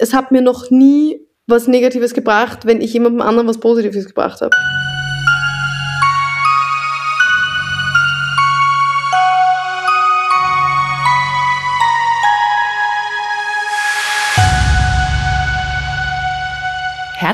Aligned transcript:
es 0.00 0.14
hat 0.14 0.32
mir 0.32 0.42
noch 0.42 0.70
nie 0.70 1.20
was 1.46 1.68
Negatives 1.68 2.14
gebracht, 2.14 2.64
wenn 2.64 2.80
ich 2.80 2.92
jemandem 2.92 3.20
anderen 3.22 3.48
was 3.48 3.58
Positives 3.58 4.06
gebracht 4.06 4.40
habe. 4.40 4.50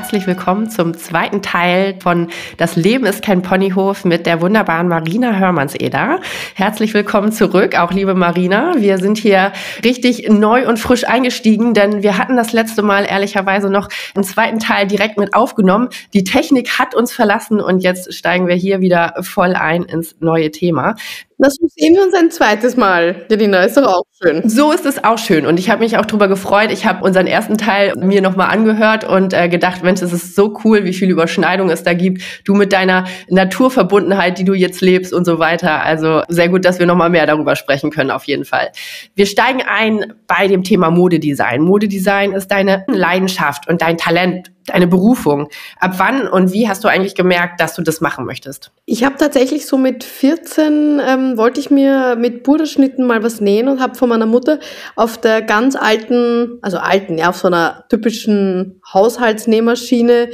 Herzlich 0.07 0.25
willkommen 0.25 0.69
zum 0.69 0.93
zweiten 0.93 1.41
Teil 1.41 1.97
von 2.01 2.29
Das 2.55 2.77
Leben 2.77 3.05
ist 3.05 3.21
kein 3.21 3.41
Ponyhof 3.41 4.05
mit 4.05 4.25
der 4.25 4.39
wunderbaren 4.39 4.87
Marina 4.87 5.37
Hörmannseder. 5.37 6.21
Herzlich 6.55 6.93
willkommen 6.93 7.33
zurück, 7.33 7.77
auch 7.77 7.91
liebe 7.91 8.15
Marina. 8.15 8.75
Wir 8.77 8.99
sind 8.99 9.17
hier 9.17 9.51
richtig 9.83 10.29
neu 10.29 10.65
und 10.65 10.79
frisch 10.79 11.05
eingestiegen, 11.05 11.73
denn 11.73 12.03
wir 12.03 12.17
hatten 12.17 12.37
das 12.37 12.53
letzte 12.53 12.83
Mal 12.83 13.03
ehrlicherweise 13.03 13.69
noch 13.69 13.89
einen 14.15 14.23
zweiten 14.23 14.59
Teil 14.59 14.87
direkt 14.87 15.17
mit 15.17 15.33
aufgenommen. 15.33 15.89
Die 16.13 16.23
Technik 16.23 16.79
hat 16.79 16.95
uns 16.95 17.11
verlassen 17.11 17.59
und 17.59 17.79
jetzt 17.79 18.13
steigen 18.13 18.47
wir 18.47 18.55
hier 18.55 18.79
wieder 18.79 19.13
voll 19.23 19.55
ein 19.55 19.83
ins 19.83 20.15
neue 20.21 20.51
Thema. 20.51 20.95
Das 21.39 21.55
sehen 21.75 21.93
wir 21.93 22.03
uns 22.03 22.15
ein 22.15 22.31
zweites 22.31 22.77
Mal. 22.77 23.27
Janina, 23.29 23.61
ist 23.61 23.77
doch 23.77 23.85
auch 23.85 24.03
schön. 24.19 24.49
So 24.49 24.71
ist 24.71 24.87
es 24.87 25.03
auch 25.03 25.19
schön. 25.19 25.45
Und 25.45 25.59
ich 25.59 25.69
habe 25.69 25.83
mich 25.83 25.95
auch 25.97 26.05
darüber 26.05 26.27
gefreut. 26.27 26.71
Ich 26.71 26.87
habe 26.87 27.05
unseren 27.05 27.27
ersten 27.27 27.59
Teil 27.59 27.93
mir 27.95 28.23
nochmal 28.23 28.49
angehört 28.49 29.03
und 29.03 29.33
äh, 29.33 29.47
gedacht, 29.47 29.83
Mensch, 29.83 30.01
es 30.01 30.11
ist 30.11 30.35
so 30.35 30.57
cool, 30.63 30.83
wie 30.83 30.93
viel 30.93 31.11
Überschneidung 31.11 31.69
es 31.69 31.83
da 31.83 31.93
gibt. 31.93 32.23
Du 32.43 32.55
mit 32.55 32.73
deiner 32.73 33.05
Naturverbundenheit, 33.29 34.39
die 34.39 34.45
du 34.45 34.55
jetzt 34.55 34.81
lebst 34.81 35.13
und 35.13 35.25
so 35.25 35.37
weiter. 35.37 35.83
Also 35.83 36.23
sehr 36.27 36.49
gut, 36.49 36.65
dass 36.65 36.79
wir 36.79 36.87
nochmal 36.87 37.11
mehr 37.11 37.27
darüber 37.27 37.55
sprechen 37.55 37.91
können, 37.91 38.09
auf 38.09 38.23
jeden 38.23 38.45
Fall. 38.45 38.71
Wir 39.13 39.27
steigen 39.27 39.61
ein 39.61 40.13
bei 40.25 40.47
dem 40.47 40.63
Thema 40.63 40.89
Modedesign. 40.89 41.61
Modedesign 41.61 42.31
ist 42.31 42.47
deine 42.47 42.83
Leidenschaft 42.87 43.69
und 43.69 43.83
dein 43.83 43.97
Talent 43.97 44.51
deine 44.67 44.87
Berufung. 44.87 45.49
Ab 45.79 45.95
wann 45.97 46.27
und 46.27 46.53
wie 46.53 46.69
hast 46.69 46.83
du 46.83 46.87
eigentlich 46.87 47.15
gemerkt, 47.15 47.59
dass 47.59 47.73
du 47.75 47.81
das 47.81 48.01
machen 48.01 48.25
möchtest? 48.25 48.71
Ich 48.85 49.03
habe 49.03 49.15
tatsächlich 49.17 49.65
so 49.65 49.77
mit 49.77 50.03
14 50.03 51.01
ähm, 51.05 51.37
wollte 51.37 51.59
ich 51.59 51.71
mir 51.71 52.15
mit 52.15 52.43
Puderschnitten 52.43 53.07
mal 53.07 53.23
was 53.23 53.41
nähen 53.41 53.67
und 53.67 53.81
habe 53.81 53.95
von 53.95 54.09
meiner 54.09 54.25
Mutter 54.25 54.59
auf 54.95 55.17
der 55.17 55.41
ganz 55.41 55.75
alten, 55.75 56.59
also 56.61 56.77
alten, 56.77 57.17
ja, 57.17 57.29
auf 57.29 57.37
so 57.37 57.47
einer 57.47 57.85
typischen 57.89 58.81
Haushaltsnähmaschine 58.93 60.29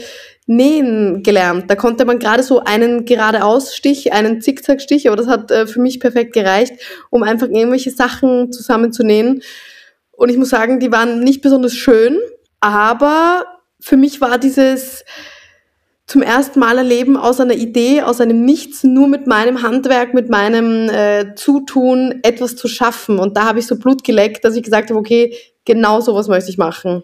nähen 0.45 1.23
gelernt. 1.23 1.69
Da 1.69 1.75
konnte 1.75 2.05
man 2.05 2.19
gerade 2.19 2.44
so 2.44 2.63
einen 2.63 3.05
geradeausstich, 3.05 4.13
einen 4.13 4.41
Zickzackstich, 4.41 5.07
aber 5.07 5.16
das 5.16 5.27
hat 5.27 5.52
äh, 5.52 5.67
für 5.67 5.79
mich 5.79 6.00
perfekt 6.00 6.33
gereicht, 6.33 6.73
um 7.09 7.23
einfach 7.23 7.47
irgendwelche 7.47 7.91
Sachen 7.91 8.52
zusammenzunähen. 8.52 9.41
Und 10.11 10.29
ich 10.29 10.38
muss 10.38 10.50
sagen, 10.50 10.79
die 10.79 10.91
waren 10.91 11.22
nicht 11.22 11.41
besonders 11.41 11.73
schön, 11.73 12.19
aber 12.59 13.45
für 13.83 13.97
mich 13.97 14.21
war 14.21 14.37
dieses 14.37 15.03
zum 16.07 16.21
ersten 16.21 16.59
Mal 16.59 16.77
erleben 16.77 17.17
aus 17.17 17.39
einer 17.39 17.55
Idee, 17.55 18.01
aus 18.01 18.21
einem 18.21 18.45
Nichts, 18.45 18.83
nur 18.83 19.07
mit 19.07 19.27
meinem 19.27 19.61
Handwerk, 19.61 20.13
mit 20.13 20.29
meinem 20.29 20.89
äh, 20.89 21.35
Zutun 21.35 22.19
etwas 22.23 22.55
zu 22.55 22.67
schaffen. 22.67 23.19
Und 23.19 23.35
da 23.35 23.45
habe 23.45 23.59
ich 23.59 23.67
so 23.67 23.77
Blut 23.77 24.03
geleckt, 24.03 24.45
dass 24.45 24.55
ich 24.55 24.63
gesagt 24.63 24.89
habe, 24.89 24.99
okay, 24.99 25.35
genau 25.65 25.99
sowas 25.99 26.27
möchte 26.27 26.49
ich 26.49 26.57
machen. 26.57 27.03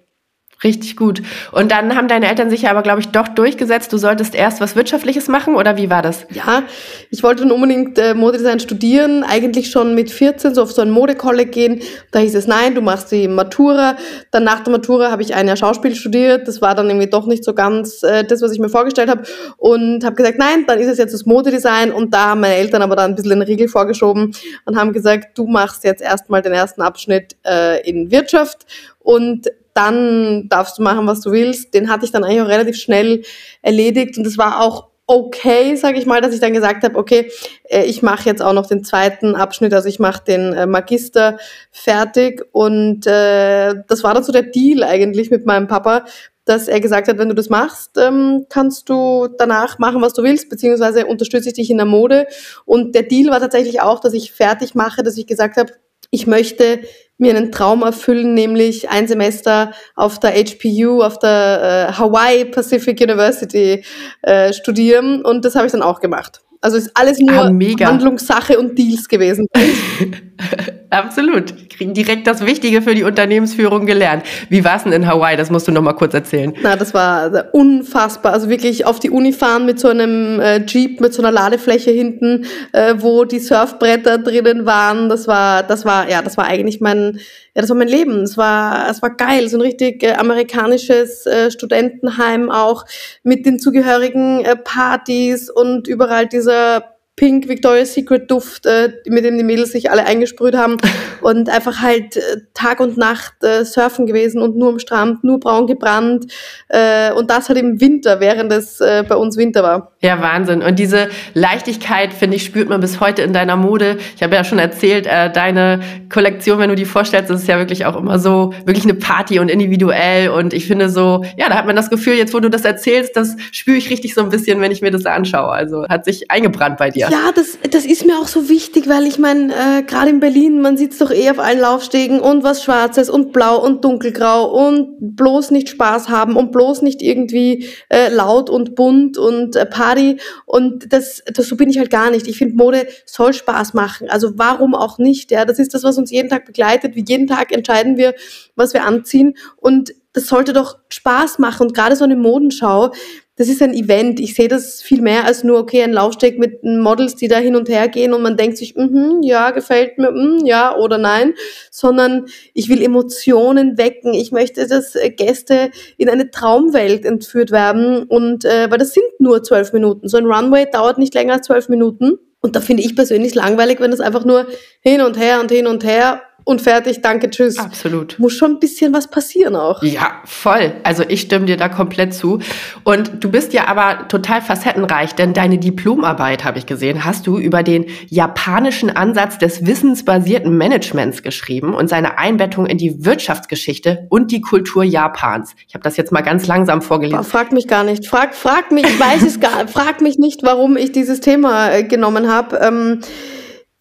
Richtig 0.62 0.98
gut. 0.98 1.22
Und 1.54 1.72
dann 1.72 1.96
haben 1.96 2.10
deine 2.10 2.28
Eltern 2.28 2.50
sich 2.50 2.64
ja 2.64 2.72
aber, 2.72 2.82
glaube 2.82 3.00
ich, 3.00 3.08
doch 3.08 3.30
durchgesetzt, 3.30 3.94
du 3.94 3.98
solltest 3.98 4.36
erst 4.36 4.60
was 4.60 4.76
Wirtschaftliches 4.76 5.30
machen 5.30 5.56
oder 5.56 5.78
wie 5.78 5.90
war 5.90 6.02
das? 6.02 6.28
Ja, 6.32 6.64
ich 7.10 7.24
wollte 7.24 7.44
dann 7.44 7.54
unbedingt 7.54 7.98
äh, 7.98 8.14
Modedesign 8.14 8.60
studieren, 8.60 9.24
eigentlich 9.24 9.72
schon 9.72 9.96
mit 9.96 10.12
14 10.12 10.54
so 10.56 10.64
auf 10.64 10.74
so 10.74 10.82
ein 10.82 10.92
Modekolleg 10.92 11.54
gehen. 11.54 11.82
Da 12.12 12.20
hieß 12.20 12.36
es, 12.36 12.46
nein, 12.46 12.76
du 12.76 12.82
machst 12.82 13.10
die 13.14 13.30
Matura. 13.30 13.96
Dann 14.32 14.44
nach 14.44 14.60
der 14.60 14.74
Matura 14.74 15.12
habe 15.12 15.22
ich 15.22 15.34
ein 15.34 15.48
Jahr 15.48 15.56
Schauspiel 15.56 15.96
studiert. 15.96 16.46
Das 16.46 16.62
war 16.62 16.76
dann 16.76 16.90
irgendwie 16.90 17.10
doch 17.10 17.26
nicht 17.26 17.46
so 17.46 17.54
ganz 17.54 18.04
äh, 18.04 18.26
das, 18.26 18.42
was 18.42 18.52
ich 18.52 18.60
mir 18.60 18.70
vorgestellt 18.70 19.10
habe. 19.10 19.24
Und 19.56 20.04
habe 20.04 20.18
gesagt, 20.18 20.40
nein, 20.40 20.66
dann 20.68 20.80
ist 20.80 20.90
es 20.90 20.98
jetzt 20.98 21.14
das 21.14 21.26
Modedesign. 21.26 21.94
Und 21.94 22.14
da 22.14 22.32
haben 22.32 22.42
meine 22.42 22.56
Eltern 22.56 22.82
aber 22.82 22.98
dann 22.98 23.12
ein 23.12 23.16
bisschen 23.16 23.32
den 23.32 23.44
Riegel 23.44 23.70
vorgeschoben 23.70 24.36
und 24.66 24.78
haben 24.78 24.92
gesagt, 24.92 25.38
du 25.38 25.48
machst 25.48 25.86
jetzt 25.86 26.02
erstmal 26.02 26.42
den 26.42 26.52
ersten 26.52 26.82
Abschnitt 26.82 27.38
äh, 27.46 27.82
in 27.90 28.12
Wirtschaft. 28.12 28.66
Und 29.00 29.48
dann 29.80 30.50
darfst 30.50 30.78
du 30.78 30.84
machen, 30.84 31.08
was 31.08 31.22
du 31.22 31.32
willst. 31.32 31.74
Den 31.74 31.90
hatte 31.90 32.04
ich 32.04 32.12
dann 32.12 32.24
eigentlich 32.24 32.42
auch 32.42 32.48
relativ 32.48 32.76
schnell 32.76 33.24
erledigt 33.62 34.18
und 34.18 34.28
es 34.28 34.38
war 34.38 34.62
auch 34.62 34.90
okay, 35.08 35.76
sage 35.76 35.98
ich 35.98 36.06
mal, 36.06 36.22
dass 36.22 36.36
ich 36.36 36.40
dann 36.40 36.54
gesagt 36.54 36.84
habe, 36.84 36.96
okay, 36.96 37.32
äh, 37.64 37.84
ich 37.86 38.04
mache 38.04 38.26
jetzt 38.30 38.44
auch 38.44 38.54
noch 38.54 38.68
den 38.68 38.84
zweiten 38.84 39.36
Abschnitt, 39.36 39.74
also 39.74 39.90
ich 39.90 39.98
mache 39.98 40.24
den 40.24 40.54
äh, 40.54 40.68
Magister 40.68 41.40
fertig 41.72 42.46
und 42.52 43.08
äh, 43.08 43.74
das 43.88 44.04
war 44.04 44.14
dann 44.14 44.24
so 44.24 44.32
der 44.32 44.44
Deal 44.44 44.84
eigentlich 44.84 45.32
mit 45.32 45.48
meinem 45.48 45.68
Papa, 45.68 46.06
dass 46.46 46.68
er 46.68 46.80
gesagt 46.80 47.08
hat, 47.08 47.18
wenn 47.18 47.30
du 47.30 47.34
das 47.34 47.50
machst, 47.50 47.98
ähm, 47.98 48.46
kannst 48.50 48.88
du 48.88 49.28
danach 49.36 49.80
machen, 49.80 50.02
was 50.04 50.14
du 50.14 50.22
willst, 50.22 50.48
beziehungsweise 50.48 51.08
unterstütze 51.08 51.50
ich 51.50 51.56
dich 51.56 51.72
in 51.72 51.78
der 51.78 51.88
Mode. 51.88 52.28
Und 52.66 52.94
der 52.94 53.04
Deal 53.04 53.32
war 53.32 53.40
tatsächlich 53.40 53.82
auch, 53.82 54.00
dass 54.00 54.14
ich 54.14 54.32
fertig 54.32 54.76
mache, 54.76 55.02
dass 55.02 55.18
ich 55.18 55.26
gesagt 55.26 55.58
habe, 55.58 55.72
ich 56.12 56.28
möchte 56.28 56.82
mir 57.20 57.36
einen 57.36 57.52
Traum 57.52 57.84
erfüllen, 57.84 58.34
nämlich 58.34 58.90
ein 58.90 59.08
Semester 59.08 59.72
auf 59.96 60.20
der 60.20 60.32
HPU, 60.32 61.04
auf 61.04 61.20
der 61.20 61.90
äh, 61.90 61.94
Hawaii 61.94 62.46
Pacific 62.46 63.00
University 63.00 63.84
äh, 64.22 64.54
studieren. 64.54 65.24
Und 65.24 65.46
das 65.46 65.56
habe 65.56 65.66
ich 65.66 65.72
dann 65.72 65.84
auch 65.84 66.00
gemacht. 66.00 66.42
Also 66.62 66.78
ist 66.78 66.92
alles 66.94 67.20
nur 67.20 67.32
ah, 67.34 67.86
Handlungssache 67.86 68.60
und 68.60 68.78
Deals 68.78 69.08
gewesen. 69.08 69.48
Absolut. 70.90 71.70
Kriegen 71.70 71.94
direkt 71.94 72.26
das 72.26 72.46
Wichtige 72.46 72.82
für 72.82 72.96
die 72.96 73.04
Unternehmensführung 73.04 73.86
gelernt. 73.86 74.24
Wie 74.50 74.64
war 74.66 74.78
es 74.78 74.84
denn 74.84 74.92
in 74.92 75.08
Hawaii? 75.08 75.38
Das 75.38 75.52
musst 75.52 75.68
du 75.68 75.72
noch 75.72 75.84
mal 75.84 75.94
kurz 75.94 76.14
erzählen. 76.14 76.54
Na, 76.62 76.76
das 76.76 76.94
war 76.94 77.50
unfassbar. 77.54 78.34
Also 78.34 78.50
wirklich 78.50 78.86
auf 78.86 79.00
die 79.00 79.12
Uni 79.12 79.32
fahren 79.32 79.66
mit 79.66 79.80
so 79.80 79.90
einem 79.90 80.40
äh, 80.40 80.66
Jeep, 80.66 81.00
mit 81.00 81.14
so 81.14 81.22
einer 81.22 81.32
Ladefläche 81.32 81.92
hinten, 81.92 82.46
äh, 82.74 82.96
wo 82.98 83.24
die 83.24 83.40
Surfbretter 83.40 84.18
drinnen 84.18 84.66
waren. 84.66 85.10
Das 85.10 85.28
war, 85.28 85.62
das 85.64 85.86
war, 85.86 86.10
ja, 86.10 86.22
das 86.24 86.38
war 86.38 86.46
eigentlich 86.46 86.82
mein, 86.82 87.20
ja, 87.54 87.62
das 87.62 87.70
war 87.70 87.78
mein 87.78 87.88
Leben. 87.88 88.24
Es 88.24 88.36
war, 88.36 88.90
es 88.90 89.02
war 89.02 89.16
geil. 89.16 89.48
So 89.48 89.58
ein 89.58 89.62
richtig 89.62 90.04
äh, 90.04 90.14
amerikanisches 90.14 91.28
äh, 91.28 91.52
Studentenheim 91.52 92.50
auch 92.50 92.86
mit 93.24 93.46
den 93.46 93.60
zugehörigen 93.60 94.44
äh, 94.44 94.56
Partys 94.56 95.52
und 95.52 95.88
überall 95.88 96.28
dieser 96.50 96.99
Pink 97.20 97.50
Victoria's 97.50 97.94
Secret 97.94 98.32
Duft, 98.32 98.66
äh, 98.66 98.94
mit 99.06 99.26
dem 99.26 99.38
die 99.38 99.44
Mädels 99.44 99.74
sich 99.74 99.92
alle 99.92 100.06
eingesprüht 100.06 100.56
haben 100.56 100.78
und 101.22 101.50
einfach 101.50 101.82
halt 101.82 102.16
äh, 102.16 102.22
Tag 102.54 102.80
und 102.80 102.98
Nacht 102.98 103.44
äh, 103.44 103.66
surfen 103.66 104.06
gewesen 104.06 104.42
und 104.42 104.56
nur 104.56 104.70
am 104.70 104.80
Strand, 104.80 105.22
nur 105.26 105.38
braun 105.38 105.68
gebrannt 105.68 106.32
äh, 106.70 107.12
und 107.12 107.30
das 107.30 107.50
halt 107.50 107.60
im 107.60 107.82
Winter, 107.82 108.22
während 108.22 108.54
es 108.54 108.80
äh, 108.80 109.04
bei 109.06 109.18
uns 109.18 109.36
Winter 109.36 109.64
war. 109.64 109.92
Ja, 110.00 110.22
Wahnsinn. 110.22 110.62
Und 110.62 110.80
diese 110.80 111.10
Leichtigkeit, 111.34 112.14
finde 112.14 112.38
ich, 112.38 112.46
spürt 112.46 112.70
man 112.70 112.80
bis 112.80 113.02
heute 113.02 113.22
in 113.24 113.34
deiner 113.34 113.58
Mode. 113.58 113.98
Ich 114.16 114.24
habe 114.24 114.36
ja 114.36 114.46
schon 114.46 114.58
erzählt, 114.58 115.06
äh, 115.06 115.30
deine 115.30 115.82
Kollektion, 116.10 116.58
wenn 116.60 116.70
du 116.70 116.76
die 116.76 116.86
vorstellst, 116.86 117.30
ist 117.30 117.50
ja 117.50 117.58
wirklich 117.58 117.86
auch 117.86 117.98
immer 117.98 118.18
so, 118.18 118.54
wirklich 118.64 118.86
eine 118.86 118.94
Party 118.94 119.40
und 119.40 119.52
individuell 119.52 120.30
und 120.30 120.54
ich 120.54 120.68
finde 120.68 120.90
so, 120.90 121.26
ja, 121.36 121.50
da 121.50 121.56
hat 121.56 121.66
man 121.66 121.76
das 121.76 121.90
Gefühl, 121.90 122.14
jetzt 122.14 122.34
wo 122.34 122.40
du 122.40 122.50
das 122.50 122.64
erzählst, 122.64 123.18
das 123.18 123.36
spüre 123.52 123.76
ich 123.76 123.90
richtig 123.90 124.14
so 124.14 124.22
ein 124.22 124.30
bisschen, 124.30 124.62
wenn 124.62 124.72
ich 124.72 124.82
mir 124.82 124.92
das 124.92 125.06
anschaue. 125.06 125.52
Also 125.52 125.86
hat 125.90 126.06
sich 126.06 126.32
eingebrannt 126.32 126.78
bei 126.78 126.92
dir. 126.92 127.09
Ja, 127.12 127.32
das, 127.34 127.58
das 127.72 127.86
ist 127.86 128.06
mir 128.06 128.20
auch 128.20 128.28
so 128.28 128.50
wichtig, 128.50 128.88
weil 128.88 129.08
ich 129.08 129.18
meine, 129.18 129.54
äh, 129.54 129.84
gerade 129.84 130.10
in 130.10 130.20
Berlin, 130.20 130.62
man 130.62 130.76
es 130.76 130.98
doch 130.98 131.12
eh 131.12 131.30
auf 131.32 131.40
allen 131.40 131.60
Laufstegen 131.60 132.20
und 132.20 132.44
was 132.44 132.64
Schwarzes 132.64 133.10
und 133.10 133.34
Blau 133.34 133.64
und 133.64 133.84
Dunkelgrau 133.84 134.46
und 134.46 134.96
bloß 135.00 135.52
nicht 135.52 135.70
Spaß 135.70 136.10
haben 136.10 136.36
und 136.36 136.52
bloß 136.52 136.82
nicht 136.82 137.02
irgendwie 137.02 137.68
äh, 137.90 138.10
laut 138.10 138.50
und 138.50 138.76
bunt 138.76 139.18
und 139.18 139.56
äh, 139.56 139.66
Party. 139.66 140.20
Und 140.46 140.94
das, 140.94 141.24
das 141.34 141.48
so 141.48 141.56
bin 141.56 141.70
ich 141.70 141.80
halt 141.80 141.90
gar 141.90 142.12
nicht. 142.12 142.28
Ich 142.28 142.38
finde, 142.38 142.56
Mode 142.56 142.88
soll 143.06 143.34
Spaß 143.34 143.74
machen. 143.74 144.10
Also 144.10 144.34
warum 144.36 144.76
auch 144.76 145.00
nicht? 145.00 145.32
Ja, 145.32 145.46
das 145.46 145.58
ist 145.60 145.74
das, 145.74 145.84
was 145.84 145.98
uns 145.98 146.12
jeden 146.12 146.30
Tag 146.30 146.46
begleitet. 146.46 146.96
Wie 146.96 147.06
jeden 147.08 147.28
Tag 147.28 147.52
entscheiden 147.52 147.98
wir, 147.98 148.14
was 148.56 148.74
wir 148.74 148.84
anziehen. 148.84 149.36
Und 149.58 149.94
das 150.14 150.28
sollte 150.28 150.54
doch 150.54 150.78
Spaß 150.90 151.40
machen. 151.40 151.68
Und 151.68 151.74
gerade 151.74 151.96
so 151.96 152.04
eine 152.04 152.16
Modenschau, 152.16 152.92
das 153.40 153.48
ist 153.48 153.62
ein 153.62 153.74
Event. 153.74 154.20
Ich 154.20 154.36
sehe 154.36 154.50
das 154.50 154.82
viel 154.82 155.02
mehr 155.02 155.24
als 155.24 155.46
nur, 155.46 155.60
okay, 155.60 155.82
ein 155.82 155.94
Laufsteg 155.94 156.38
mit 156.38 156.62
Models, 156.62 157.16
die 157.16 157.30
da 157.30 157.38
hin 157.38 157.56
und 157.56 157.70
her 157.70 157.88
gehen 157.88 158.14
und 158.14 158.22
man 158.22 158.36
denkt 158.36 158.58
sich, 158.58 158.76
mhm, 158.76 159.22
ja, 159.24 159.52
gefällt 159.52 159.98
mir, 159.98 160.12
mm, 160.12 160.46
ja 160.46 160.76
oder 160.76 160.98
nein, 160.98 161.34
sondern 161.72 162.26
ich 162.54 162.68
will 162.68 162.84
Emotionen 162.84 163.78
wecken. 163.78 164.14
Ich 164.14 164.34
möchte, 164.34 164.68
dass 164.68 164.94
äh, 164.96 165.10
Gäste 165.10 165.72
in 165.96 166.10
eine 166.10 166.32
Traumwelt 166.32 167.06
entführt 167.06 167.52
werden 167.52 168.04
und, 168.04 168.44
äh, 168.44 168.70
weil 168.70 168.78
das 168.78 168.94
sind 168.94 169.06
nur 169.20 169.42
zwölf 169.42 169.72
Minuten. 169.72 170.10
So 170.10 170.18
ein 170.18 170.26
Runway 170.26 170.70
dauert 170.70 170.98
nicht 170.98 171.14
länger 171.14 171.36
als 171.36 171.48
zwölf 171.48 171.70
Minuten. 171.70 172.18
Und 172.42 172.58
da 172.58 172.62
finde 172.62 172.84
ich 172.84 172.94
persönlich 172.94 173.36
langweilig, 173.36 173.80
wenn 173.80 173.94
es 173.94 174.02
einfach 174.02 174.26
nur 174.26 174.48
hin 174.82 175.00
und 175.00 175.18
her 175.18 175.40
und 175.40 175.50
hin 175.50 175.66
und 175.66 175.86
her 175.86 176.22
und 176.44 176.62
fertig, 176.62 177.02
danke, 177.02 177.30
tschüss. 177.30 177.58
Absolut. 177.58 178.18
Muss 178.20 178.34
schon 178.34 178.54
ein 178.54 178.60
bisschen 178.60 178.94
was 178.94 179.10
passieren 179.10 179.56
auch. 179.56 179.82
Ja, 179.84 180.22
voll. 180.26 180.74
Also 180.84 181.04
ich 181.08 181.22
stimme 181.22 181.46
dir 181.46 181.58
da 181.58 181.70
komplett 181.70 182.14
zu. 182.14 182.40
Und 182.84 183.24
du 183.24 183.30
bist 183.30 183.54
ja 183.54 183.68
aber 183.68 184.08
total 184.08 184.42
facettenreich, 184.42 185.16
denn 185.16 185.34
deine 185.34 185.58
Diplomarbeit, 185.58 186.44
habe 186.44 186.58
ich 186.58 186.66
gesehen, 186.66 187.06
hast 187.06 187.28
du 187.28 187.38
über 187.38 187.64
den 187.64 187.86
japanischen 188.10 188.90
Ansatz 188.90 189.38
des 189.38 189.66
wissensbasierten 189.66 190.58
Managements 190.58 191.24
geschrieben 191.24 191.74
und 191.74 191.90
seine 191.90 192.18
Einbettung 192.18 192.66
in 192.66 192.78
die 192.78 193.06
Wirtschaftsgeschichte 193.06 194.08
und 194.10 194.32
die 194.32 194.42
Kultur 194.42 194.84
Japans. 194.84 195.56
Ich 195.68 195.74
habe 195.74 195.84
das 195.84 195.98
jetzt 195.98 196.12
mal 196.12 196.22
ganz 196.22 196.48
langsam 196.48 196.82
vorgelesen. 196.82 197.24
Frag 197.24 197.52
mich 197.52 197.68
gar 197.68 197.84
nicht. 197.84 198.08
Frag, 198.08 198.36
frag 198.36 198.72
mich, 198.72 198.86
ich 198.86 199.00
weiß 199.00 199.22
es 199.24 199.40
gar 199.40 199.68
frag 199.68 200.02
mich 200.02 200.18
nicht, 200.18 200.44
warum 200.44 200.78
ich 200.78 200.92
dieses 200.92 201.22
Thema 201.22 201.72
äh, 201.72 201.84
genommen 201.84 202.32
habe. 202.32 202.58
Ähm, 202.58 203.00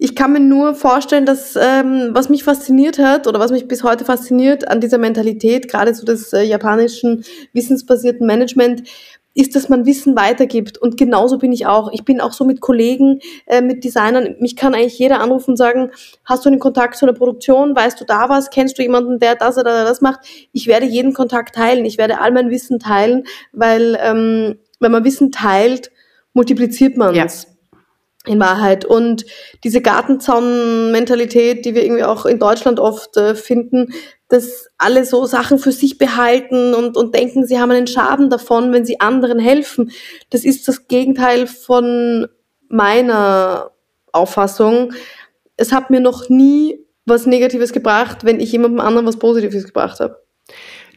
ich 0.00 0.14
kann 0.14 0.32
mir 0.32 0.40
nur 0.40 0.76
vorstellen, 0.76 1.26
dass 1.26 1.56
ähm, 1.56 2.10
was 2.12 2.28
mich 2.28 2.44
fasziniert 2.44 2.98
hat 2.98 3.26
oder 3.26 3.40
was 3.40 3.50
mich 3.50 3.66
bis 3.66 3.82
heute 3.82 4.04
fasziniert 4.04 4.68
an 4.68 4.80
dieser 4.80 4.98
Mentalität, 4.98 5.68
gerade 5.68 5.92
so 5.92 6.06
des 6.06 6.32
äh, 6.32 6.42
japanischen 6.42 7.24
wissensbasierten 7.52 8.24
Management, 8.24 8.84
ist, 9.34 9.56
dass 9.56 9.68
man 9.68 9.86
Wissen 9.86 10.16
weitergibt. 10.16 10.78
Und 10.78 10.96
genauso 10.96 11.38
bin 11.38 11.52
ich 11.52 11.66
auch. 11.66 11.92
Ich 11.92 12.04
bin 12.04 12.20
auch 12.20 12.32
so 12.32 12.44
mit 12.44 12.60
Kollegen, 12.60 13.20
äh, 13.46 13.60
mit 13.60 13.82
Designern. 13.82 14.36
Mich 14.38 14.54
kann 14.54 14.74
eigentlich 14.74 14.98
jeder 14.98 15.20
anrufen 15.20 15.52
und 15.52 15.56
sagen, 15.56 15.90
hast 16.24 16.44
du 16.44 16.48
einen 16.48 16.60
Kontakt 16.60 16.96
zu 16.96 17.04
einer 17.04 17.12
Produktion? 17.12 17.74
Weißt 17.74 18.00
du 18.00 18.04
da 18.04 18.28
was? 18.28 18.50
Kennst 18.50 18.78
du 18.78 18.82
jemanden, 18.82 19.18
der 19.18 19.34
das 19.34 19.58
oder 19.58 19.84
das 19.84 20.00
macht? 20.00 20.20
Ich 20.52 20.68
werde 20.68 20.86
jeden 20.86 21.12
Kontakt 21.12 21.56
teilen. 21.56 21.84
Ich 21.84 21.98
werde 21.98 22.20
all 22.20 22.30
mein 22.30 22.50
Wissen 22.50 22.78
teilen, 22.78 23.24
weil 23.52 23.98
ähm, 24.00 24.58
wenn 24.78 24.92
man 24.92 25.04
Wissen 25.04 25.32
teilt, 25.32 25.90
multipliziert 26.34 26.96
man 26.96 27.16
es. 27.16 27.42
Ja 27.42 27.57
in 28.28 28.40
Wahrheit. 28.40 28.84
Und 28.84 29.26
diese 29.64 29.80
Gartenzaun-Mentalität, 29.80 31.64
die 31.64 31.74
wir 31.74 31.84
irgendwie 31.84 32.04
auch 32.04 32.26
in 32.26 32.38
Deutschland 32.38 32.78
oft 32.80 33.16
äh, 33.16 33.34
finden, 33.34 33.92
dass 34.28 34.68
alle 34.76 35.04
so 35.04 35.24
Sachen 35.24 35.58
für 35.58 35.72
sich 35.72 35.98
behalten 35.98 36.74
und, 36.74 36.96
und 36.96 37.14
denken, 37.14 37.46
sie 37.46 37.58
haben 37.58 37.70
einen 37.70 37.86
Schaden 37.86 38.28
davon, 38.30 38.72
wenn 38.72 38.84
sie 38.84 39.00
anderen 39.00 39.38
helfen. 39.38 39.90
Das 40.30 40.44
ist 40.44 40.68
das 40.68 40.86
Gegenteil 40.86 41.46
von 41.46 42.28
meiner 42.68 43.70
Auffassung. 44.12 44.92
Es 45.56 45.72
hat 45.72 45.90
mir 45.90 46.00
noch 46.00 46.28
nie 46.28 46.84
was 47.06 47.26
Negatives 47.26 47.72
gebracht, 47.72 48.24
wenn 48.24 48.38
ich 48.38 48.52
jemandem 48.52 48.80
anderen 48.80 49.06
was 49.06 49.18
Positives 49.18 49.64
gebracht 49.64 50.00
habe. 50.00 50.22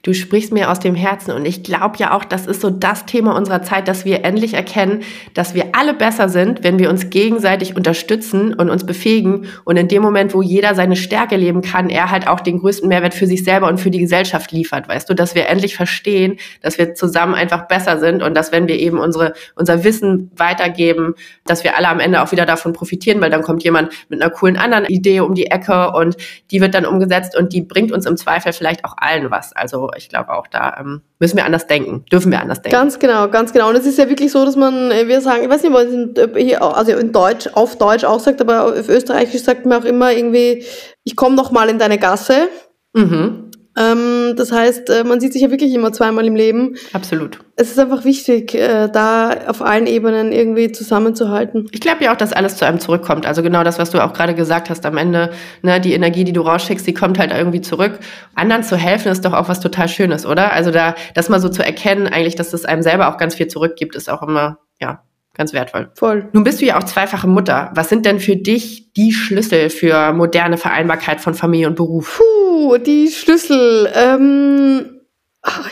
Du 0.03 0.13
sprichst 0.15 0.51
mir 0.51 0.71
aus 0.71 0.79
dem 0.79 0.95
Herzen. 0.95 1.31
Und 1.31 1.45
ich 1.45 1.61
glaube 1.61 1.97
ja 1.99 2.15
auch, 2.15 2.25
das 2.25 2.47
ist 2.47 2.61
so 2.61 2.71
das 2.71 3.05
Thema 3.05 3.35
unserer 3.35 3.61
Zeit, 3.61 3.87
dass 3.87 4.03
wir 4.03 4.25
endlich 4.25 4.55
erkennen, 4.55 5.03
dass 5.35 5.53
wir 5.53 5.75
alle 5.75 5.93
besser 5.93 6.27
sind, 6.27 6.63
wenn 6.63 6.79
wir 6.79 6.89
uns 6.89 7.11
gegenseitig 7.11 7.75
unterstützen 7.75 8.55
und 8.55 8.71
uns 8.71 8.83
befähigen. 8.83 9.45
Und 9.63 9.77
in 9.77 9.87
dem 9.87 10.01
Moment, 10.01 10.33
wo 10.33 10.41
jeder 10.41 10.73
seine 10.73 10.95
Stärke 10.95 11.35
leben 11.35 11.61
kann, 11.61 11.89
er 11.91 12.09
halt 12.09 12.27
auch 12.27 12.39
den 12.39 12.59
größten 12.59 12.89
Mehrwert 12.89 13.13
für 13.13 13.27
sich 13.27 13.43
selber 13.43 13.67
und 13.67 13.79
für 13.79 13.91
die 13.91 13.99
Gesellschaft 13.99 14.51
liefert, 14.51 14.87
weißt 14.87 15.07
du, 15.07 15.13
dass 15.13 15.35
wir 15.35 15.47
endlich 15.47 15.75
verstehen, 15.75 16.37
dass 16.63 16.79
wir 16.79 16.95
zusammen 16.95 17.35
einfach 17.35 17.67
besser 17.67 17.99
sind 17.99 18.23
und 18.23 18.33
dass 18.35 18.51
wenn 18.51 18.67
wir 18.67 18.79
eben 18.79 18.97
unsere, 18.97 19.33
unser 19.55 19.83
Wissen 19.83 20.31
weitergeben, 20.35 21.13
dass 21.45 21.63
wir 21.63 21.77
alle 21.77 21.89
am 21.89 21.99
Ende 21.99 22.23
auch 22.23 22.31
wieder 22.31 22.47
davon 22.47 22.73
profitieren, 22.73 23.21
weil 23.21 23.29
dann 23.29 23.43
kommt 23.43 23.63
jemand 23.63 23.93
mit 24.09 24.19
einer 24.19 24.31
coolen 24.31 24.57
anderen 24.57 24.85
Idee 24.85 25.19
um 25.19 25.35
die 25.35 25.45
Ecke 25.45 25.91
und 25.91 26.17
die 26.49 26.59
wird 26.59 26.73
dann 26.73 26.87
umgesetzt 26.87 27.37
und 27.37 27.53
die 27.53 27.61
bringt 27.61 27.91
uns 27.91 28.07
im 28.07 28.17
Zweifel 28.17 28.51
vielleicht 28.51 28.83
auch 28.83 28.95
allen 28.97 29.29
was. 29.29 29.53
Also 29.53 29.90
ich 29.95 30.09
glaube 30.09 30.33
auch 30.33 30.47
da 30.47 30.77
ähm, 30.79 31.01
müssen 31.19 31.37
wir 31.37 31.45
anders 31.45 31.67
denken, 31.67 32.05
dürfen 32.11 32.31
wir 32.31 32.41
anders 32.41 32.61
denken. 32.61 32.77
Ganz 32.77 32.99
genau, 32.99 33.27
ganz 33.29 33.53
genau. 33.53 33.69
Und 33.69 33.75
es 33.75 33.85
ist 33.85 33.97
ja 33.97 34.09
wirklich 34.09 34.31
so, 34.31 34.43
dass 34.45 34.55
man, 34.55 34.91
äh, 34.91 35.07
wir 35.07 35.21
sagen, 35.21 35.43
ich 35.43 35.49
weiß 35.49 35.63
nicht, 35.63 35.73
was 35.73 36.33
hier, 36.35 36.61
also 36.61 36.91
in 36.93 37.11
Deutsch, 37.11 37.47
auf 37.53 37.77
Deutsch 37.77 38.03
auch 38.03 38.19
sagt, 38.19 38.41
aber 38.41 38.65
auf 38.65 38.89
Österreichisch 38.89 39.43
sagt 39.43 39.65
man 39.65 39.81
auch 39.81 39.85
immer 39.85 40.11
irgendwie, 40.11 40.65
ich 41.03 41.15
komme 41.15 41.35
noch 41.35 41.51
mal 41.51 41.69
in 41.69 41.79
deine 41.79 41.97
Gasse. 41.97 42.49
Mhm. 42.93 43.50
Ähm, 43.77 44.35
das 44.35 44.51
heißt, 44.51 44.89
äh, 44.89 45.03
man 45.05 45.21
sieht 45.21 45.31
sich 45.31 45.41
ja 45.41 45.49
wirklich 45.49 45.73
immer 45.73 45.93
zweimal 45.93 46.25
im 46.25 46.35
Leben. 46.35 46.75
Absolut. 46.91 47.39
Es 47.55 47.71
ist 47.71 47.79
einfach 47.79 48.03
wichtig, 48.03 48.53
äh, 48.53 48.89
da 48.89 49.33
auf 49.47 49.61
allen 49.61 49.87
Ebenen 49.87 50.33
irgendwie 50.33 50.71
zusammenzuhalten. 50.71 51.67
Ich 51.71 51.79
glaube 51.79 52.03
ja 52.03 52.11
auch, 52.11 52.17
dass 52.17 52.33
alles 52.33 52.57
zu 52.57 52.65
einem 52.65 52.79
zurückkommt. 52.79 53.25
Also 53.25 53.43
genau 53.43 53.63
das, 53.63 53.79
was 53.79 53.91
du 53.91 54.03
auch 54.03 54.11
gerade 54.11 54.35
gesagt 54.35 54.69
hast 54.69 54.85
am 54.85 54.97
Ende, 54.97 55.31
ne, 55.61 55.79
die 55.79 55.93
Energie, 55.93 56.25
die 56.25 56.33
du 56.33 56.41
rausschickst, 56.41 56.85
die 56.85 56.93
kommt 56.93 57.17
halt 57.17 57.31
irgendwie 57.31 57.61
zurück. 57.61 57.99
Anderen 58.35 58.63
zu 58.63 58.75
helfen 58.75 59.11
ist 59.11 59.23
doch 59.23 59.33
auch 59.33 59.47
was 59.47 59.61
total 59.61 59.87
Schönes, 59.87 60.25
oder? 60.25 60.51
Also 60.51 60.71
da, 60.71 60.95
das 61.13 61.29
mal 61.29 61.39
so 61.39 61.47
zu 61.47 61.63
erkennen, 61.63 62.07
eigentlich, 62.07 62.35
dass 62.35 62.53
es 62.53 62.65
einem 62.65 62.81
selber 62.81 63.07
auch 63.07 63.17
ganz 63.17 63.35
viel 63.35 63.47
zurückgibt, 63.47 63.95
ist 63.95 64.09
auch 64.09 64.21
immer, 64.21 64.57
ja, 64.81 65.03
ganz 65.33 65.53
wertvoll. 65.53 65.91
Voll. 65.95 66.29
Nun 66.33 66.43
bist 66.43 66.61
du 66.61 66.65
ja 66.65 66.77
auch 66.77 66.83
zweifache 66.83 67.27
Mutter. 67.27 67.71
Was 67.73 67.89
sind 67.89 68.05
denn 68.05 68.19
für 68.19 68.35
dich 68.35 68.93
die 68.93 69.13
Schlüssel 69.13 69.69
für 69.69 70.13
moderne 70.13 70.57
Vereinbarkeit 70.57 71.21
von 71.21 71.33
Familie 71.33 71.67
und 71.67 71.75
Beruf? 71.75 72.19
Puh, 72.19 72.77
die 72.77 73.09
Schlüssel. 73.09 73.91
Ähm 73.95 75.00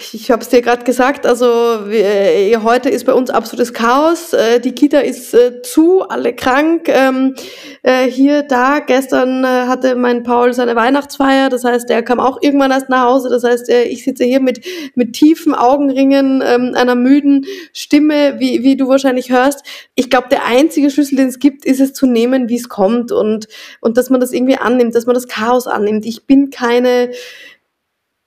Ach, 0.10 0.14
ich 0.14 0.32
habe 0.32 0.42
es 0.42 0.50
dir 0.50 0.62
gerade 0.62 0.84
gesagt, 0.84 1.26
also 1.26 1.46
wir, 1.46 2.06
äh, 2.06 2.58
heute 2.58 2.90
ist 2.90 3.06
bei 3.06 3.14
uns 3.14 3.30
absolutes 3.30 3.74
Chaos. 3.74 4.34
Äh, 4.34 4.60
die 4.60 4.72
Kita 4.74 5.00
ist 5.00 5.34
äh, 5.34 5.62
zu, 5.62 6.02
alle 6.02 6.34
krank. 6.34 6.88
Ähm, 6.88 7.36
äh, 7.84 8.06
hier, 8.06 8.44
da, 8.44 8.80
gestern 8.80 9.44
äh, 9.44 9.48
hatte 9.48 9.96
mein 9.96 10.24
Paul 10.24 10.54
seine 10.54 10.76
Weihnachtsfeier, 10.76 11.50
das 11.50 11.64
heißt, 11.64 11.90
er 11.90 12.04
kam 12.04 12.20
auch 12.20 12.42
irgendwann 12.42 12.72
erst 12.72 12.90
nach 12.90 13.06
Hause. 13.06 13.30
Das 13.30 13.44
heißt, 13.44 13.70
äh, 13.70 13.84
ich 13.84 14.04
sitze 14.04 14.24
hier 14.24 14.40
mit, 14.40 14.66
mit 14.96 15.14
tiefen 15.14 15.54
Augenringen, 15.54 16.44
ähm, 16.46 16.74
einer 16.76 16.96
müden 16.96 17.46
Stimme, 17.74 18.40
wie, 18.40 18.64
wie 18.64 18.78
du 18.78 18.88
wahrscheinlich 18.88 19.32
hörst. 19.32 19.64
Ich 19.96 20.10
glaube, 20.10 20.30
der 20.30 20.46
einzige 20.46 20.90
Schlüssel, 20.90 21.18
den 21.18 21.28
es 21.28 21.40
gibt, 21.40 21.66
ist 21.66 21.80
es 21.80 21.94
zu 21.94 22.08
nehmen, 22.08 22.50
wie 22.50 22.58
es 22.58 22.70
kommt 22.70 23.12
und, 23.12 23.48
und 23.82 23.98
dass 23.98 24.10
man 24.10 24.20
das 24.20 24.34
irgendwie 24.34 24.58
annimmt, 24.58 24.96
dass 24.96 25.06
man 25.06 25.14
das 25.16 25.28
Chaos 25.28 25.68
annimmt. 25.68 26.06
Ich 26.06 26.26
bin 26.26 26.50
keine 26.50 27.12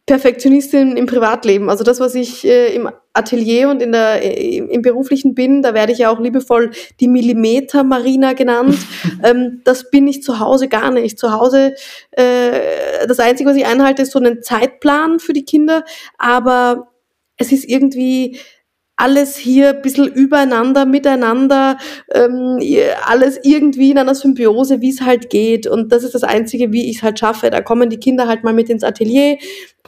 Perfektionistin 0.06 0.96
im 0.96 1.06
Privatleben. 1.06 1.70
Also 1.70 1.84
das, 1.84 2.00
was 2.00 2.16
ich 2.16 2.44
äh, 2.44 2.74
im 2.74 2.90
Atelier 3.12 3.68
und 3.68 3.80
in 3.80 3.92
der, 3.92 4.22
äh, 4.22 4.56
im 4.56 4.82
beruflichen 4.82 5.34
bin, 5.34 5.62
da 5.62 5.74
werde 5.74 5.92
ich 5.92 5.98
ja 5.98 6.10
auch 6.10 6.18
liebevoll 6.18 6.72
die 6.98 7.06
Millimeter 7.06 7.84
Marina 7.84 8.32
genannt. 8.32 8.76
ähm, 9.22 9.60
das 9.64 9.90
bin 9.90 10.08
ich 10.08 10.22
zu 10.22 10.40
Hause 10.40 10.68
gar 10.68 10.90
nicht. 10.90 11.20
Zu 11.20 11.32
Hause, 11.32 11.74
äh, 12.10 13.06
das 13.06 13.20
Einzige, 13.20 13.48
was 13.48 13.56
ich 13.56 13.64
einhalte, 13.66 14.02
ist 14.02 14.12
so 14.12 14.18
einen 14.18 14.42
Zeitplan 14.42 15.20
für 15.20 15.34
die 15.34 15.44
Kinder, 15.44 15.84
aber 16.18 16.88
es 17.36 17.52
ist 17.52 17.68
irgendwie 17.68 18.38
alles 19.02 19.36
hier 19.36 19.70
ein 19.70 19.82
bisschen 19.82 20.06
übereinander, 20.06 20.86
miteinander, 20.86 21.76
ähm, 22.14 22.60
alles 23.04 23.40
irgendwie 23.42 23.90
in 23.90 23.98
einer 23.98 24.14
Symbiose, 24.14 24.80
wie 24.80 24.90
es 24.90 25.00
halt 25.00 25.28
geht. 25.28 25.66
Und 25.66 25.90
das 25.90 26.04
ist 26.04 26.14
das 26.14 26.22
Einzige, 26.22 26.72
wie 26.72 26.88
ich 26.88 26.98
es 26.98 27.02
halt 27.02 27.18
schaffe. 27.18 27.50
Da 27.50 27.62
kommen 27.62 27.90
die 27.90 27.98
Kinder 27.98 28.28
halt 28.28 28.44
mal 28.44 28.54
mit 28.54 28.70
ins 28.70 28.84
Atelier, 28.84 29.38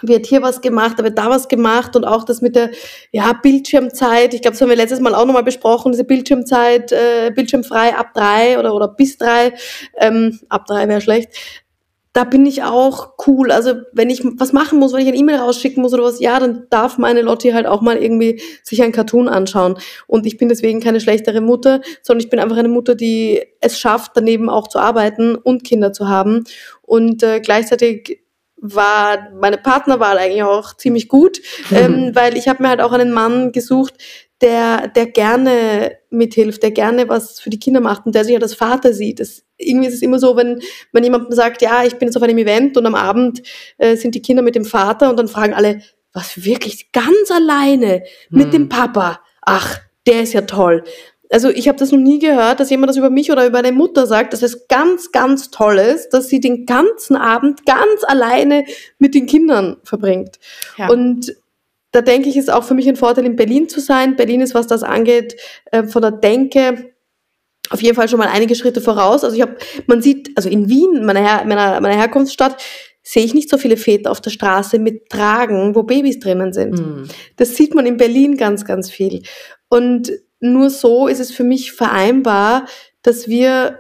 wird 0.03 0.27
hier 0.27 0.43
was 0.43 0.61
gemacht, 0.61 0.99
da 0.99 1.05
wird 1.05 1.17
da 1.17 1.31
was 1.31 1.47
gemacht 1.47 1.95
und 1.95 2.05
auch 2.05 2.25
das 2.25 2.43
mit 2.43 2.57
der 2.57 2.71
ja, 3.13 3.33
Bildschirmzeit. 3.41 4.35
Ich 4.35 4.43
glaube, 4.43 4.55
das 4.55 4.61
haben 4.61 4.69
wir 4.69 4.77
letztes 4.77 4.99
Mal 4.99 5.15
auch 5.15 5.27
nochmal 5.27 5.45
besprochen, 5.45 5.93
diese 5.93 6.05
Bildschirmzeit, 6.05 6.91
äh, 6.91 7.31
bildschirmfrei 7.33 7.95
ab 7.95 8.15
drei 8.15 8.59
oder, 8.59 8.75
oder 8.75 8.89
bis 8.89 9.17
drei. 9.17 9.55
Ähm, 9.97 10.41
ab 10.49 10.67
drei 10.67 10.89
wäre 10.89 11.01
schlecht 11.01 11.31
da 12.15 12.23
bin 12.23 12.47
ich 12.47 12.63
auch 12.63 13.15
cool. 13.27 13.51
Also 13.51 13.75
wenn 13.93 14.09
ich 14.09 14.23
was 14.39 14.53
machen 14.53 14.79
muss, 14.79 14.93
wenn 14.93 15.01
ich 15.01 15.09
eine 15.09 15.17
E-Mail 15.17 15.37
rausschicken 15.37 15.83
muss 15.83 15.93
oder 15.93 16.05
was, 16.05 16.21
ja, 16.21 16.39
dann 16.39 16.69
darf 16.71 16.97
meine 16.97 17.23
Lotti 17.23 17.51
halt 17.51 17.67
auch 17.67 17.81
mal 17.81 17.97
irgendwie 17.97 18.41
sich 18.63 18.83
ein 18.83 18.93
Cartoon 18.93 19.29
anschauen. 19.29 19.77
Und 20.06 20.25
ich 20.25 20.39
bin 20.39 20.49
deswegen 20.49 20.81
keine 20.81 21.01
schlechtere 21.01 21.41
Mutter, 21.41 21.81
sondern 22.03 22.25
ich 22.25 22.31
bin 22.31 22.39
einfach 22.39 22.56
eine 22.56 22.69
Mutter, 22.69 22.94
die 22.94 23.43
es 23.61 23.81
schafft, 23.81 24.13
daneben 24.15 24.49
auch 24.49 24.69
zu 24.69 24.79
arbeiten 24.79 25.35
und 25.35 25.65
Kinder 25.65 25.93
zu 25.93 26.09
haben. 26.09 26.44
Und 26.83 27.25
äh, 27.25 27.41
gleichzeitig 27.41 28.21
war 28.67 29.31
meine 29.39 29.59
Partnerwahl 29.59 30.17
eigentlich 30.17 30.44
auch 30.44 30.77
ziemlich 30.77 31.09
gut, 31.09 31.41
mhm. 31.71 31.77
ähm, 31.77 32.11
weil 32.15 32.37
ich 32.37 32.47
habe 32.47 32.63
mir 32.63 32.71
halt 32.71 32.81
auch 32.81 32.93
einen 32.93 33.13
Mann 33.13 33.51
gesucht, 33.51 33.94
der, 34.41 34.88
der 34.88 35.06
gerne 35.06 35.96
mithilft, 36.10 36.62
der 36.62 36.70
gerne 36.70 37.08
was 37.08 37.41
für 37.41 37.50
die 37.50 37.58
Kinder 37.58 37.81
macht 37.81 38.06
und 38.06 38.14
der 38.14 38.24
sich 38.24 38.34
ja 38.34 38.41
als 38.41 38.55
Vater 38.55 38.93
sieht. 38.93 39.20
Das, 39.20 39.44
irgendwie 39.56 39.88
ist 39.88 39.94
es 39.94 40.03
immer 40.03 40.19
so, 40.19 40.36
wenn 40.36 40.60
man 40.93 41.05
jemandem 41.05 41.32
sagt, 41.32 41.62
ja, 41.62 41.84
ich 41.84 41.96
bin 41.96 42.08
jetzt 42.08 42.17
auf 42.17 42.22
einem 42.22 42.38
Event 42.38 42.76
und 42.76 42.86
am 42.86 42.94
Abend 42.94 43.43
äh, 43.79 43.96
sind 43.96 44.14
die 44.14 44.22
Kinder 44.22 44.43
mit 44.43 44.55
dem 44.55 44.64
Vater 44.64 45.10
und 45.10 45.19
dann 45.19 45.29
fragen 45.29 45.55
alle, 45.55 45.82
was 46.12 46.44
wirklich 46.44 46.93
ganz 46.93 47.31
alleine 47.31 48.03
mit 48.31 48.46
hm. 48.46 48.50
dem 48.50 48.69
Papa? 48.69 49.20
Ach, 49.43 49.79
der 50.06 50.22
ist 50.22 50.32
ja 50.32 50.43
toll. 50.43 50.84
Also 51.31 51.48
ich 51.48 51.67
habe 51.67 51.79
das 51.79 51.91
noch 51.91 51.98
nie 51.98 52.19
gehört, 52.19 52.60
dass 52.60 52.70
jemand 52.70 52.91
das 52.91 52.96
über 52.96 53.10
mich 53.10 53.32
oder 53.32 53.46
über 53.46 53.58
eine 53.58 53.72
Mutter 53.72 54.06
sagt, 54.06 54.32
dass 54.32 54.43
es 54.43 54.69
ganz, 54.69 55.10
ganz 55.10 55.50
toll 55.50 55.79
ist, 55.79 56.10
dass 56.10 56.29
sie 56.29 56.38
den 56.38 56.67
ganzen 56.67 57.17
Abend 57.17 57.67
ganz 57.67 58.05
alleine 58.06 58.64
mit 58.98 59.14
den 59.14 59.26
Kindern 59.26 59.79
verbringt. 59.82 60.38
Ja. 60.76 60.88
Und 60.91 61.34
da 61.94 62.03
denke 62.03 62.29
ich, 62.29 62.36
ist 62.36 62.53
auch 62.53 62.65
für 62.65 62.74
mich 62.74 62.89
ein 62.89 62.96
Vorteil, 62.96 63.24
in 63.24 63.36
Berlin 63.36 63.69
zu 63.69 63.79
sein. 63.79 64.17
Berlin 64.17 64.41
ist, 64.41 64.53
was 64.53 64.67
das 64.67 64.82
angeht, 64.82 65.36
äh, 65.70 65.84
von 65.84 66.03
der 66.03 66.10
Denke 66.10 66.93
auf 67.70 67.81
jeden 67.81 67.94
Fall 67.94 68.08
schon 68.08 68.19
mal 68.19 68.29
einige 68.29 68.56
Schritte 68.56 68.81
voraus. 68.81 69.22
Also 69.22 69.36
ich 69.36 69.43
habe, 69.43 69.56
man 69.86 70.03
sieht, 70.03 70.31
also 70.34 70.48
in 70.48 70.69
Wien, 70.69 71.06
meiner, 71.06 71.20
Her 71.20 71.44
meiner, 71.46 71.81
meiner 71.81 71.96
Herkunftsstadt, 71.96 72.60
sehe 73.01 73.24
ich 73.24 73.32
nicht 73.32 73.48
so 73.48 73.58
viele 73.58 73.77
Väter 73.77 74.10
auf 74.10 74.20
der 74.20 74.31
Straße 74.31 74.81
mit 74.81 75.08
Tragen, 75.08 75.77
wo 75.77 75.84
Babys 75.84 76.19
drinnen 76.19 76.53
sind. 76.53 76.79
Mhm. 76.79 77.08
Das 77.36 77.55
sieht 77.55 77.74
man 77.74 77.86
in 77.86 77.96
Berlin 77.96 78.36
ganz, 78.36 78.65
ganz 78.65 78.91
viel. 78.91 79.22
Und 79.69 80.10
nur 80.41 80.70
so 80.70 81.06
ist 81.06 81.20
es 81.20 81.31
für 81.31 81.44
mich 81.44 81.72
vereinbar, 81.72 82.67
dass 83.03 83.29
wir 83.29 83.79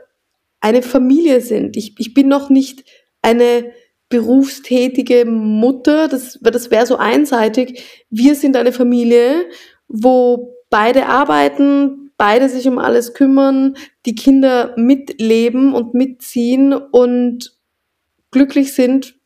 eine 0.60 0.82
Familie 0.82 1.40
sind. 1.40 1.76
Ich, 1.76 1.98
ich 1.98 2.14
bin 2.14 2.28
noch 2.28 2.48
nicht 2.48 2.84
eine 3.22 3.72
berufstätige 4.08 5.24
Mutter, 5.24 6.08
das, 6.08 6.38
das 6.40 6.70
wäre 6.70 6.86
so 6.86 6.96
einseitig. 6.96 8.04
Wir 8.10 8.34
sind 8.34 8.56
eine 8.56 8.72
Familie, 8.72 9.46
wo 9.88 10.54
beide 10.70 11.06
arbeiten, 11.06 12.12
beide 12.16 12.48
sich 12.48 12.66
um 12.68 12.78
alles 12.78 13.14
kümmern, 13.14 13.76
die 14.06 14.14
Kinder 14.14 14.74
mitleben 14.76 15.74
und 15.74 15.94
mitziehen 15.94 16.72
und 16.72 17.56
glücklich 18.30 18.74
sind 18.74 19.16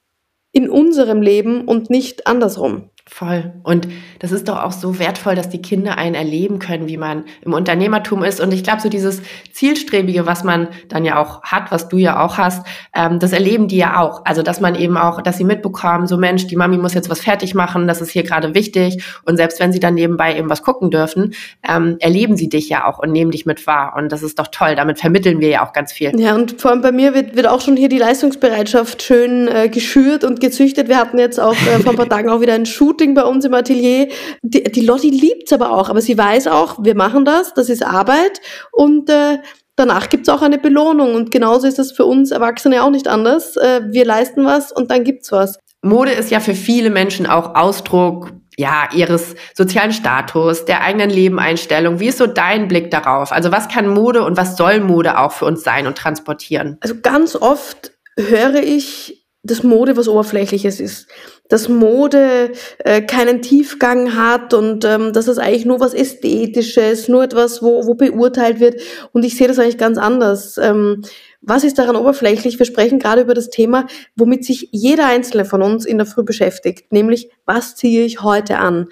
in 0.52 0.70
unserem 0.70 1.22
Leben 1.22 1.66
und 1.66 1.90
nicht 1.90 2.26
andersrum. 2.26 2.90
Voll. 3.10 3.52
Und 3.62 3.88
das 4.18 4.32
ist 4.32 4.48
doch 4.48 4.62
auch 4.62 4.72
so 4.72 4.98
wertvoll, 4.98 5.34
dass 5.34 5.48
die 5.48 5.62
Kinder 5.62 5.96
einen 5.96 6.14
erleben 6.14 6.58
können, 6.58 6.88
wie 6.88 6.98
man 6.98 7.24
im 7.40 7.54
Unternehmertum 7.54 8.22
ist. 8.22 8.38
Und 8.38 8.52
ich 8.52 8.62
glaube, 8.62 8.82
so 8.82 8.90
dieses 8.90 9.22
Zielstrebige, 9.50 10.26
was 10.26 10.44
man 10.44 10.68
dann 10.88 11.06
ja 11.06 11.18
auch 11.18 11.42
hat, 11.42 11.72
was 11.72 11.88
du 11.88 11.96
ja 11.96 12.22
auch 12.22 12.36
hast, 12.36 12.66
ähm, 12.94 13.18
das 13.18 13.32
erleben 13.32 13.66
die 13.66 13.78
ja 13.78 13.98
auch. 14.00 14.26
Also, 14.26 14.42
dass 14.42 14.60
man 14.60 14.74
eben 14.74 14.98
auch, 14.98 15.22
dass 15.22 15.38
sie 15.38 15.44
mitbekommen, 15.44 16.06
so 16.06 16.18
Mensch, 16.18 16.46
die 16.46 16.56
Mami 16.56 16.76
muss 16.76 16.92
jetzt 16.92 17.08
was 17.08 17.20
fertig 17.20 17.54
machen, 17.54 17.88
das 17.88 18.02
ist 18.02 18.10
hier 18.10 18.24
gerade 18.24 18.54
wichtig. 18.54 19.02
Und 19.24 19.38
selbst 19.38 19.58
wenn 19.58 19.72
sie 19.72 19.80
dann 19.80 19.94
nebenbei 19.94 20.36
eben 20.36 20.50
was 20.50 20.62
gucken 20.62 20.90
dürfen, 20.90 21.32
ähm, 21.66 21.96
erleben 22.00 22.36
sie 22.36 22.50
dich 22.50 22.68
ja 22.68 22.86
auch 22.86 22.98
und 22.98 23.10
nehmen 23.10 23.30
dich 23.30 23.46
mit 23.46 23.66
wahr. 23.66 23.94
Und 23.96 24.12
das 24.12 24.22
ist 24.22 24.38
doch 24.38 24.48
toll. 24.48 24.74
Damit 24.74 25.00
vermitteln 25.00 25.40
wir 25.40 25.48
ja 25.48 25.66
auch 25.66 25.72
ganz 25.72 25.92
viel. 25.92 26.12
Ja, 26.20 26.34
und 26.34 26.60
vor 26.60 26.72
allem 26.72 26.82
bei 26.82 26.92
mir 26.92 27.14
wird, 27.14 27.36
wird 27.36 27.46
auch 27.46 27.62
schon 27.62 27.76
hier 27.76 27.88
die 27.88 27.98
Leistungsbereitschaft 27.98 29.02
schön 29.02 29.48
äh, 29.48 29.70
geschürt 29.70 30.24
und 30.24 30.40
gezüchtet. 30.40 30.88
Wir 30.88 30.98
hatten 30.98 31.18
jetzt 31.18 31.40
auch 31.40 31.54
äh, 31.54 31.80
vor 31.80 31.92
ein 31.92 31.96
paar 31.96 32.08
Tagen 32.18 32.28
auch 32.28 32.42
wieder 32.42 32.52
einen 32.52 32.66
Shoot 32.66 32.97
Shooting 32.98 33.14
bei 33.14 33.22
uns 33.22 33.44
im 33.44 33.54
Atelier. 33.54 34.08
Die, 34.42 34.64
die 34.64 34.80
Lotti 34.80 35.10
liebt's 35.10 35.52
aber 35.52 35.70
auch, 35.70 35.88
aber 35.88 36.00
sie 36.00 36.18
weiß 36.18 36.48
auch, 36.48 36.78
wir 36.82 36.96
machen 36.96 37.24
das, 37.24 37.54
das 37.54 37.68
ist 37.68 37.84
Arbeit 37.84 38.40
und 38.72 39.08
äh, 39.08 39.38
danach 39.76 40.08
gibt's 40.08 40.28
auch 40.28 40.42
eine 40.42 40.58
Belohnung. 40.58 41.14
Und 41.14 41.30
genauso 41.30 41.68
ist 41.68 41.78
das 41.78 41.92
für 41.92 42.04
uns 42.04 42.32
Erwachsene 42.32 42.82
auch 42.82 42.90
nicht 42.90 43.06
anders. 43.06 43.56
Äh, 43.56 43.82
wir 43.90 44.04
leisten 44.04 44.44
was 44.44 44.72
und 44.72 44.90
dann 44.90 45.04
gibt's 45.04 45.30
was. 45.30 45.58
Mode 45.82 46.10
ist 46.10 46.30
ja 46.32 46.40
für 46.40 46.54
viele 46.54 46.90
Menschen 46.90 47.26
auch 47.26 47.54
Ausdruck 47.54 48.32
ja, 48.56 48.88
ihres 48.92 49.36
sozialen 49.54 49.92
Status, 49.92 50.64
der 50.64 50.82
eigenen 50.82 51.10
Lebeneinstellung. 51.10 52.00
Wie 52.00 52.08
ist 52.08 52.18
so 52.18 52.26
dein 52.26 52.66
Blick 52.66 52.90
darauf? 52.90 53.30
Also 53.30 53.52
was 53.52 53.68
kann 53.68 53.86
Mode 53.86 54.24
und 54.24 54.36
was 54.36 54.56
soll 54.56 54.80
Mode 54.80 55.16
auch 55.20 55.30
für 55.30 55.44
uns 55.44 55.62
sein 55.62 55.86
und 55.86 55.96
transportieren? 55.96 56.76
Also 56.80 56.96
ganz 57.00 57.36
oft 57.36 57.92
höre 58.16 58.56
ich, 58.56 59.17
dass 59.42 59.62
Mode 59.62 59.96
was 59.96 60.08
Oberflächliches 60.08 60.80
ist 60.80 61.06
dass 61.48 61.68
Mode 61.68 62.52
äh, 62.78 63.00
keinen 63.02 63.42
Tiefgang 63.42 64.14
hat 64.14 64.52
und 64.54 64.84
ähm, 64.84 65.12
dass 65.12 65.28
es 65.28 65.38
eigentlich 65.38 65.64
nur 65.64 65.80
was 65.80 65.94
Ästhetisches, 65.94 67.08
nur 67.08 67.24
etwas, 67.24 67.62
wo, 67.62 67.86
wo 67.86 67.94
beurteilt 67.94 68.60
wird. 68.60 68.80
Und 69.12 69.24
ich 69.24 69.36
sehe 69.36 69.48
das 69.48 69.58
eigentlich 69.58 69.78
ganz 69.78 69.98
anders. 69.98 70.58
Ähm, 70.58 71.02
was 71.40 71.64
ist 71.64 71.78
daran 71.78 71.96
oberflächlich? 71.96 72.58
Wir 72.58 72.66
sprechen 72.66 72.98
gerade 72.98 73.22
über 73.22 73.34
das 73.34 73.48
Thema, 73.48 73.86
womit 74.14 74.44
sich 74.44 74.68
jeder 74.72 75.06
Einzelne 75.06 75.44
von 75.44 75.62
uns 75.62 75.86
in 75.86 75.96
der 75.96 76.06
Früh 76.06 76.22
beschäftigt, 76.22 76.92
nämlich 76.92 77.30
was 77.46 77.74
ziehe 77.74 78.04
ich 78.04 78.22
heute 78.22 78.58
an? 78.58 78.88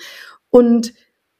Und 0.48 0.94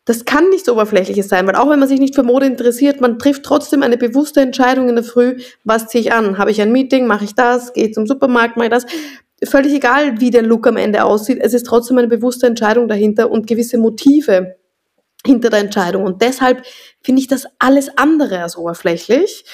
das 0.07 0.25
kann 0.25 0.49
nichts 0.49 0.69
Oberflächliches 0.69 1.29
sein, 1.29 1.47
weil 1.47 1.57
auch 1.57 1.69
wenn 1.69 1.79
man 1.79 1.89
sich 1.89 2.01
nicht 2.01 2.15
für 2.15 2.23
Mode 2.23 2.47
interessiert, 2.47 3.01
man 3.01 3.19
trifft 3.19 3.43
trotzdem 3.43 3.83
eine 3.83 3.99
bewusste 3.99 4.41
Entscheidung 4.41 4.89
in 4.89 4.95
der 4.95 5.05
Früh, 5.05 5.37
was 5.65 5.89
ziehe 5.89 6.03
ich 6.03 6.13
an? 6.13 6.39
Habe 6.39 6.51
ich 6.51 6.63
ein 6.63 6.73
Meeting, 6.73 7.07
mache 7.07 7.25
ich 7.25 7.35
das, 7.35 7.75
gehe 7.75 7.87
ich 7.87 7.95
zum 7.95 8.07
Supermarkt, 8.07 8.57
mache 8.57 8.67
ich 8.67 8.73
das? 8.73 8.87
völlig 9.45 9.75
egal, 9.75 10.21
wie 10.21 10.31
der 10.31 10.43
Look 10.43 10.67
am 10.67 10.77
Ende 10.77 11.05
aussieht, 11.05 11.39
es 11.41 11.55
ist 11.55 11.67
trotzdem 11.67 11.99
eine 11.99 12.09
bewusste 12.09 12.47
Entscheidung 12.47 12.89
dahinter 12.89 13.31
und 13.31 13.47
gewisse 13.47 13.79
Motive 13.79 14.57
hinter 15.25 15.51
der 15.51 15.61
Entscheidung. 15.61 16.05
Und 16.05 16.23
deshalb 16.23 16.65
finde 17.03 17.21
ich 17.21 17.29
das 17.29 17.47
alles 17.59 17.91
andere 17.99 18.43
als 18.43 18.57
oberflächlich. 18.57 19.45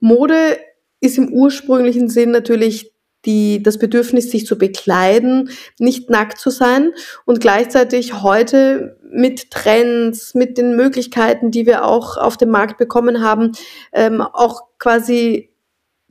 Mode 0.00 0.58
ist 1.00 1.18
im 1.18 1.32
ursprünglichen 1.32 2.08
Sinn 2.08 2.30
natürlich 2.30 2.92
die, 3.26 3.62
das 3.62 3.78
Bedürfnis, 3.78 4.30
sich 4.30 4.46
zu 4.46 4.56
bekleiden, 4.56 5.50
nicht 5.78 6.08
nackt 6.08 6.38
zu 6.38 6.50
sein 6.50 6.92
und 7.26 7.40
gleichzeitig 7.40 8.22
heute 8.22 8.98
mit 9.12 9.50
Trends, 9.50 10.34
mit 10.34 10.58
den 10.58 10.76
Möglichkeiten, 10.76 11.50
die 11.50 11.66
wir 11.66 11.84
auch 11.84 12.16
auf 12.16 12.36
dem 12.36 12.50
Markt 12.50 12.78
bekommen 12.78 13.22
haben, 13.22 13.52
ähm, 13.92 14.20
auch 14.20 14.62
quasi 14.78 15.50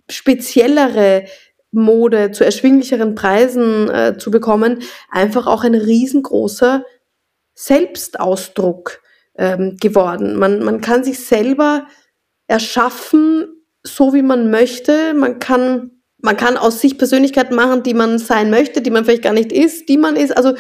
speziellere 0.10 1.26
Mode 1.72 2.32
zu 2.32 2.44
erschwinglicheren 2.44 3.16
Preisen 3.16 3.90
äh, 3.90 4.18
zu 4.18 4.32
bekommen, 4.32 4.82
einfach 5.10 5.48
auch 5.48 5.64
ein 5.64 5.76
riesengroßer 5.76 6.84
Selbstausdruck 7.54 9.02
ähm, 9.38 9.78
geworden. 9.80 10.36
Man, 10.36 10.64
man 10.64 10.82
kann 10.82 11.04
sich 11.04 11.20
selber 11.20 11.88
erschaffen, 12.48 13.48
so 13.84 14.14
wie 14.14 14.24
man 14.24 14.50
möchte. 14.50 15.14
Man 15.14 15.40
kann, 15.40 15.92
man 16.18 16.38
kann 16.38 16.58
aus 16.58 16.82
sich 16.82 16.98
Persönlichkeiten 16.98 17.56
machen, 17.56 17.84
die 17.84 17.94
man 17.94 18.18
sein 18.18 18.50
möchte, 18.50 18.82
die 18.82 18.92
man 18.92 19.06
vielleicht 19.06 19.24
gar 19.24 19.34
nicht 19.34 19.52
ist, 19.52 19.90
die 19.90 19.98
man 19.98 20.16
ist. 20.16 20.36
Also 20.36 20.56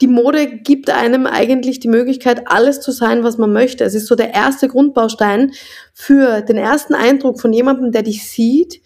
die 0.00 0.06
Mode 0.06 0.46
gibt 0.46 0.90
einem 0.90 1.26
eigentlich 1.26 1.80
die 1.80 1.88
Möglichkeit, 1.88 2.44
alles 2.46 2.80
zu 2.80 2.90
sein, 2.90 3.22
was 3.22 3.38
man 3.38 3.52
möchte. 3.52 3.84
Es 3.84 3.94
ist 3.94 4.06
so 4.06 4.14
der 4.14 4.34
erste 4.34 4.68
Grundbaustein 4.68 5.52
für 5.92 6.40
den 6.40 6.56
ersten 6.56 6.94
Eindruck 6.94 7.40
von 7.40 7.52
jemandem, 7.52 7.92
der 7.92 8.02
dich 8.02 8.28
sieht, 8.28 8.80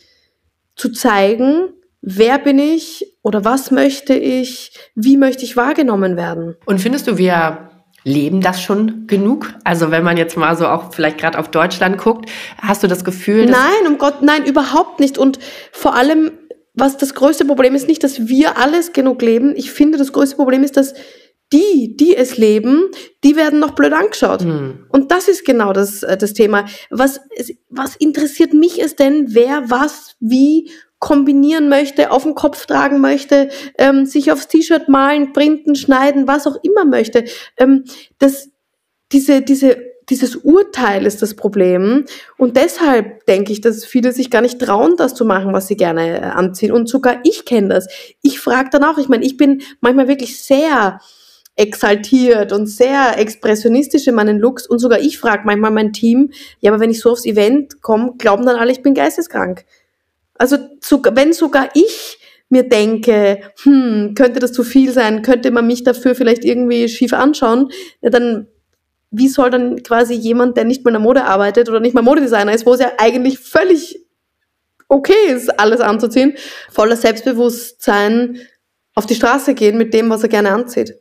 zu 0.76 0.90
zeigen, 0.90 1.68
wer 2.02 2.38
bin 2.38 2.58
ich 2.58 3.16
oder 3.22 3.44
was 3.44 3.70
möchte 3.70 4.14
ich, 4.14 4.72
wie 4.94 5.16
möchte 5.16 5.44
ich 5.44 5.56
wahrgenommen 5.56 6.16
werden. 6.16 6.56
Und 6.66 6.80
findest 6.80 7.06
du, 7.06 7.16
wir 7.16 7.70
leben 8.04 8.40
das 8.40 8.60
schon 8.60 9.06
genug? 9.06 9.54
Also 9.64 9.90
wenn 9.90 10.04
man 10.04 10.16
jetzt 10.16 10.36
mal 10.36 10.56
so 10.56 10.66
auch 10.66 10.92
vielleicht 10.92 11.18
gerade 11.18 11.38
auf 11.38 11.48
Deutschland 11.48 11.98
guckt, 11.98 12.30
hast 12.60 12.82
du 12.82 12.86
das 12.86 13.04
Gefühl? 13.04 13.46
Nein, 13.46 13.86
um 13.86 13.98
Gott, 13.98 14.22
nein, 14.22 14.44
überhaupt 14.44 15.00
nicht. 15.00 15.16
Und 15.16 15.38
vor 15.72 15.94
allem, 15.94 16.32
was 16.74 16.96
das 16.96 17.14
größte 17.14 17.44
Problem 17.44 17.74
ist, 17.74 17.88
nicht, 17.88 18.02
dass 18.02 18.26
wir 18.26 18.58
alles 18.58 18.92
genug 18.92 19.22
leben. 19.22 19.54
Ich 19.56 19.70
finde, 19.70 19.96
das 19.96 20.12
größte 20.12 20.36
Problem 20.36 20.62
ist, 20.64 20.76
dass 20.76 20.94
die, 21.52 21.96
die 21.96 22.16
es 22.16 22.36
leben, 22.36 22.90
die 23.22 23.36
werden 23.36 23.60
noch 23.60 23.72
blöd 23.72 23.92
angeschaut. 23.92 24.42
Hm. 24.42 24.86
Und 24.88 25.12
das 25.12 25.28
ist 25.28 25.44
genau 25.44 25.72
das, 25.72 26.02
äh, 26.02 26.16
das 26.16 26.32
Thema. 26.32 26.66
Was, 26.90 27.20
was 27.68 27.96
interessiert 27.96 28.54
mich 28.54 28.80
ist 28.80 28.98
denn, 28.98 29.26
wer 29.34 29.70
was 29.70 30.16
wie 30.20 30.70
kombinieren 30.98 31.68
möchte, 31.68 32.10
auf 32.10 32.22
dem 32.22 32.34
Kopf 32.34 32.66
tragen 32.66 33.00
möchte, 33.00 33.50
ähm, 33.78 34.06
sich 34.06 34.32
aufs 34.32 34.48
T-Shirt 34.48 34.88
malen, 34.88 35.32
printen, 35.32 35.76
schneiden, 35.76 36.26
was 36.26 36.46
auch 36.46 36.56
immer 36.62 36.86
möchte. 36.86 37.24
Ähm, 37.58 37.84
das, 38.18 38.48
diese, 39.12 39.42
diese, 39.42 39.76
dieses 40.08 40.36
Urteil 40.36 41.06
ist 41.06 41.22
das 41.22 41.34
Problem. 41.34 42.04
Und 42.36 42.56
deshalb 42.56 43.26
denke 43.26 43.52
ich, 43.52 43.60
dass 43.60 43.84
viele 43.84 44.12
sich 44.12 44.30
gar 44.30 44.42
nicht 44.42 44.60
trauen, 44.60 44.96
das 44.96 45.14
zu 45.14 45.24
machen, 45.24 45.52
was 45.52 45.66
sie 45.66 45.76
gerne 45.76 46.20
äh, 46.20 46.22
anziehen. 46.22 46.72
Und 46.72 46.88
sogar 46.88 47.20
ich 47.24 47.44
kenne 47.44 47.68
das. 47.68 47.88
Ich 48.22 48.40
frage 48.40 48.70
dann 48.70 48.84
auch, 48.84 48.98
ich 48.98 49.08
meine, 49.08 49.24
ich 49.24 49.36
bin 49.36 49.62
manchmal 49.80 50.08
wirklich 50.08 50.40
sehr 50.40 51.00
exaltiert 51.56 52.52
und 52.52 52.66
sehr 52.66 53.18
expressionistisch 53.18 54.06
in 54.06 54.14
meinen 54.16 54.38
Looks 54.38 54.66
und 54.66 54.80
sogar 54.80 54.98
ich 54.98 55.18
frage 55.18 55.44
manchmal 55.44 55.70
mein 55.70 55.92
Team, 55.92 56.32
ja, 56.60 56.72
aber 56.72 56.80
wenn 56.80 56.90
ich 56.90 57.00
so 57.00 57.12
aufs 57.12 57.26
Event 57.26 57.80
komme, 57.80 58.14
glauben 58.18 58.44
dann 58.44 58.56
alle, 58.56 58.72
ich 58.72 58.82
bin 58.82 58.92
geisteskrank. 58.92 59.64
Also 60.36 60.58
wenn 61.12 61.32
sogar 61.32 61.68
ich 61.74 62.18
mir 62.48 62.68
denke, 62.68 63.40
hm, 63.62 64.14
könnte 64.16 64.40
das 64.40 64.52
zu 64.52 64.64
viel 64.64 64.92
sein, 64.92 65.22
könnte 65.22 65.52
man 65.52 65.66
mich 65.66 65.84
dafür 65.84 66.14
vielleicht 66.14 66.44
irgendwie 66.44 66.88
schief 66.88 67.12
anschauen, 67.12 67.68
dann 68.02 68.48
wie 69.16 69.28
soll 69.28 69.50
dann 69.50 69.82
quasi 69.82 70.14
jemand, 70.14 70.56
der 70.56 70.64
nicht 70.64 70.84
mal 70.84 70.90
in 70.90 70.94
der 70.94 71.02
Mode 71.02 71.24
arbeitet 71.24 71.68
oder 71.68 71.80
nicht 71.80 71.94
mal 71.94 72.02
Modedesigner 72.02 72.52
ist, 72.52 72.66
wo 72.66 72.74
es 72.74 72.80
ja 72.80 72.92
eigentlich 72.98 73.38
völlig 73.38 74.00
okay 74.88 75.12
ist, 75.28 75.58
alles 75.58 75.80
anzuziehen, 75.80 76.34
voller 76.70 76.96
Selbstbewusstsein 76.96 78.38
auf 78.94 79.06
die 79.06 79.14
Straße 79.14 79.54
gehen 79.54 79.78
mit 79.78 79.94
dem, 79.94 80.10
was 80.10 80.22
er 80.22 80.28
gerne 80.28 80.50
anzieht. 80.50 80.94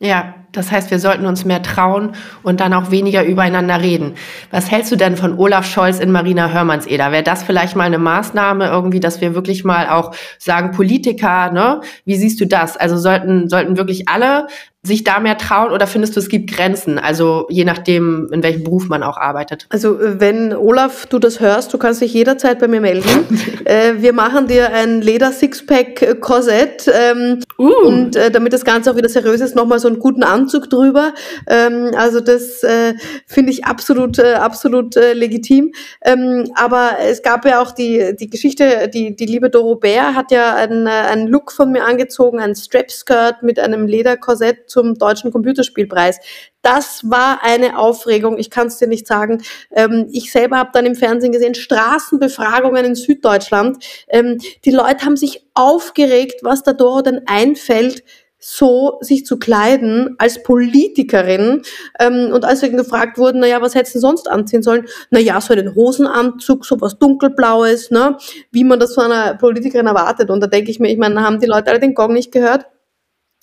Ja, 0.00 0.34
das 0.52 0.72
heißt, 0.72 0.90
wir 0.90 0.98
sollten 0.98 1.24
uns 1.24 1.44
mehr 1.44 1.62
trauen 1.62 2.14
und 2.42 2.60
dann 2.60 2.74
auch 2.74 2.90
weniger 2.90 3.24
übereinander 3.24 3.80
reden. 3.80 4.14
Was 4.50 4.70
hältst 4.70 4.90
du 4.90 4.96
denn 4.96 5.16
von 5.16 5.38
Olaf 5.38 5.66
Scholz 5.66 6.00
in 6.00 6.10
Marina 6.10 6.50
Hörmannseder? 6.50 7.12
Wäre 7.12 7.22
das 7.22 7.44
vielleicht 7.44 7.76
mal 7.76 7.84
eine 7.84 7.98
Maßnahme 7.98 8.66
irgendwie, 8.66 9.00
dass 9.00 9.20
wir 9.20 9.34
wirklich 9.34 9.64
mal 9.64 9.88
auch 9.88 10.14
sagen, 10.38 10.72
Politiker, 10.72 11.52
ne? 11.52 11.80
Wie 12.04 12.16
siehst 12.16 12.40
du 12.40 12.46
das? 12.46 12.76
Also 12.76 12.96
sollten, 12.98 13.48
sollten 13.48 13.76
wirklich 13.76 14.08
alle 14.08 14.48
sich 14.86 15.02
da 15.02 15.18
mehr 15.18 15.38
trauen 15.38 15.72
oder 15.72 15.86
findest 15.86 16.14
du, 16.14 16.20
es 16.20 16.28
gibt 16.28 16.52
Grenzen? 16.52 16.98
Also 16.98 17.46
je 17.48 17.64
nachdem, 17.64 18.28
in 18.32 18.42
welchem 18.42 18.64
Beruf 18.64 18.88
man 18.88 19.02
auch 19.02 19.16
arbeitet. 19.16 19.66
Also 19.70 19.98
äh, 19.98 20.20
wenn 20.20 20.54
Olaf, 20.54 21.06
du 21.06 21.18
das 21.18 21.40
hörst, 21.40 21.72
du 21.72 21.78
kannst 21.78 22.02
dich 22.02 22.12
jederzeit 22.12 22.58
bei 22.58 22.68
mir 22.68 22.82
melden. 22.82 23.08
äh, 23.64 23.94
wir 23.96 24.12
machen 24.12 24.46
dir 24.46 24.72
ein 24.72 25.00
Leder-Sixpack-Korsett 25.00 26.90
ähm, 26.92 27.40
uh. 27.58 27.86
und 27.86 28.16
äh, 28.16 28.30
damit 28.30 28.52
das 28.52 28.64
Ganze 28.64 28.90
auch 28.90 28.96
wieder 28.96 29.08
seriös 29.08 29.40
ist, 29.40 29.56
nochmal 29.56 29.78
so 29.78 29.88
einen 29.88 29.98
guten 29.98 30.22
Anzug 30.22 30.68
drüber. 30.68 31.14
Ähm, 31.48 31.92
also 31.96 32.20
das 32.20 32.62
äh, 32.62 32.94
finde 33.26 33.52
ich 33.52 33.64
absolut, 33.64 34.18
äh, 34.18 34.34
absolut 34.34 34.96
äh, 34.96 35.14
legitim. 35.14 35.72
Ähm, 36.04 36.50
aber 36.56 36.98
es 37.00 37.22
gab 37.22 37.46
ja 37.46 37.62
auch 37.62 37.70
die, 37.70 38.14
die 38.20 38.28
Geschichte, 38.28 38.90
die, 38.92 39.16
die 39.16 39.26
liebe 39.26 39.48
Doro 39.48 39.76
Bär 39.76 40.14
hat 40.14 40.30
ja 40.30 40.54
einen, 40.54 40.86
einen 40.86 41.26
Look 41.26 41.52
von 41.52 41.72
mir 41.72 41.84
angezogen, 41.84 42.38
ein 42.38 42.54
Strap-Skirt 42.54 43.42
mit 43.42 43.58
einem 43.58 43.86
Lederkorsett 43.86 44.73
zum 44.74 44.94
Deutschen 44.94 45.30
Computerspielpreis. 45.30 46.18
Das 46.62 47.02
war 47.04 47.44
eine 47.44 47.78
Aufregung, 47.78 48.38
ich 48.38 48.50
kann 48.50 48.66
es 48.66 48.78
dir 48.78 48.88
nicht 48.88 49.06
sagen. 49.06 49.42
Ähm, 49.70 50.08
ich 50.10 50.32
selber 50.32 50.58
habe 50.58 50.70
dann 50.72 50.84
im 50.84 50.96
Fernsehen 50.96 51.32
gesehen, 51.32 51.54
Straßenbefragungen 51.54 52.84
in 52.84 52.94
Süddeutschland. 52.96 53.84
Ähm, 54.08 54.38
die 54.64 54.72
Leute 54.72 55.06
haben 55.06 55.16
sich 55.16 55.46
aufgeregt, 55.54 56.40
was 56.42 56.64
da 56.64 56.72
Doro 56.72 57.02
denn 57.02 57.22
einfällt, 57.26 58.02
so 58.46 58.98
sich 59.00 59.24
zu 59.24 59.38
kleiden 59.38 60.16
als 60.18 60.42
Politikerin. 60.42 61.62
Ähm, 61.98 62.30
und 62.32 62.44
als 62.44 62.60
wir 62.60 62.68
gefragt 62.68 63.16
wurden, 63.16 63.40
naja, 63.40 63.62
was 63.62 63.74
hättest 63.74 63.94
du 63.94 64.00
sonst 64.00 64.28
anziehen 64.28 64.62
sollen? 64.62 64.86
Naja, 65.10 65.40
so 65.40 65.54
einen 65.54 65.74
Hosenanzug, 65.74 66.66
so 66.66 66.78
was 66.80 66.98
dunkelblaues, 66.98 67.90
ne? 67.90 68.18
wie 68.50 68.64
man 68.64 68.80
das 68.80 68.94
von 68.94 69.10
einer 69.10 69.34
Politikerin 69.34 69.86
erwartet. 69.86 70.30
Und 70.30 70.42
da 70.42 70.46
denke 70.46 70.70
ich 70.70 70.78
mir, 70.78 70.90
ich 70.90 70.98
meine, 70.98 71.22
haben 71.22 71.40
die 71.40 71.46
Leute 71.46 71.70
alle 71.70 71.80
den 71.80 71.94
Gong 71.94 72.12
nicht 72.12 72.32
gehört? 72.32 72.66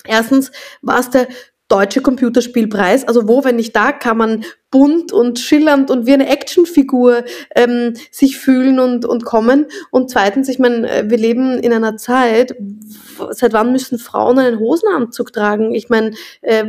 Erstens 0.04 0.52
war 0.80 1.00
es 1.00 1.10
der 1.10 1.28
Deutsche 1.72 2.02
Computerspielpreis. 2.02 3.08
Also 3.08 3.28
wo, 3.28 3.44
wenn 3.44 3.56
nicht 3.56 3.74
da, 3.74 3.92
kann 3.92 4.18
man 4.18 4.44
bunt 4.70 5.10
und 5.10 5.38
schillernd 5.38 5.90
und 5.90 6.06
wie 6.06 6.12
eine 6.12 6.28
Actionfigur 6.28 7.24
ähm, 7.54 7.94
sich 8.10 8.36
fühlen 8.36 8.78
und, 8.78 9.06
und 9.06 9.24
kommen. 9.24 9.66
Und 9.90 10.10
zweitens, 10.10 10.50
ich 10.50 10.58
meine, 10.58 10.90
äh, 10.90 11.08
wir 11.08 11.16
leben 11.16 11.58
in 11.58 11.72
einer 11.72 11.96
Zeit, 11.96 12.54
seit 13.30 13.54
wann 13.54 13.72
müssen 13.72 13.98
Frauen 13.98 14.38
einen 14.38 14.58
Hosenanzug 14.58 15.32
tragen? 15.32 15.74
Ich 15.74 15.88
meine, 15.88 16.10
äh, 16.42 16.64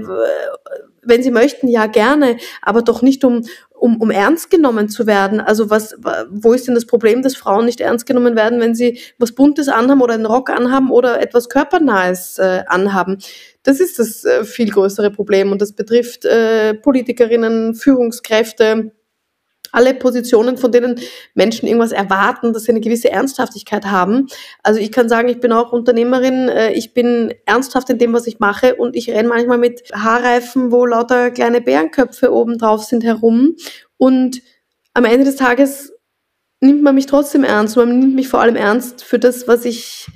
wenn 1.02 1.22
sie 1.22 1.32
möchten, 1.32 1.68
ja 1.68 1.88
gerne, 1.88 2.38
aber 2.62 2.82
doch 2.82 3.02
nicht 3.02 3.26
um, 3.26 3.44
um, 3.84 3.98
um 3.98 4.12
ernst 4.12 4.50
genommen 4.50 4.88
zu 4.88 5.08
werden. 5.08 5.42
Also 5.42 5.70
was, 5.70 5.98
wo 6.30 6.54
ist 6.54 6.70
denn 6.70 6.74
das 6.74 6.86
Problem, 6.86 7.22
dass 7.22 7.36
Frauen 7.36 7.66
nicht 7.66 7.82
ernst 7.82 8.06
genommen 8.06 8.34
werden, 8.34 8.62
wenn 8.62 8.76
sie 8.76 9.02
was 9.18 9.34
Buntes 9.34 9.68
anhaben 9.68 10.02
oder 10.02 10.14
einen 10.14 10.26
Rock 10.26 10.50
anhaben 10.50 10.90
oder 10.90 11.22
etwas 11.22 11.50
Körpernahes 11.50 12.40
äh, 12.40 12.64
anhaben? 12.68 13.18
Das 13.64 13.82
ist 13.82 14.00
das 14.00 14.24
äh, 14.24 14.46
viel 14.46 14.72
größere 14.72 15.12
Problem 15.12 15.52
und 15.52 15.62
das 15.62 15.74
betrifft 15.74 16.24
äh, 16.24 16.76
Politikerinnen, 16.76 17.76
Führungskräfte, 17.76 18.94
alle 19.74 19.94
Positionen, 19.94 20.56
von 20.56 20.72
denen 20.72 21.00
Menschen 21.34 21.68
irgendwas 21.68 21.92
erwarten, 21.92 22.54
dass 22.54 22.64
sie 22.64 22.72
eine 22.72 22.80
gewisse 22.80 23.12
Ernsthaftigkeit 23.12 23.88
haben. 23.88 24.28
Also 24.62 24.80
ich 24.80 24.92
kann 24.92 25.10
sagen, 25.10 25.28
ich 25.28 25.40
bin 25.40 25.52
auch 25.52 25.74
Unternehmerin, 25.74 26.48
äh, 26.48 26.72
ich 26.74 26.94
bin 26.94 27.34
ernsthaft 27.46 27.90
in 27.90 27.98
dem, 27.98 28.14
was 28.14 28.28
ich 28.28 28.40
mache 28.40 28.76
und 28.76 28.96
ich 28.96 29.10
renne 29.10 29.30
manchmal 29.30 29.58
mit 29.58 29.92
Haarreifen, 29.94 30.72
wo 30.72 30.86
lauter 30.86 31.32
kleine 31.32 31.60
Bärenköpfe 31.60 32.32
oben 32.32 32.58
drauf 32.58 32.84
sind, 32.84 33.04
herum. 33.04 33.56
Und 33.98 34.42
am 34.94 35.06
Ende 35.06 35.26
des 35.26 35.38
Tages 35.38 35.92
nimmt 36.62 36.84
man 36.84 36.96
mich 36.96 37.08
trotzdem 37.08 37.44
ernst. 37.44 37.76
Man 37.76 38.00
nimmt 38.00 38.16
mich 38.16 38.28
vor 38.28 38.42
allem 38.42 38.56
ernst 38.56 39.04
für 39.04 39.18
das, 39.18 39.48
was 39.48 39.66
ich, 39.66 40.08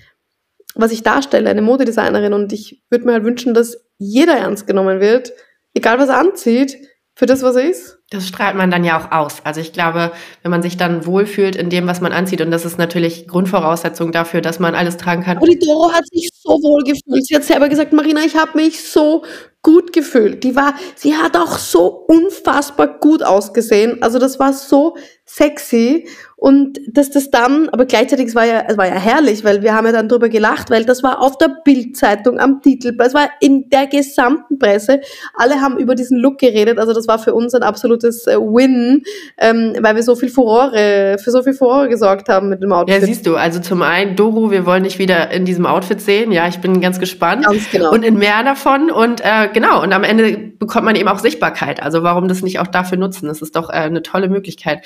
was 0.75 0.91
ich 0.91 1.01
darstelle, 1.01 1.49
eine 1.49 1.63
Modedesignerin. 1.63 2.33
Und 2.33 2.53
ich 2.53 2.83
würde 2.91 3.05
mir 3.05 3.13
halt 3.13 3.23
wünschen, 3.23 3.55
dass 3.55 3.83
jeder 3.97 4.37
ernst 4.37 4.67
genommen 4.67 4.99
wird, 4.99 5.33
egal 5.73 5.97
was 5.97 6.09
er 6.09 6.19
anzieht, 6.19 6.77
für 7.17 7.25
das, 7.25 7.41
was 7.41 7.55
er 7.55 7.67
ist. 7.67 7.97
Das 8.11 8.27
strahlt 8.27 8.55
man 8.55 8.69
dann 8.69 8.83
ja 8.83 8.95
auch 8.95 9.11
aus. 9.11 9.37
Also 9.43 9.59
ich 9.59 9.73
glaube, 9.73 10.11
wenn 10.43 10.51
man 10.51 10.61
sich 10.61 10.77
dann 10.77 11.07
wohlfühlt 11.07 11.55
in 11.55 11.71
dem, 11.71 11.87
was 11.87 11.99
man 11.99 12.11
anzieht, 12.11 12.41
und 12.41 12.51
das 12.51 12.63
ist 12.63 12.77
natürlich 12.77 13.27
Grundvoraussetzung 13.27 14.11
dafür, 14.11 14.41
dass 14.41 14.59
man 14.59 14.75
alles 14.75 14.97
tragen 14.97 15.23
kann. 15.23 15.39
Und 15.39 15.49
die 15.49 15.57
Doro 15.57 15.91
hat 15.91 16.07
sich 16.11 16.29
so 16.31 16.51
wohl 16.51 16.83
gefühlt. 16.83 17.25
Sie 17.25 17.35
hat 17.35 17.43
selber 17.43 17.69
gesagt, 17.69 17.91
Marina, 17.91 18.21
ich 18.23 18.37
habe 18.37 18.51
mich 18.55 18.87
so 18.87 19.23
gut 19.63 19.93
gefühlt. 19.93 20.43
Die 20.43 20.55
war, 20.55 20.75
sie 20.93 21.15
hat 21.15 21.35
auch 21.35 21.57
so 21.57 21.87
unfassbar 21.87 22.99
gut 22.99 23.23
ausgesehen. 23.23 23.99
Also 24.03 24.19
das 24.19 24.37
war 24.37 24.53
so 24.53 24.95
sexy 25.25 26.07
und 26.39 26.79
dass 26.87 27.09
das 27.09 27.31
dann, 27.31 27.67
aber 27.69 27.85
gleichzeitig 27.85 28.27
es 28.27 28.35
war 28.35 28.45
ja, 28.45 28.63
es 28.67 28.77
war 28.77 28.85
ja 28.85 28.93
herrlich, 28.93 29.43
weil 29.43 29.63
wir 29.63 29.73
haben 29.73 29.87
ja 29.87 29.91
dann 29.91 30.07
drüber 30.07 30.29
gelacht, 30.29 30.69
weil 30.69 30.85
das 30.85 31.01
war 31.01 31.19
auf 31.19 31.39
der 31.39 31.49
Bildzeitung 31.65 32.39
am 32.39 32.61
Titel, 32.61 32.95
es 32.99 33.15
war 33.15 33.27
in 33.39 33.71
der 33.71 33.87
gesamten 33.87 34.59
Presse. 34.59 35.01
Alle 35.33 35.61
haben 35.61 35.79
über 35.79 35.95
diesen 35.95 36.19
Look 36.19 36.37
geredet, 36.37 36.77
also 36.77 36.93
das 36.93 37.07
war 37.07 37.17
für 37.17 37.33
uns 37.33 37.55
ein 37.55 37.63
absolutes 37.63 38.27
äh, 38.27 38.37
Win, 38.37 39.01
ähm, 39.39 39.75
weil 39.81 39.95
wir 39.95 40.03
so 40.03 40.15
viel 40.15 40.29
Furore, 40.29 41.17
für 41.19 41.31
so 41.31 41.41
viel 41.41 41.53
Furore 41.53 41.89
gesorgt 41.89 42.29
haben 42.29 42.49
mit 42.49 42.61
dem 42.61 42.71
Outfit. 42.71 43.01
Ja, 43.01 43.05
siehst 43.05 43.25
du, 43.25 43.35
also 43.35 43.59
zum 43.59 43.81
einen, 43.81 44.15
Doro, 44.15 44.51
wir 44.51 44.67
wollen 44.67 44.83
dich 44.83 44.99
wieder 44.99 45.31
in 45.31 45.43
diesem 45.43 45.65
Outfit 45.65 46.01
sehen. 46.01 46.31
Ja, 46.31 46.47
ich 46.47 46.59
bin 46.59 46.81
ganz 46.81 46.99
gespannt. 46.99 47.45
Ganz 47.45 47.71
genau. 47.71 47.91
Und 47.91 48.03
in 48.03 48.15
mehr 48.15 48.43
davon 48.43 48.91
und 48.91 49.21
äh, 49.21 49.49
genau, 49.51 49.81
und 49.81 49.91
am 49.91 50.03
Ende 50.03 50.37
bekommt 50.59 50.85
man 50.85 50.95
eben 50.95 51.07
auch 51.07 51.19
Sichtbarkeit. 51.19 51.81
Also 51.81 52.03
warum 52.03 52.27
das 52.27 52.43
nicht 52.43 52.59
auch 52.59 52.67
dafür 52.67 52.99
nutzen? 52.99 53.27
Das 53.27 53.41
ist 53.41 53.55
doch 53.55 53.71
äh, 53.71 53.73
eine 53.73 54.03
tolle 54.03 54.29
Möglichkeit. 54.29 54.85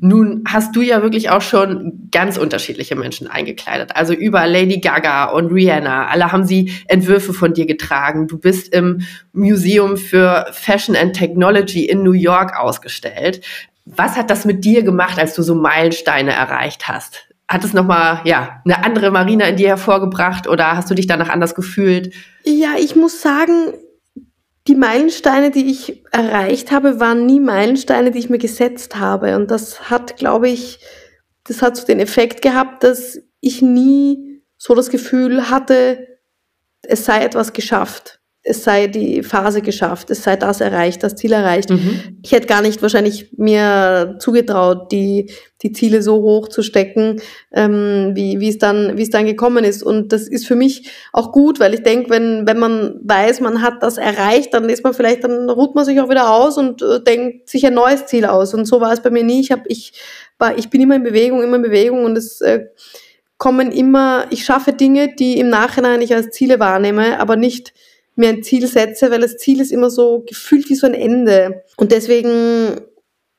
Nun 0.00 0.44
hast 0.46 0.76
du 0.76 0.80
ja 0.80 1.02
wirklich 1.02 1.30
auch 1.30 1.42
schon 1.42 2.08
ganz 2.12 2.38
unterschiedliche 2.38 2.94
Menschen 2.94 3.26
eingekleidet. 3.26 3.96
Also 3.96 4.14
über 4.14 4.46
Lady 4.46 4.78
Gaga 4.78 5.24
und 5.24 5.52
Rihanna. 5.52 6.06
Alle 6.06 6.30
haben 6.30 6.44
sie 6.44 6.72
Entwürfe 6.86 7.32
von 7.32 7.52
dir 7.52 7.66
getragen. 7.66 8.28
Du 8.28 8.38
bist 8.38 8.72
im 8.72 9.00
Museum 9.32 9.96
für 9.96 10.46
Fashion 10.52 10.94
and 10.94 11.16
Technology 11.16 11.84
in 11.84 12.04
New 12.04 12.12
York 12.12 12.56
ausgestellt. 12.56 13.44
Was 13.86 14.16
hat 14.16 14.30
das 14.30 14.44
mit 14.44 14.64
dir 14.64 14.84
gemacht, 14.84 15.18
als 15.18 15.34
du 15.34 15.42
so 15.42 15.56
Meilensteine 15.56 16.30
erreicht 16.32 16.86
hast? 16.86 17.26
Hat 17.48 17.64
es 17.64 17.72
nochmal, 17.72 18.20
ja, 18.24 18.60
eine 18.64 18.84
andere 18.84 19.10
Marina 19.10 19.46
in 19.46 19.56
dir 19.56 19.68
hervorgebracht 19.68 20.46
oder 20.46 20.76
hast 20.76 20.88
du 20.90 20.94
dich 20.94 21.08
danach 21.08 21.30
anders 21.30 21.56
gefühlt? 21.56 22.14
Ja, 22.44 22.74
ich 22.78 22.94
muss 22.94 23.20
sagen, 23.20 23.72
die 24.68 24.74
Meilensteine, 24.74 25.50
die 25.50 25.70
ich 25.70 26.04
erreicht 26.12 26.70
habe, 26.70 27.00
waren 27.00 27.26
nie 27.26 27.40
Meilensteine, 27.40 28.10
die 28.10 28.18
ich 28.18 28.30
mir 28.30 28.38
gesetzt 28.38 28.96
habe. 28.96 29.34
Und 29.34 29.50
das 29.50 29.90
hat, 29.90 30.16
glaube 30.16 30.48
ich, 30.48 30.78
das 31.44 31.62
hat 31.62 31.76
so 31.76 31.86
den 31.86 32.00
Effekt 32.00 32.42
gehabt, 32.42 32.84
dass 32.84 33.18
ich 33.40 33.62
nie 33.62 34.42
so 34.58 34.74
das 34.74 34.90
Gefühl 34.90 35.48
hatte, 35.50 36.06
es 36.82 37.04
sei 37.04 37.24
etwas 37.24 37.52
geschafft 37.52 38.17
es 38.48 38.64
sei 38.64 38.86
die 38.86 39.22
Phase 39.22 39.60
geschafft, 39.60 40.10
es 40.10 40.22
sei 40.22 40.36
das 40.36 40.60
erreicht, 40.60 41.02
das 41.02 41.16
Ziel 41.16 41.32
erreicht. 41.32 41.68
Mhm. 41.68 42.18
Ich 42.22 42.32
hätte 42.32 42.46
gar 42.46 42.62
nicht 42.62 42.80
wahrscheinlich 42.80 43.30
mir 43.36 44.16
zugetraut, 44.20 44.90
die, 44.90 45.30
die 45.62 45.72
Ziele 45.72 46.02
so 46.02 46.22
hoch 46.22 46.48
zu 46.48 46.62
stecken, 46.62 47.20
ähm, 47.52 48.12
wie, 48.14 48.40
wie 48.40 48.48
es 48.48 48.58
dann, 48.58 48.96
wie 48.96 49.02
es 49.02 49.10
dann 49.10 49.26
gekommen 49.26 49.64
ist. 49.64 49.82
Und 49.82 50.12
das 50.12 50.28
ist 50.28 50.46
für 50.46 50.56
mich 50.56 50.90
auch 51.12 51.30
gut, 51.30 51.60
weil 51.60 51.74
ich 51.74 51.82
denke, 51.82 52.08
wenn, 52.08 52.46
wenn 52.46 52.58
man 52.58 53.00
weiß, 53.02 53.40
man 53.40 53.60
hat 53.60 53.82
das 53.82 53.98
erreicht, 53.98 54.54
dann 54.54 54.68
ist 54.70 54.82
man 54.82 54.94
vielleicht, 54.94 55.24
dann 55.24 55.50
ruht 55.50 55.74
man 55.74 55.84
sich 55.84 56.00
auch 56.00 56.08
wieder 56.08 56.30
aus 56.32 56.56
und 56.56 56.80
äh, 56.80 57.02
denkt 57.02 57.50
sich 57.50 57.66
ein 57.66 57.74
neues 57.74 58.06
Ziel 58.06 58.24
aus. 58.24 58.54
Und 58.54 58.64
so 58.64 58.80
war 58.80 58.92
es 58.92 59.02
bei 59.02 59.10
mir 59.10 59.24
nie. 59.24 59.40
Ich 59.40 59.52
habe, 59.52 59.64
ich 59.66 59.92
war, 60.38 60.56
ich 60.56 60.70
bin 60.70 60.80
immer 60.80 60.96
in 60.96 61.02
Bewegung, 61.02 61.42
immer 61.42 61.56
in 61.56 61.62
Bewegung 61.62 62.06
und 62.06 62.16
es 62.16 62.40
äh, 62.40 62.66
kommen 63.36 63.72
immer, 63.72 64.24
ich 64.30 64.44
schaffe 64.44 64.72
Dinge, 64.72 65.14
die 65.14 65.38
im 65.38 65.50
Nachhinein 65.50 66.00
ich 66.00 66.14
als 66.14 66.30
Ziele 66.30 66.58
wahrnehme, 66.58 67.20
aber 67.20 67.36
nicht 67.36 67.72
mir 68.18 68.28
ein 68.28 68.42
Ziel 68.42 68.66
setze, 68.66 69.10
weil 69.10 69.20
das 69.20 69.36
Ziel 69.36 69.60
ist 69.60 69.72
immer 69.72 69.90
so 69.90 70.24
gefühlt 70.26 70.68
wie 70.68 70.74
so 70.74 70.86
ein 70.86 70.94
Ende. 70.94 71.62
Und 71.76 71.92
deswegen, 71.92 72.80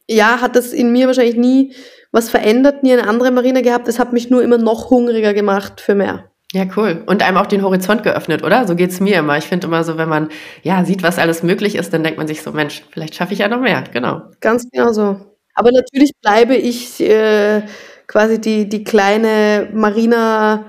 ja, 0.08 0.42
hat 0.42 0.56
das 0.56 0.74
in 0.74 0.92
mir 0.92 1.08
wahrscheinlich 1.08 1.36
nie 1.36 1.74
was 2.12 2.30
verändert, 2.30 2.82
nie 2.82 2.94
eine 2.94 3.08
andere 3.08 3.32
Marina 3.32 3.62
gehabt. 3.62 3.88
Es 3.88 4.00
hat 4.00 4.14
mich 4.14 4.30
nur 4.30 4.42
immer 4.42 4.58
noch 4.58 4.90
hungriger 4.90 5.34
gemacht 5.34 5.82
für 5.82 5.96
mehr. 5.96 6.30
Ja, 6.52 6.66
cool. 6.76 7.04
Und 7.06 7.22
einem 7.22 7.38
auch 7.38 7.46
den 7.46 7.62
Horizont 7.62 8.02
geöffnet, 8.02 8.44
oder? 8.44 8.66
So 8.66 8.76
geht's 8.76 9.00
mir 9.00 9.20
immer. 9.20 9.38
Ich 9.38 9.46
finde 9.46 9.68
immer 9.68 9.84
so, 9.84 9.98
wenn 9.98 10.10
man 10.10 10.30
ja 10.64 10.84
sieht, 10.84 11.04
was 11.04 11.20
alles 11.20 11.44
möglich 11.44 11.76
ist, 11.76 11.94
dann 11.94 12.04
denkt 12.04 12.18
man 12.18 12.28
sich 12.28 12.42
so, 12.42 12.52
Mensch, 12.52 12.84
vielleicht 12.90 13.14
schaffe 13.14 13.34
ich 13.34 13.40
ja 13.40 13.48
noch 13.48 13.62
mehr. 13.62 13.84
Genau. 13.94 14.24
Ganz 14.40 14.68
genau 14.72 14.92
so. 14.92 15.18
Aber 15.54 15.72
natürlich 15.72 16.12
bleibe 16.22 16.56
ich 16.56 17.02
äh, 17.02 17.62
quasi 18.08 18.42
die, 18.42 18.68
die 18.68 18.84
kleine 18.84 19.70
Marina 19.74 20.66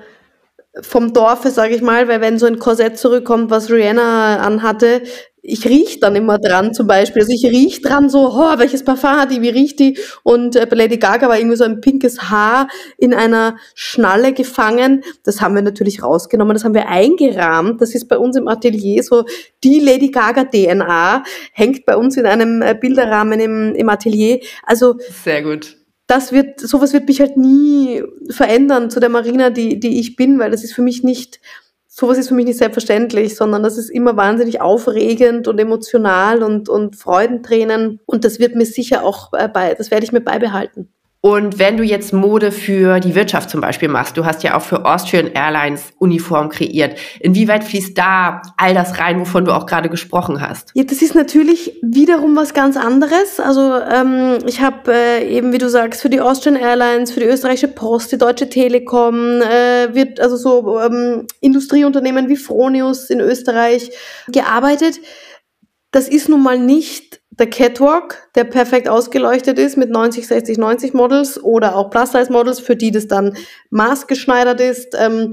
vom 0.82 1.12
Dorfe, 1.12 1.50
sage 1.50 1.74
ich 1.74 1.82
mal, 1.82 2.08
weil 2.08 2.20
wenn 2.20 2.38
so 2.38 2.46
ein 2.46 2.58
Korsett 2.58 2.98
zurückkommt, 2.98 3.50
was 3.50 3.70
Rihanna 3.70 4.38
anhatte, 4.38 5.02
ich 5.42 5.64
riech 5.66 6.00
dann 6.00 6.16
immer 6.16 6.38
dran 6.38 6.74
zum 6.74 6.86
Beispiel. 6.86 7.22
Also 7.22 7.32
ich 7.32 7.44
riech 7.50 7.82
dran 7.82 8.08
so, 8.08 8.28
oh, 8.28 8.58
welches 8.58 8.84
Parfum 8.84 9.10
hat 9.10 9.30
die, 9.30 9.40
wie 9.40 9.48
riecht 9.48 9.78
die? 9.78 9.98
Und 10.22 10.56
äh, 10.56 10.66
bei 10.66 10.76
Lady 10.76 10.98
Gaga 10.98 11.28
war 11.28 11.38
irgendwie 11.38 11.56
so 11.56 11.64
ein 11.64 11.80
pinkes 11.80 12.30
Haar 12.30 12.68
in 12.98 13.14
einer 13.14 13.56
Schnalle 13.74 14.32
gefangen. 14.32 15.02
Das 15.24 15.40
haben 15.40 15.54
wir 15.54 15.62
natürlich 15.62 16.02
rausgenommen, 16.02 16.54
das 16.54 16.64
haben 16.64 16.74
wir 16.74 16.88
eingerahmt. 16.88 17.80
Das 17.80 17.94
ist 17.94 18.08
bei 18.08 18.18
uns 18.18 18.36
im 18.36 18.48
Atelier 18.48 19.02
so, 19.02 19.24
die 19.64 19.80
Lady 19.80 20.10
Gaga 20.10 20.44
DNA 20.44 21.24
hängt 21.52 21.86
bei 21.86 21.96
uns 21.96 22.16
in 22.16 22.26
einem 22.26 22.62
äh, 22.62 22.74
Bilderrahmen 22.78 23.40
im, 23.40 23.74
im 23.74 23.88
Atelier. 23.88 24.40
Also 24.66 24.96
sehr 25.24 25.42
gut 25.42 25.79
das 26.10 26.32
wird, 26.32 26.58
sowas 26.58 26.92
wird 26.92 27.06
mich 27.06 27.20
halt 27.20 27.36
nie 27.36 28.02
verändern 28.30 28.90
zu 28.90 28.98
der 28.98 29.08
Marina, 29.08 29.50
die, 29.50 29.78
die 29.78 30.00
ich 30.00 30.16
bin, 30.16 30.38
weil 30.38 30.50
das 30.50 30.64
ist 30.64 30.72
für 30.72 30.82
mich 30.82 31.04
nicht, 31.04 31.40
sowas 31.86 32.18
ist 32.18 32.28
für 32.28 32.34
mich 32.34 32.46
nicht 32.46 32.58
selbstverständlich, 32.58 33.36
sondern 33.36 33.62
das 33.62 33.78
ist 33.78 33.90
immer 33.90 34.16
wahnsinnig 34.16 34.60
aufregend 34.60 35.46
und 35.46 35.58
emotional 35.60 36.42
und, 36.42 36.68
und 36.68 36.96
Freudentränen 36.96 38.00
und 38.06 38.24
das 38.24 38.40
wird 38.40 38.56
mir 38.56 38.66
sicher 38.66 39.04
auch 39.04 39.30
bei, 39.30 39.74
das 39.74 39.90
werde 39.92 40.04
ich 40.04 40.12
mir 40.12 40.20
beibehalten. 40.20 40.92
Und 41.22 41.58
wenn 41.58 41.76
du 41.76 41.84
jetzt 41.84 42.14
Mode 42.14 42.50
für 42.50 42.98
die 42.98 43.14
Wirtschaft 43.14 43.50
zum 43.50 43.60
Beispiel 43.60 43.88
machst, 43.88 44.16
du 44.16 44.24
hast 44.24 44.42
ja 44.42 44.56
auch 44.56 44.62
für 44.62 44.86
Austrian 44.86 45.26
Airlines 45.26 45.92
Uniform 45.98 46.48
kreiert, 46.48 46.98
inwieweit 47.20 47.62
fließt 47.62 47.96
da 47.96 48.40
all 48.56 48.72
das 48.72 48.98
rein, 48.98 49.20
wovon 49.20 49.44
du 49.44 49.52
auch 49.52 49.66
gerade 49.66 49.90
gesprochen 49.90 50.40
hast? 50.40 50.70
Ja, 50.72 50.82
das 50.82 51.02
ist 51.02 51.14
natürlich 51.14 51.78
wiederum 51.82 52.36
was 52.36 52.54
ganz 52.54 52.78
anderes. 52.78 53.38
Also 53.38 53.74
ähm, 53.74 54.38
ich 54.46 54.62
habe 54.62 54.94
äh, 54.94 55.28
eben, 55.28 55.52
wie 55.52 55.58
du 55.58 55.68
sagst, 55.68 56.00
für 56.00 56.08
die 56.08 56.22
Austrian 56.22 56.56
Airlines, 56.56 57.12
für 57.12 57.20
die 57.20 57.26
österreichische 57.26 57.68
Post, 57.68 58.12
die 58.12 58.18
Deutsche 58.18 58.48
Telekom, 58.48 59.42
äh, 59.42 59.94
wird 59.94 60.20
also 60.20 60.36
so 60.36 60.80
ähm, 60.80 61.26
Industrieunternehmen 61.42 62.30
wie 62.30 62.36
Fronius 62.36 63.10
in 63.10 63.20
Österreich 63.20 63.90
gearbeitet. 64.28 65.00
Das 65.90 66.08
ist 66.08 66.30
nun 66.30 66.42
mal 66.42 66.58
nicht 66.58 67.19
der 67.30 67.48
Catwalk, 67.48 68.28
der 68.34 68.44
perfekt 68.44 68.88
ausgeleuchtet 68.88 69.58
ist 69.58 69.76
mit 69.76 69.90
90, 69.90 70.26
60, 70.26 70.58
90 70.58 70.94
Models 70.94 71.42
oder 71.42 71.76
auch 71.76 71.90
Plus-Size-Models, 71.90 72.60
für 72.60 72.76
die 72.76 72.90
das 72.90 73.06
dann 73.06 73.36
maßgeschneidert 73.70 74.60
ist. 74.60 74.96
Ähm, 74.98 75.32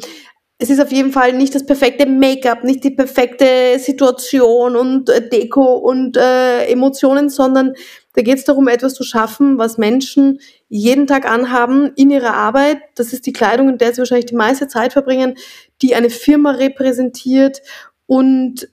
es 0.60 0.70
ist 0.70 0.82
auf 0.82 0.92
jeden 0.92 1.12
Fall 1.12 1.34
nicht 1.34 1.54
das 1.54 1.66
perfekte 1.66 2.08
Make-up, 2.08 2.64
nicht 2.64 2.84
die 2.84 2.92
perfekte 2.92 3.78
Situation 3.78 4.76
und 4.76 5.10
äh, 5.10 5.28
Deko 5.28 5.76
und 5.76 6.18
äh, 6.18 6.66
Emotionen, 6.66 7.30
sondern 7.30 7.74
da 8.14 8.24
geht 8.24 8.40
es 8.40 8.46
darum, 8.46 8.68
etwas 8.68 8.96
zu 8.96 9.04
schaffen, 9.04 9.60
was 9.60 9.78
Menschen 9.78 10.40
jeden 10.70 11.06
Tag 11.06 11.30
anhaben 11.30 11.92
in 11.96 12.10
ihrer 12.10 12.34
Arbeit. 12.34 12.80
Das 12.96 13.14
ist 13.14 13.28
die 13.28 13.34
Kleidung, 13.34 13.70
in 13.70 13.78
der 13.78 13.94
sie 13.94 14.00
wahrscheinlich 14.00 14.26
die 14.26 14.36
meiste 14.36 14.68
Zeit 14.68 14.94
verbringen, 14.94 15.36
die 15.84 15.94
eine 15.94 16.10
Firma 16.10 16.52
repräsentiert 16.52 17.62
und 18.08 18.68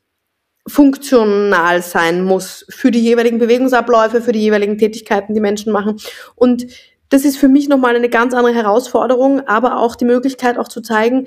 funktional 0.66 1.83
sein 1.83 2.24
muss 2.24 2.64
für 2.70 2.90
die 2.90 3.00
jeweiligen 3.00 3.38
Bewegungsabläufe, 3.38 4.22
für 4.22 4.33
die 4.33 4.40
jeweiligen 4.40 4.79
Tätigkeiten, 4.79 5.35
die 5.35 5.40
Menschen 5.40 5.72
machen. 5.72 5.98
Und 6.35 6.66
das 7.11 7.24
ist 7.24 7.37
für 7.37 7.48
mich 7.48 7.68
nochmal 7.68 7.94
eine 7.94 8.09
ganz 8.09 8.35
andere 8.35 8.55
Herausforderung, 8.55 9.40
aber 9.46 9.79
auch 9.79 9.94
die 9.94 10.07
Möglichkeit 10.07 10.59
auch 10.59 10.68
zu 10.68 10.81
zeigen, 10.81 11.27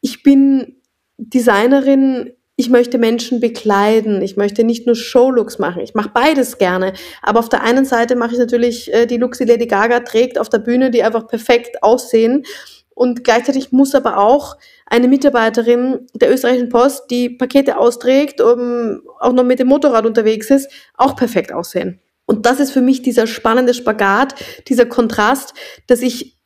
ich 0.00 0.22
bin 0.22 0.76
Designerin, 1.18 2.32
ich 2.56 2.70
möchte 2.70 2.96
Menschen 2.96 3.40
bekleiden, 3.40 4.22
ich 4.22 4.36
möchte 4.36 4.64
nicht 4.64 4.86
nur 4.86 4.94
Showlooks 4.94 5.58
machen, 5.58 5.82
ich 5.82 5.94
mache 5.94 6.10
beides 6.14 6.56
gerne. 6.56 6.94
Aber 7.22 7.40
auf 7.40 7.50
der 7.50 7.62
einen 7.62 7.84
Seite 7.84 8.16
mache 8.16 8.32
ich 8.32 8.38
natürlich 8.38 8.92
äh, 8.92 9.06
die 9.06 9.18
Looks, 9.18 9.38
die 9.38 9.44
Lady 9.44 9.66
Gaga 9.66 10.00
trägt 10.00 10.38
auf 10.38 10.48
der 10.48 10.58
Bühne, 10.58 10.90
die 10.90 11.02
einfach 11.02 11.26
perfekt 11.26 11.82
aussehen. 11.82 12.44
Und 12.96 13.24
gleichzeitig 13.24 13.72
muss 13.72 13.94
aber 13.94 14.16
auch 14.16 14.56
eine 14.86 15.06
Mitarbeiterin 15.06 16.06
der 16.14 16.32
österreichischen 16.32 16.70
Post, 16.70 17.10
die 17.10 17.28
Pakete 17.28 17.76
austrägt, 17.76 18.40
um, 18.40 19.02
auch 19.20 19.34
noch 19.34 19.44
mit 19.44 19.58
dem 19.58 19.68
Motorrad 19.68 20.06
unterwegs 20.06 20.48
ist, 20.50 20.70
auch 20.94 21.14
perfekt 21.14 21.52
aussehen. 21.52 22.00
Und 22.24 22.46
das 22.46 22.58
ist 22.58 22.70
für 22.70 22.80
mich 22.80 23.02
dieser 23.02 23.26
spannende 23.26 23.74
Spagat, 23.74 24.34
dieser 24.66 24.86
Kontrast, 24.86 25.52
dass 25.86 26.00
ich 26.00 26.38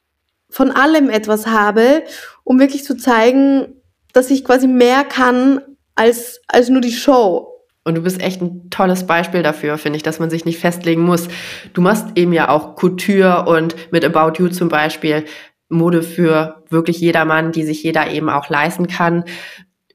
von 0.48 0.72
allem 0.72 1.08
etwas 1.08 1.46
habe, 1.46 2.02
um 2.42 2.58
wirklich 2.58 2.82
zu 2.82 2.96
zeigen, 2.96 3.76
dass 4.12 4.28
ich 4.28 4.44
quasi 4.44 4.66
mehr 4.66 5.04
kann 5.04 5.60
als, 5.94 6.40
als 6.48 6.68
nur 6.68 6.80
die 6.80 6.90
Show. 6.90 7.46
Und 7.84 7.94
du 7.94 8.02
bist 8.02 8.20
echt 8.20 8.42
ein 8.42 8.68
tolles 8.70 9.06
Beispiel 9.06 9.42
dafür, 9.42 9.78
finde 9.78 9.96
ich, 9.96 10.02
dass 10.02 10.18
man 10.18 10.30
sich 10.30 10.44
nicht 10.44 10.58
festlegen 10.58 11.02
muss. 11.02 11.28
Du 11.72 11.80
machst 11.80 12.08
eben 12.16 12.32
ja 12.32 12.48
auch 12.48 12.74
Couture 12.74 13.46
und 13.46 13.74
mit 13.92 14.04
About 14.04 14.42
You 14.42 14.48
zum 14.48 14.68
Beispiel 14.68 15.24
Mode 15.70 16.02
für 16.02 16.62
wirklich 16.68 17.00
jedermann, 17.00 17.52
die 17.52 17.64
sich 17.64 17.83
jeder 17.83 18.11
eben 18.11 18.28
auch 18.28 18.48
leisten 18.50 18.87
kann. 18.87 19.24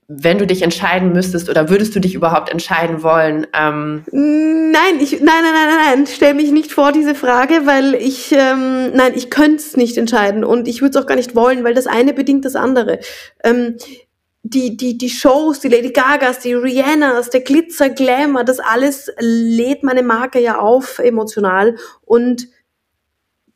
Wenn 0.08 0.38
du 0.38 0.46
dich 0.46 0.62
entscheiden 0.62 1.14
müsstest 1.14 1.50
oder 1.50 1.70
würdest 1.70 1.96
du 1.96 2.00
dich 2.00 2.14
überhaupt 2.14 2.50
entscheiden 2.50 3.02
wollen? 3.02 3.48
Ähm 3.54 4.04
nein, 4.12 5.00
ich, 5.00 5.14
nein, 5.14 5.44
nein, 5.44 5.54
nein, 5.54 5.68
nein, 5.68 5.98
nein, 5.98 6.08
stell 6.08 6.34
mich 6.36 6.52
nicht 6.52 6.72
vor 6.72 6.92
diese 6.92 7.16
Frage, 7.16 7.66
weil 7.66 7.96
ich, 7.96 8.32
ähm, 8.32 8.92
nein, 8.94 9.14
ich 9.16 9.30
könnte 9.30 9.58
es 9.58 9.78
nicht 9.78 9.98
entscheiden 9.98 10.44
und 10.44 10.68
ich 10.68 10.82
würde 10.82 10.98
es 10.98 11.04
auch 11.04 11.08
gar 11.08 11.16
nicht 11.16 11.36
wollen, 11.36 11.64
weil 11.64 11.74
das 11.74 11.88
eine 11.88 12.14
bedingt 12.14 12.46
das 12.46 12.56
andere. 12.56 13.00
Ähm, 13.44 13.78
die, 14.48 14.78
die, 14.78 14.96
die 14.96 15.10
Shows, 15.10 15.60
die 15.60 15.70
Lady 15.70 15.90
Gagas, 15.90 16.38
die 16.40 16.54
Rihannas, 16.54 17.32
der 17.32 17.42
Glitzer, 17.42 17.90
Glamour, 17.90 18.44
das 18.44 18.60
alles 18.60 19.12
lädt 19.18 19.82
meine 19.82 20.04
Marke 20.04 20.40
ja 20.40 20.60
auf 20.60 21.00
emotional 21.00 21.78
und 22.04 22.48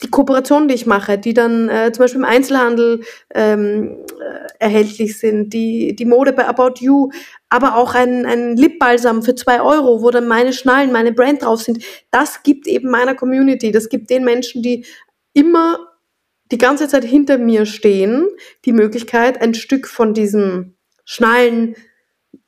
die 0.02 0.10
Kooperation, 0.10 0.68
die 0.68 0.76
ich 0.76 0.86
mache, 0.86 1.18
die 1.18 1.34
dann 1.34 1.68
äh, 1.68 1.92
zum 1.92 2.04
Beispiel 2.04 2.22
im 2.22 2.26
Einzelhandel 2.26 3.02
ähm, 3.34 3.98
äh, 4.20 4.48
erhältlich 4.60 5.18
sind, 5.18 5.52
die, 5.52 5.96
die 5.96 6.06
Mode 6.06 6.32
bei 6.32 6.48
About 6.48 6.76
You, 6.80 7.10
aber 7.50 7.76
auch 7.76 7.96
ein, 7.96 8.26
ein 8.26 8.56
Lipbalsam 8.56 9.24
für 9.24 9.36
zwei 9.36 9.62
Euro, 9.62 10.02
wo 10.02 10.10
dann 10.10 10.28
meine 10.28 10.54
Schnallen, 10.54 10.92
meine 10.92 11.12
Brand 11.12 11.44
drauf 11.44 11.62
sind, 11.62 11.84
das 12.12 12.44
gibt 12.44 12.66
eben 12.68 12.90
meiner 12.90 13.16
Community, 13.16 13.72
das 13.72 13.90
gibt 13.90 14.10
den 14.10 14.24
Menschen, 14.24 14.64
die 14.64 14.86
immer 15.34 15.80
die 16.52 16.58
ganze 16.58 16.88
Zeit 16.88 17.04
hinter 17.04 17.38
mir 17.38 17.66
stehen, 17.66 18.26
die 18.66 18.72
Möglichkeit, 18.72 19.42
ein 19.42 19.54
Stück 19.54 19.88
von 19.88 20.14
diesem 20.14 20.76
Schnallen, 21.04 21.76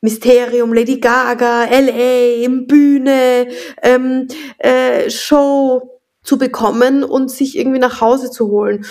Mysterium, 0.02 0.74
Lady 0.74 1.00
Gaga, 1.00 1.66
LA, 1.66 2.48
Bühne, 2.66 3.48
ähm, 3.84 4.28
äh, 4.58 5.10
Show, 5.10 6.01
zu 6.24 6.38
bekommen 6.38 7.04
und 7.04 7.32
sich 7.32 7.58
irgendwie 7.58 7.80
nach 7.80 8.02
Hause 8.02 8.30
zu 8.30 8.50
holen. 8.50 8.86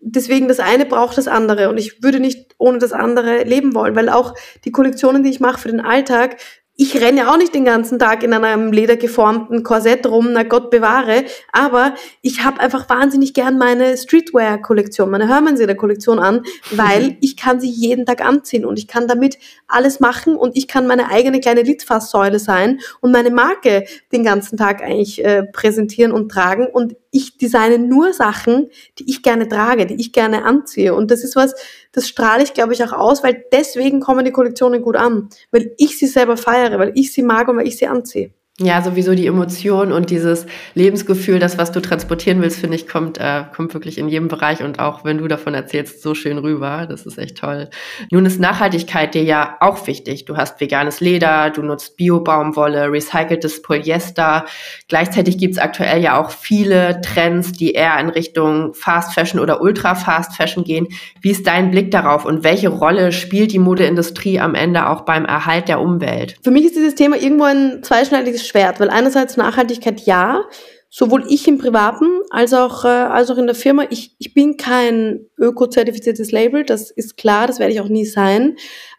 Deswegen 0.00 0.48
das 0.48 0.60
eine 0.60 0.86
braucht 0.86 1.18
das 1.18 1.26
andere 1.26 1.68
und 1.68 1.78
ich 1.78 2.02
würde 2.02 2.20
nicht 2.20 2.54
ohne 2.58 2.78
das 2.78 2.92
andere 2.92 3.42
leben 3.42 3.74
wollen, 3.74 3.96
weil 3.96 4.08
auch 4.08 4.34
die 4.64 4.70
Kollektionen, 4.70 5.22
die 5.22 5.30
ich 5.30 5.40
mache 5.40 5.58
für 5.58 5.68
den 5.68 5.80
Alltag, 5.80 6.36
ich 6.80 6.94
renne 7.00 7.28
auch 7.28 7.36
nicht 7.36 7.56
den 7.56 7.64
ganzen 7.64 7.98
Tag 7.98 8.22
in 8.22 8.32
einem 8.32 8.72
ledergeformten 8.72 9.64
Korsett 9.64 10.06
rum, 10.06 10.28
na 10.30 10.44
Gott 10.44 10.70
bewahre, 10.70 11.24
aber 11.50 11.94
ich 12.22 12.44
habe 12.44 12.60
einfach 12.60 12.88
wahnsinnig 12.88 13.34
gern 13.34 13.58
meine 13.58 13.96
Streetwear-Kollektion, 13.96 15.10
meine 15.10 15.26
Hermannseder-Kollektion 15.26 16.20
an, 16.20 16.42
weil 16.70 17.16
ich 17.20 17.36
kann 17.36 17.58
sie 17.58 17.68
jeden 17.68 18.06
Tag 18.06 18.24
anziehen 18.24 18.64
und 18.64 18.78
ich 18.78 18.86
kann 18.86 19.08
damit 19.08 19.38
alles 19.66 19.98
machen 19.98 20.36
und 20.36 20.56
ich 20.56 20.68
kann 20.68 20.86
meine 20.86 21.10
eigene 21.10 21.40
kleine 21.40 21.62
Litfaßsäule 21.62 22.38
sein 22.38 22.78
und 23.00 23.10
meine 23.10 23.32
Marke 23.32 23.84
den 24.12 24.22
ganzen 24.22 24.56
Tag 24.56 24.80
eigentlich 24.80 25.24
äh, 25.24 25.42
präsentieren 25.42 26.12
und 26.12 26.30
tragen 26.30 26.68
und 26.68 26.94
ich 27.10 27.38
designe 27.38 27.78
nur 27.78 28.12
Sachen, 28.12 28.70
die 28.98 29.10
ich 29.10 29.22
gerne 29.22 29.48
trage, 29.48 29.86
die 29.86 29.94
ich 29.94 30.12
gerne 30.12 30.44
anziehe. 30.44 30.94
Und 30.94 31.10
das 31.10 31.24
ist 31.24 31.36
was, 31.36 31.54
das 31.98 32.08
strahle 32.08 32.44
ich, 32.44 32.54
glaube 32.54 32.72
ich, 32.72 32.84
auch 32.84 32.92
aus, 32.92 33.24
weil 33.24 33.44
deswegen 33.52 34.00
kommen 34.00 34.24
die 34.24 34.30
Kollektionen 34.30 34.82
gut 34.82 34.96
an. 34.96 35.28
Weil 35.50 35.74
ich 35.78 35.98
sie 35.98 36.06
selber 36.06 36.36
feiere, 36.36 36.78
weil 36.78 36.92
ich 36.94 37.12
sie 37.12 37.22
mag 37.22 37.48
und 37.48 37.56
weil 37.56 37.66
ich 37.66 37.76
sie 37.76 37.88
anziehe. 37.88 38.32
Ja, 38.60 38.82
sowieso 38.82 39.14
die 39.14 39.28
Emotion 39.28 39.92
und 39.92 40.10
dieses 40.10 40.44
Lebensgefühl, 40.74 41.38
das, 41.38 41.58
was 41.58 41.70
du 41.70 41.80
transportieren 41.80 42.42
willst, 42.42 42.58
finde 42.58 42.74
ich, 42.74 42.88
kommt, 42.88 43.16
äh, 43.16 43.44
kommt 43.54 43.72
wirklich 43.72 43.98
in 43.98 44.08
jedem 44.08 44.26
Bereich 44.26 44.64
und 44.64 44.80
auch 44.80 45.04
wenn 45.04 45.18
du 45.18 45.28
davon 45.28 45.54
erzählst, 45.54 46.02
so 46.02 46.16
schön 46.16 46.38
rüber. 46.38 46.86
Das 46.88 47.06
ist 47.06 47.18
echt 47.18 47.38
toll. 47.38 47.68
Nun 48.10 48.26
ist 48.26 48.40
Nachhaltigkeit 48.40 49.14
dir 49.14 49.22
ja 49.22 49.56
auch 49.60 49.86
wichtig. 49.86 50.24
Du 50.24 50.36
hast 50.36 50.60
veganes 50.60 50.98
Leder, 50.98 51.50
du 51.50 51.62
nutzt 51.62 51.96
Bio-Baumwolle, 51.96 52.90
recyceltes 52.90 53.62
Polyester. 53.62 54.44
Gleichzeitig 54.88 55.38
gibt's 55.38 55.58
aktuell 55.58 56.02
ja 56.02 56.20
auch 56.20 56.32
viele 56.32 57.00
Trends, 57.00 57.52
die 57.52 57.74
eher 57.74 57.96
in 58.00 58.08
Richtung 58.08 58.74
Fast 58.74 59.14
Fashion 59.14 59.38
oder 59.38 59.60
Ultra 59.60 59.94
Fast 59.94 60.34
Fashion 60.34 60.64
gehen. 60.64 60.88
Wie 61.20 61.30
ist 61.30 61.46
dein 61.46 61.70
Blick 61.70 61.92
darauf 61.92 62.24
und 62.24 62.42
welche 62.42 62.70
Rolle 62.70 63.12
spielt 63.12 63.52
die 63.52 63.60
Modeindustrie 63.60 64.40
am 64.40 64.56
Ende 64.56 64.88
auch 64.88 65.02
beim 65.02 65.26
Erhalt 65.26 65.68
der 65.68 65.78
Umwelt? 65.78 66.34
Für 66.42 66.50
mich 66.50 66.64
ist 66.64 66.74
dieses 66.74 66.96
Thema 66.96 67.16
irgendwo 67.16 67.44
ein 67.44 67.84
zweischneidiges 67.84 68.47
Schwert, 68.48 68.80
weil 68.80 68.90
einerseits 68.90 69.36
Nachhaltigkeit 69.36 70.00
ja, 70.00 70.44
sowohl 70.90 71.24
ich 71.28 71.46
im 71.46 71.58
Privaten 71.58 72.06
als 72.30 72.54
auch, 72.54 72.84
äh, 72.84 72.88
als 72.88 73.30
auch 73.30 73.36
in 73.36 73.46
der 73.46 73.54
Firma. 73.54 73.84
Ich, 73.90 74.16
ich 74.18 74.34
bin 74.34 74.56
kein 74.56 75.26
öko-zertifiziertes 75.38 76.32
Label, 76.32 76.64
das 76.64 76.90
ist 76.90 77.16
klar, 77.16 77.46
das 77.46 77.58
werde 77.58 77.72
ich 77.72 77.80
auch 77.80 77.88
nie 77.88 78.06
sein. 78.06 78.56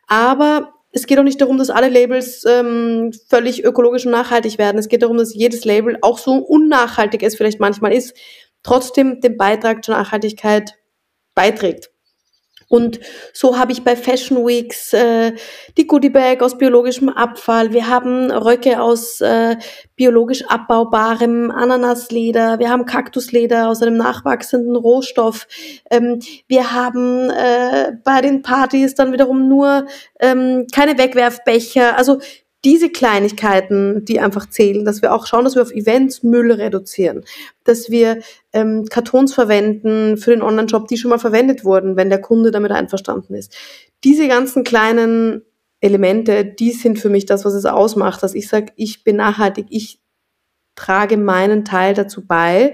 Aber 0.07 0.73
es 0.91 1.05
geht 1.05 1.19
auch 1.19 1.23
nicht 1.23 1.41
darum, 1.41 1.57
dass 1.57 1.69
alle 1.69 1.89
Labels 1.89 2.43
ähm, 2.47 3.12
völlig 3.27 3.63
ökologisch 3.63 4.05
und 4.05 4.12
nachhaltig 4.12 4.57
werden. 4.57 4.77
Es 4.77 4.88
geht 4.88 5.03
darum, 5.03 5.17
dass 5.17 5.35
jedes 5.35 5.65
Label, 5.65 5.97
auch 6.01 6.17
so 6.17 6.33
unnachhaltig 6.33 7.21
es 7.23 7.35
vielleicht 7.35 7.59
manchmal 7.59 7.93
ist, 7.93 8.15
trotzdem 8.63 9.21
den 9.21 9.38
Beitrag 9.38 9.83
zur 9.83 9.95
Nachhaltigkeit 9.95 10.75
beiträgt. 11.35 11.91
Und 12.69 12.99
so 13.34 13.58
habe 13.58 13.71
ich 13.71 13.84
bei 13.84 13.95
Fashion 13.95 14.45
Weeks 14.45 14.93
äh, 14.93 15.34
die 15.77 15.88
Goodie 15.88 16.12
Bag 16.12 16.41
aus 16.41 16.58
biologischem 16.58 17.10
Abfall. 17.10 17.73
Wir 17.73 17.88
haben 17.88 18.32
Röcke 18.32 18.79
aus 18.79 19.19
äh, 19.21 19.58
biologisch 19.95 20.45
abbaubarem 20.47 21.49
Ananasleder. 21.49 22.60
Wir 22.60 22.69
haben 22.69 22.86
Kaktusleder 22.86 23.67
aus 23.67 23.82
einem 23.82 23.97
nachwachsenden 23.97 24.75
Rohstoff. 24.75 25.47
Ähm, 25.89 26.19
wir 26.47 26.71
haben 26.71 27.32
äh, 27.32 27.93
bei 28.03 28.21
den 28.21 28.43
Partys 28.43 28.93
dann 28.93 29.12
wiederum 29.12 29.49
nur 29.49 29.88
ähm, 30.19 30.67
keine 30.71 30.97
Wegwerfbecher. 30.97 31.97
Also 31.97 32.19
diese 32.65 32.89
Kleinigkeiten, 32.89 34.03
die 34.03 34.19
einfach 34.19 34.49
zählen, 34.49 34.83
dass 34.83 35.01
wir 35.01 35.13
auch 35.13 35.25
schauen, 35.25 35.45
dass 35.45 35.55
wir 35.55 35.61
auf 35.61 35.71
Events 35.71 36.23
Müll 36.23 36.51
reduzieren, 36.51 37.23
dass 37.63 37.89
wir 37.89 38.19
ähm, 38.51 38.85
Kartons 38.89 39.33
verwenden 39.33 40.17
für 40.17 40.31
den 40.31 40.41
Online-Shop, 40.41 40.87
die 40.87 40.97
schon 40.97 41.09
mal 41.09 41.19
verwendet 41.19 41.63
wurden, 41.63 41.95
wenn 41.95 42.09
der 42.09 42.21
Kunde 42.21 42.51
damit 42.51 42.71
einverstanden 42.71 43.33
ist. 43.33 43.55
Diese 44.03 44.27
ganzen 44.27 44.63
kleinen 44.63 45.43
Elemente, 45.79 46.43
die 46.43 46.71
sind 46.71 46.99
für 46.99 47.09
mich 47.09 47.25
das, 47.25 47.45
was 47.45 47.53
es 47.53 47.65
ausmacht, 47.65 48.21
dass 48.23 48.35
ich 48.35 48.49
sage, 48.49 48.73
ich 48.75 49.03
bin 49.05 49.15
nachhaltig, 49.15 49.67
ich 49.69 50.01
trage 50.75 51.17
meinen 51.17 51.63
Teil 51.63 51.93
dazu 51.93 52.25
bei. 52.25 52.73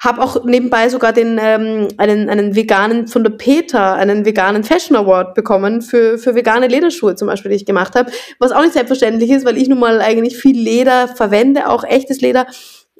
Habe 0.00 0.22
auch 0.22 0.44
nebenbei 0.44 0.88
sogar 0.88 1.12
den 1.12 1.38
ähm, 1.40 1.88
einen, 1.96 2.28
einen 2.28 2.54
veganen 2.54 3.08
von 3.08 3.24
der 3.24 3.30
Peter, 3.30 3.94
einen 3.94 4.24
veganen 4.24 4.62
Fashion 4.62 4.96
Award 4.96 5.34
bekommen 5.34 5.82
für, 5.82 6.18
für 6.18 6.34
vegane 6.34 6.68
Lederschuhe 6.68 7.16
zum 7.16 7.26
Beispiel, 7.26 7.50
die 7.50 7.56
ich 7.56 7.66
gemacht 7.66 7.96
habe. 7.96 8.12
Was 8.38 8.52
auch 8.52 8.62
nicht 8.62 8.74
selbstverständlich 8.74 9.30
ist, 9.30 9.44
weil 9.44 9.58
ich 9.58 9.68
nun 9.68 9.80
mal 9.80 10.00
eigentlich 10.00 10.36
viel 10.36 10.56
Leder 10.56 11.08
verwende, 11.08 11.68
auch 11.68 11.82
echtes 11.82 12.20
Leder. 12.20 12.46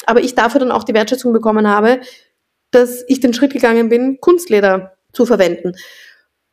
Aber 0.07 0.21
ich 0.21 0.35
dafür 0.35 0.61
dann 0.61 0.73
auch 0.73 0.85
die 0.85 0.95
Wertschätzung 0.95 1.33
bekommen 1.33 1.69
habe, 1.69 2.01
dass 2.71 3.05
ich 3.07 3.21
den 3.21 3.33
Schritt 3.33 3.53
gegangen 3.53 3.89
bin, 3.89 4.19
Kunstleder 4.21 4.95
zu 5.13 5.25
verwenden. 5.25 5.73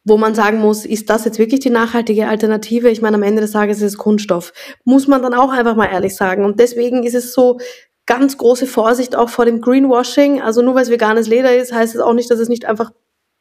Wo 0.04 0.18
man 0.18 0.36
sagen 0.36 0.60
muss, 0.60 0.86
ist 0.86 1.10
das 1.10 1.26
jetzt 1.26 1.40
wirklich 1.40 1.62
die 1.62 1.72
nachhaltige 1.72 2.28
Alternative? 2.28 2.90
Ich 2.90 3.02
meine, 3.02 3.16
am 3.16 3.24
Ende 3.24 3.42
des 3.42 3.52
Tages 3.52 3.78
ist 3.78 3.94
es 3.94 3.98
Kunststoff. 3.98 4.54
Muss 4.84 5.08
man 5.08 5.24
dann 5.24 5.34
auch 5.34 5.52
einfach 5.52 5.76
mal 5.76 5.88
ehrlich 5.92 6.16
sagen. 6.16 6.46
Und 6.46 6.60
deswegen 6.60 7.04
ist 7.04 7.16
es 7.16 7.34
so 7.34 7.58
ganz 8.06 8.38
große 8.38 8.68
Vorsicht 8.68 9.16
auch 9.16 9.30
vor 9.30 9.46
dem 9.46 9.62
Greenwashing. 9.62 10.42
Also 10.42 10.62
nur 10.62 10.76
weil 10.76 10.84
es 10.84 10.92
veganes 10.92 11.28
Leder 11.28 11.56
ist, 11.56 11.74
heißt 11.74 11.96
es 11.96 12.02
auch 12.02 12.14
nicht, 12.14 12.30
dass 12.30 12.40
es 12.40 12.50
nicht 12.50 12.66
einfach 12.66 12.92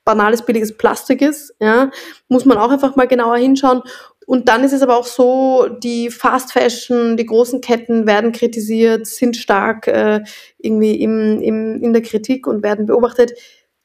banales, 0.04 0.42
billiges 0.42 0.76
Plastik 0.76 1.22
ist. 1.22 1.54
Ja, 1.60 1.90
muss 2.28 2.44
man 2.44 2.58
auch 2.58 2.70
einfach 2.70 2.96
mal 2.96 3.08
genauer 3.08 3.36
hinschauen. 3.36 3.82
Und 4.26 4.48
dann 4.48 4.64
ist 4.64 4.72
es 4.72 4.82
aber 4.82 4.96
auch 4.96 5.06
so, 5.06 5.66
die 5.82 6.10
Fast 6.10 6.52
Fashion, 6.52 7.16
die 7.16 7.26
großen 7.26 7.60
Ketten 7.60 8.06
werden 8.06 8.32
kritisiert, 8.32 9.06
sind 9.06 9.36
stark 9.36 9.86
äh, 9.86 10.22
irgendwie 10.58 11.00
im, 11.00 11.40
im, 11.42 11.82
in 11.82 11.92
der 11.92 12.02
Kritik 12.02 12.46
und 12.46 12.62
werden 12.62 12.86
beobachtet. 12.86 13.32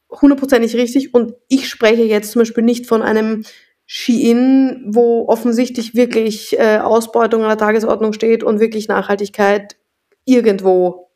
Hundertprozentig 0.10 0.76
richtig. 0.76 1.13
Und 1.13 1.34
ich 1.50 1.68
spreche 1.68 2.04
jetzt 2.04 2.32
zum 2.32 2.39
Beispiel 2.39 2.63
nicht 2.63 2.88
von 2.88 3.02
einem 3.02 3.44
Shein, 3.86 4.84
wo 4.88 5.28
offensichtlich 5.28 5.96
wirklich 5.96 6.58
äh, 6.58 6.78
Ausbeutung 6.78 7.42
an 7.42 7.50
der 7.50 7.58
Tagesordnung 7.58 8.13
steht 8.13 8.44
und 8.44 8.60
wirklich 8.60 8.88
Nachhaltigkeit 8.88 9.79
irgendwo 10.32 11.10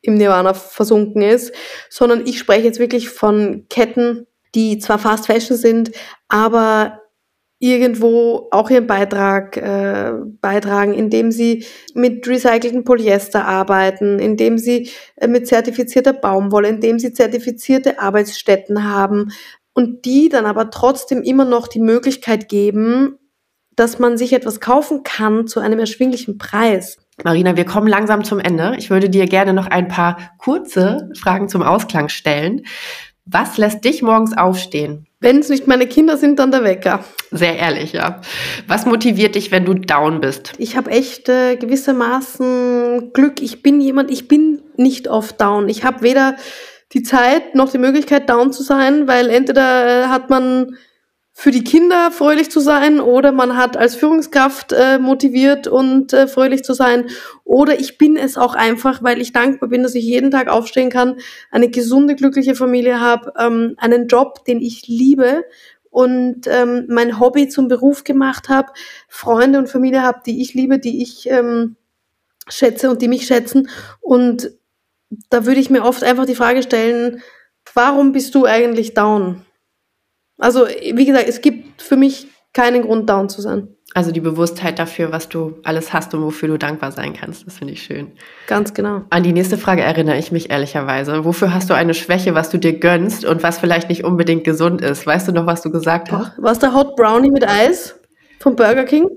im 0.00 0.14
Nirvana 0.14 0.54
versunken 0.54 1.22
ist, 1.22 1.52
sondern 1.90 2.26
ich 2.26 2.38
spreche 2.38 2.66
jetzt 2.66 2.78
wirklich 2.78 3.08
von 3.08 3.66
Ketten, 3.68 4.26
die 4.54 4.78
zwar 4.78 4.98
Fast 4.98 5.26
Fashion 5.26 5.56
sind, 5.56 5.90
aber 6.28 7.02
irgendwo 7.60 8.48
auch 8.52 8.70
ihren 8.70 8.86
Beitrag 8.86 9.56
äh, 9.56 10.12
beitragen, 10.40 10.94
indem 10.94 11.32
sie 11.32 11.66
mit 11.92 12.26
recycelten 12.26 12.84
Polyester 12.84 13.46
arbeiten, 13.46 14.20
indem 14.20 14.58
sie 14.58 14.90
äh, 15.16 15.26
mit 15.26 15.48
zertifizierter 15.48 16.12
Baumwolle, 16.12 16.68
indem 16.68 17.00
sie 17.00 17.12
zertifizierte 17.12 17.98
Arbeitsstätten 17.98 18.84
haben 18.84 19.32
und 19.74 20.04
die 20.04 20.28
dann 20.28 20.46
aber 20.46 20.70
trotzdem 20.70 21.22
immer 21.22 21.44
noch 21.44 21.66
die 21.66 21.80
Möglichkeit 21.80 22.48
geben, 22.48 23.18
dass 23.74 23.98
man 23.98 24.16
sich 24.16 24.32
etwas 24.32 24.60
kaufen 24.60 25.02
kann 25.02 25.46
zu 25.48 25.60
einem 25.60 25.78
erschwinglichen 25.80 26.38
Preis. 26.38 26.98
Marina, 27.24 27.56
wir 27.56 27.64
kommen 27.64 27.88
langsam 27.88 28.22
zum 28.22 28.38
Ende. 28.38 28.74
Ich 28.78 28.90
würde 28.90 29.10
dir 29.10 29.26
gerne 29.26 29.52
noch 29.52 29.66
ein 29.66 29.88
paar 29.88 30.16
kurze 30.38 31.10
Fragen 31.18 31.48
zum 31.48 31.62
Ausklang 31.62 32.08
stellen. 32.08 32.64
Was 33.24 33.58
lässt 33.58 33.84
dich 33.84 34.02
morgens 34.02 34.36
aufstehen? 34.36 35.06
Wenn 35.20 35.40
es 35.40 35.48
nicht 35.48 35.66
meine 35.66 35.86
Kinder 35.86 36.16
sind, 36.16 36.38
dann 36.38 36.52
der 36.52 36.62
Wecker. 36.62 37.04
Sehr 37.30 37.56
ehrlich, 37.56 37.92
ja. 37.92 38.20
Was 38.68 38.86
motiviert 38.86 39.34
dich, 39.34 39.50
wenn 39.50 39.64
du 39.64 39.74
down 39.74 40.20
bist? 40.20 40.52
Ich 40.58 40.76
habe 40.76 40.90
echt 40.92 41.28
äh, 41.28 41.56
gewissermaßen 41.56 43.12
Glück. 43.12 43.42
Ich 43.42 43.62
bin 43.62 43.80
jemand, 43.80 44.10
ich 44.10 44.28
bin 44.28 44.62
nicht 44.76 45.08
oft 45.08 45.40
down. 45.40 45.68
Ich 45.68 45.84
habe 45.84 46.02
weder 46.02 46.36
die 46.92 47.02
Zeit 47.02 47.54
noch 47.54 47.70
die 47.70 47.78
Möglichkeit, 47.78 48.30
down 48.30 48.52
zu 48.52 48.62
sein, 48.62 49.08
weil 49.08 49.28
entweder 49.28 50.04
äh, 50.04 50.06
hat 50.06 50.30
man 50.30 50.76
für 51.40 51.52
die 51.52 51.62
Kinder 51.62 52.10
fröhlich 52.10 52.50
zu 52.50 52.58
sein 52.58 52.98
oder 52.98 53.30
man 53.30 53.56
hat 53.56 53.76
als 53.76 53.94
Führungskraft 53.94 54.72
äh, 54.72 54.98
motiviert 54.98 55.68
und 55.68 56.12
äh, 56.12 56.26
fröhlich 56.26 56.64
zu 56.64 56.74
sein 56.74 57.10
oder 57.44 57.78
ich 57.78 57.96
bin 57.96 58.16
es 58.16 58.36
auch 58.36 58.56
einfach, 58.56 59.04
weil 59.04 59.20
ich 59.20 59.32
dankbar 59.32 59.68
bin, 59.68 59.84
dass 59.84 59.94
ich 59.94 60.02
jeden 60.02 60.32
Tag 60.32 60.48
aufstehen 60.48 60.90
kann, 60.90 61.20
eine 61.52 61.70
gesunde, 61.70 62.16
glückliche 62.16 62.56
Familie 62.56 63.00
habe, 63.00 63.34
ähm, 63.38 63.74
einen 63.76 64.08
Job, 64.08 64.44
den 64.46 64.60
ich 64.60 64.88
liebe 64.88 65.44
und 65.90 66.48
ähm, 66.48 66.86
mein 66.88 67.20
Hobby 67.20 67.46
zum 67.46 67.68
Beruf 67.68 68.02
gemacht 68.02 68.48
habe, 68.48 68.72
Freunde 69.06 69.60
und 69.60 69.68
Familie 69.68 70.02
habe, 70.02 70.22
die 70.26 70.42
ich 70.42 70.54
liebe, 70.54 70.80
die 70.80 71.02
ich 71.02 71.30
ähm, 71.30 71.76
schätze 72.48 72.90
und 72.90 73.00
die 73.00 73.06
mich 73.06 73.28
schätzen 73.28 73.68
und 74.00 74.50
da 75.30 75.46
würde 75.46 75.60
ich 75.60 75.70
mir 75.70 75.84
oft 75.84 76.02
einfach 76.02 76.26
die 76.26 76.34
Frage 76.34 76.64
stellen, 76.64 77.22
warum 77.74 78.10
bist 78.10 78.34
du 78.34 78.44
eigentlich 78.44 78.94
down? 78.94 79.44
Also, 80.38 80.66
wie 80.66 81.04
gesagt, 81.04 81.28
es 81.28 81.40
gibt 81.40 81.82
für 81.82 81.96
mich 81.96 82.28
keinen 82.52 82.82
Grund, 82.82 83.08
down 83.08 83.28
zu 83.28 83.40
sein. 83.40 83.68
Also 83.94 84.12
die 84.12 84.20
Bewusstheit 84.20 84.78
dafür, 84.78 85.12
was 85.12 85.28
du 85.28 85.58
alles 85.64 85.92
hast 85.94 86.12
und 86.12 86.22
wofür 86.22 86.48
du 86.48 86.58
dankbar 86.58 86.92
sein 86.92 87.14
kannst, 87.14 87.46
das 87.46 87.56
finde 87.56 87.72
ich 87.72 87.82
schön. 87.82 88.12
Ganz 88.46 88.74
genau. 88.74 89.02
An 89.08 89.22
die 89.22 89.32
nächste 89.32 89.56
Frage 89.56 89.82
erinnere 89.82 90.18
ich 90.18 90.30
mich 90.30 90.50
ehrlicherweise. 90.50 91.24
Wofür 91.24 91.54
hast 91.54 91.70
du 91.70 91.74
eine 91.74 91.94
Schwäche, 91.94 92.34
was 92.34 92.50
du 92.50 92.58
dir 92.58 92.78
gönnst 92.78 93.24
und 93.24 93.42
was 93.42 93.58
vielleicht 93.58 93.88
nicht 93.88 94.04
unbedingt 94.04 94.44
gesund 94.44 94.82
ist? 94.82 95.06
Weißt 95.06 95.26
du 95.26 95.32
noch, 95.32 95.46
was 95.46 95.62
du 95.62 95.70
gesagt 95.70 96.12
hast? 96.12 96.32
Was 96.36 96.58
der 96.58 96.74
Hot 96.74 96.96
Brownie 96.96 97.30
mit 97.30 97.48
Eis 97.48 97.98
vom 98.38 98.56
Burger 98.56 98.84
King? 98.84 99.08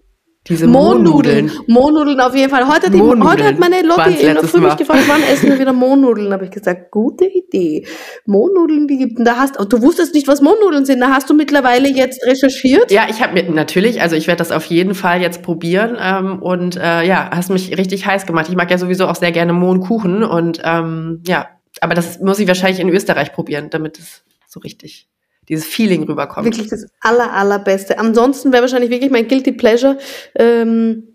Diese 0.47 0.65
Mohnnudeln. 0.65 1.51
Mohnnudeln 1.67 2.19
auf 2.19 2.35
jeden 2.35 2.49
Fall. 2.49 2.67
Heute, 2.67 2.89
die, 2.89 2.99
heute 2.99 3.43
hat 3.43 3.59
meine 3.59 3.83
Lotti 3.83 4.13
in 4.25 4.33
der 4.33 4.43
Früh 4.43 4.59
mich 4.59 4.75
gefragt, 4.75 5.03
wann 5.05 5.21
essen 5.21 5.49
wir 5.49 5.59
wieder 5.59 5.71
Mohnnudeln? 5.71 6.33
habe 6.33 6.45
ich 6.45 6.51
gesagt, 6.51 6.89
gute 6.89 7.25
Idee. 7.25 7.85
Mohnnudeln, 8.25 8.87
die 8.87 8.97
gibt 8.97 9.19
da 9.19 9.37
hast 9.37 9.57
du 9.59 9.81
wusstest 9.83 10.15
nicht, 10.15 10.27
was 10.27 10.41
Mohnnudeln 10.41 10.85
sind. 10.85 10.99
Da 10.99 11.09
hast 11.09 11.29
du 11.29 11.35
mittlerweile 11.35 11.89
jetzt 11.89 12.25
recherchiert? 12.25 12.91
Ja, 12.91 13.05
ich 13.07 13.21
habe 13.21 13.33
mir 13.33 13.51
natürlich, 13.51 14.01
also 14.01 14.15
ich 14.15 14.25
werde 14.25 14.39
das 14.39 14.51
auf 14.51 14.65
jeden 14.65 14.95
Fall 14.95 15.21
jetzt 15.21 15.43
probieren 15.43 15.95
ähm, 16.01 16.41
und 16.41 16.75
äh, 16.75 17.03
ja, 17.03 17.29
hast 17.31 17.51
mich 17.51 17.77
richtig 17.77 18.07
heiß 18.07 18.25
gemacht. 18.25 18.47
Ich 18.49 18.55
mag 18.55 18.71
ja 18.71 18.79
sowieso 18.79 19.07
auch 19.07 19.15
sehr 19.15 19.31
gerne 19.31 19.53
Mohnkuchen 19.53 20.23
und 20.23 20.59
ähm, 20.63 21.21
ja, 21.27 21.49
aber 21.81 21.93
das 21.93 22.19
muss 22.19 22.39
ich 22.39 22.47
wahrscheinlich 22.47 22.79
in 22.79 22.89
Österreich 22.89 23.31
probieren, 23.31 23.69
damit 23.69 23.99
es 23.99 24.23
so 24.47 24.59
richtig 24.59 25.10
dieses 25.51 25.65
Feeling 25.65 26.03
rüberkommt. 26.03 26.45
Wirklich 26.45 26.69
das 26.69 26.87
aller, 27.01 27.33
allerbeste. 27.33 27.99
Ansonsten 27.99 28.51
wäre 28.51 28.63
wahrscheinlich 28.63 28.89
wirklich 28.89 29.11
mein 29.11 29.27
Guilty 29.27 29.51
Pleasure, 29.51 29.97
ähm, 30.35 31.07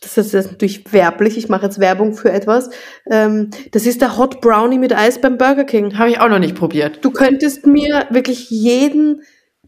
das 0.00 0.16
ist 0.16 0.32
jetzt 0.32 0.52
natürlich 0.52 0.92
werblich, 0.92 1.36
ich 1.36 1.48
mache 1.48 1.66
jetzt 1.66 1.78
Werbung 1.78 2.14
für 2.14 2.32
etwas. 2.32 2.70
Ähm, 3.10 3.50
das 3.72 3.86
ist 3.86 4.00
der 4.00 4.16
Hot 4.16 4.40
Brownie 4.40 4.78
mit 4.78 4.94
Eis 4.94 5.20
beim 5.20 5.36
Burger 5.36 5.64
King. 5.64 5.98
Habe 5.98 6.10
ich 6.10 6.20
auch 6.20 6.28
noch 6.28 6.38
nicht 6.38 6.54
probiert. 6.54 7.04
Du 7.04 7.10
könntest 7.10 7.66
mir 7.66 8.06
wirklich 8.10 8.50
jeden 8.50 9.22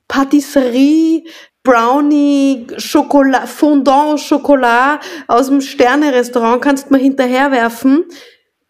Patisserie, 0.09 1.25
Brownie, 1.63 2.67
Schokolade, 2.79 3.47
Fondant 3.47 4.21
Schokolade 4.21 5.01
aus 5.27 5.49
dem 5.49 5.61
Sterne-Restaurant 5.61 6.63
kannst 6.63 6.89
du 6.89 6.95
mir 6.95 7.01
hinterherwerfen 7.01 8.05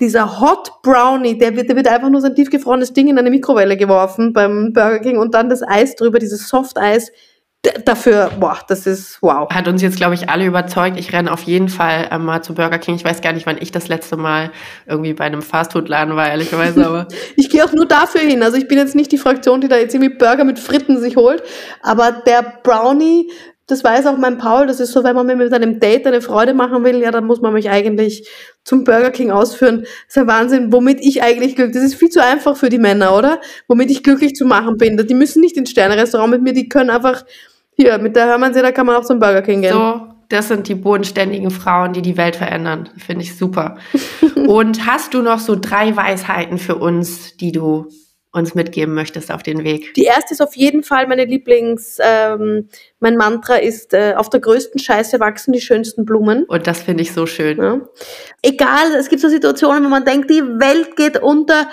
dieser 0.00 0.40
Hot 0.40 0.82
Brownie, 0.82 1.38
der 1.38 1.56
wird, 1.56 1.68
der 1.68 1.76
wird 1.76 1.88
einfach 1.88 2.10
nur 2.10 2.20
so 2.20 2.26
ein 2.26 2.34
tiefgefrorenes 2.34 2.92
Ding 2.92 3.08
in 3.08 3.18
eine 3.18 3.30
Mikrowelle 3.30 3.76
geworfen 3.76 4.32
beim 4.32 4.72
Burger 4.72 5.00
King 5.00 5.18
und 5.18 5.34
dann 5.34 5.48
das 5.48 5.62
Eis 5.62 5.96
drüber, 5.96 6.18
dieses 6.18 6.48
Soft-Eis. 6.48 7.10
Dafür, 7.84 8.30
boah, 8.38 8.58
das 8.68 8.86
ist 8.86 9.18
wow. 9.22 9.48
Hat 9.50 9.66
uns 9.66 9.82
jetzt, 9.82 9.96
glaube 9.96 10.14
ich, 10.14 10.28
alle 10.28 10.44
überzeugt. 10.44 10.96
Ich 10.98 11.12
renne 11.12 11.32
auf 11.32 11.42
jeden 11.42 11.68
Fall 11.68 12.08
ähm, 12.12 12.24
mal 12.24 12.42
zu 12.42 12.54
Burger 12.54 12.78
King. 12.78 12.94
Ich 12.94 13.04
weiß 13.04 13.22
gar 13.22 13.32
nicht, 13.32 13.46
wann 13.46 13.56
ich 13.58 13.72
das 13.72 13.88
letzte 13.88 14.16
Mal 14.16 14.52
irgendwie 14.86 15.14
bei 15.14 15.24
einem 15.24 15.42
Fastfood-Laden 15.42 16.14
war, 16.14 16.28
ehrlicherweise. 16.28 16.86
Aber 16.86 17.08
ich 17.36 17.50
gehe 17.50 17.64
auch 17.64 17.72
nur 17.72 17.86
dafür 17.86 18.20
hin. 18.20 18.42
Also 18.44 18.56
ich 18.56 18.68
bin 18.68 18.78
jetzt 18.78 18.94
nicht 18.94 19.10
die 19.10 19.18
Fraktion, 19.18 19.60
die 19.60 19.68
da 19.68 19.78
jetzt 19.78 19.94
irgendwie 19.94 20.14
Burger 20.14 20.44
mit 20.44 20.60
Fritten 20.60 21.00
sich 21.00 21.16
holt. 21.16 21.42
Aber 21.82 22.12
der 22.12 22.60
Brownie 22.62 23.32
das 23.66 23.82
weiß 23.82 24.06
auch 24.06 24.16
mein 24.16 24.38
Paul, 24.38 24.66
das 24.66 24.78
ist 24.78 24.92
so, 24.92 25.02
wenn 25.02 25.16
man 25.16 25.26
mir 25.26 25.34
mit 25.34 25.52
einem 25.52 25.80
Date 25.80 26.06
eine 26.06 26.20
Freude 26.20 26.54
machen 26.54 26.84
will, 26.84 27.00
ja, 27.00 27.10
dann 27.10 27.26
muss 27.26 27.40
man 27.40 27.52
mich 27.52 27.68
eigentlich 27.68 28.28
zum 28.62 28.84
Burger 28.84 29.10
King 29.10 29.32
ausführen. 29.32 29.80
Das 29.80 29.90
ist 30.08 30.18
ein 30.18 30.28
Wahnsinn, 30.28 30.72
womit 30.72 31.00
ich 31.00 31.22
eigentlich 31.22 31.56
glücklich, 31.56 31.74
das 31.74 31.84
ist 31.84 31.96
viel 31.96 32.08
zu 32.08 32.22
einfach 32.22 32.56
für 32.56 32.68
die 32.68 32.78
Männer, 32.78 33.16
oder? 33.16 33.40
Womit 33.66 33.90
ich 33.90 34.04
glücklich 34.04 34.36
zu 34.36 34.46
machen 34.46 34.76
bin. 34.76 34.96
Die 34.96 35.14
müssen 35.14 35.40
nicht 35.40 35.56
ins 35.56 35.70
Sterne-Restaurant 35.70 36.30
mit 36.30 36.42
mir, 36.42 36.52
die 36.52 36.68
können 36.68 36.90
einfach, 36.90 37.24
hier, 37.74 37.98
mit 37.98 38.14
der 38.14 38.26
Hörmannsee, 38.26 38.62
da 38.62 38.70
kann 38.70 38.86
man 38.86 38.96
auch 38.96 39.04
zum 39.04 39.18
Burger 39.18 39.42
King 39.42 39.62
gehen. 39.62 39.72
So, 39.72 40.00
das 40.28 40.46
sind 40.46 40.68
die 40.68 40.76
bodenständigen 40.76 41.50
Frauen, 41.50 41.92
die 41.92 42.02
die 42.02 42.16
Welt 42.16 42.36
verändern. 42.36 42.88
Finde 42.96 43.24
ich 43.24 43.36
super. 43.36 43.78
Und 44.46 44.86
hast 44.86 45.12
du 45.12 45.22
noch 45.22 45.40
so 45.40 45.56
drei 45.60 45.96
Weisheiten 45.96 46.58
für 46.58 46.76
uns, 46.76 47.36
die 47.36 47.50
du 47.50 47.88
uns 48.36 48.54
mitgeben 48.54 48.94
möchtest 48.94 49.32
auf 49.32 49.42
den 49.42 49.64
Weg? 49.64 49.94
Die 49.94 50.04
erste 50.04 50.34
ist 50.34 50.40
auf 50.40 50.56
jeden 50.56 50.82
Fall 50.82 51.06
meine 51.06 51.24
Lieblings, 51.24 51.98
ähm, 52.00 52.68
mein 53.00 53.16
Mantra 53.16 53.56
ist, 53.56 53.94
äh, 53.94 54.14
auf 54.16 54.30
der 54.30 54.40
größten 54.40 54.78
Scheiße 54.78 55.18
wachsen 55.20 55.52
die 55.52 55.60
schönsten 55.60 56.04
Blumen. 56.04 56.44
Und 56.44 56.66
das 56.66 56.82
finde 56.82 57.02
ich 57.02 57.12
so 57.12 57.26
schön. 57.26 57.58
Ja. 57.58 57.80
Egal, 58.42 58.94
es 58.98 59.08
gibt 59.08 59.22
so 59.22 59.28
Situationen, 59.28 59.84
wo 59.84 59.88
man 59.88 60.04
denkt, 60.04 60.30
die 60.30 60.42
Welt 60.42 60.96
geht 60.96 61.22
unter. 61.22 61.68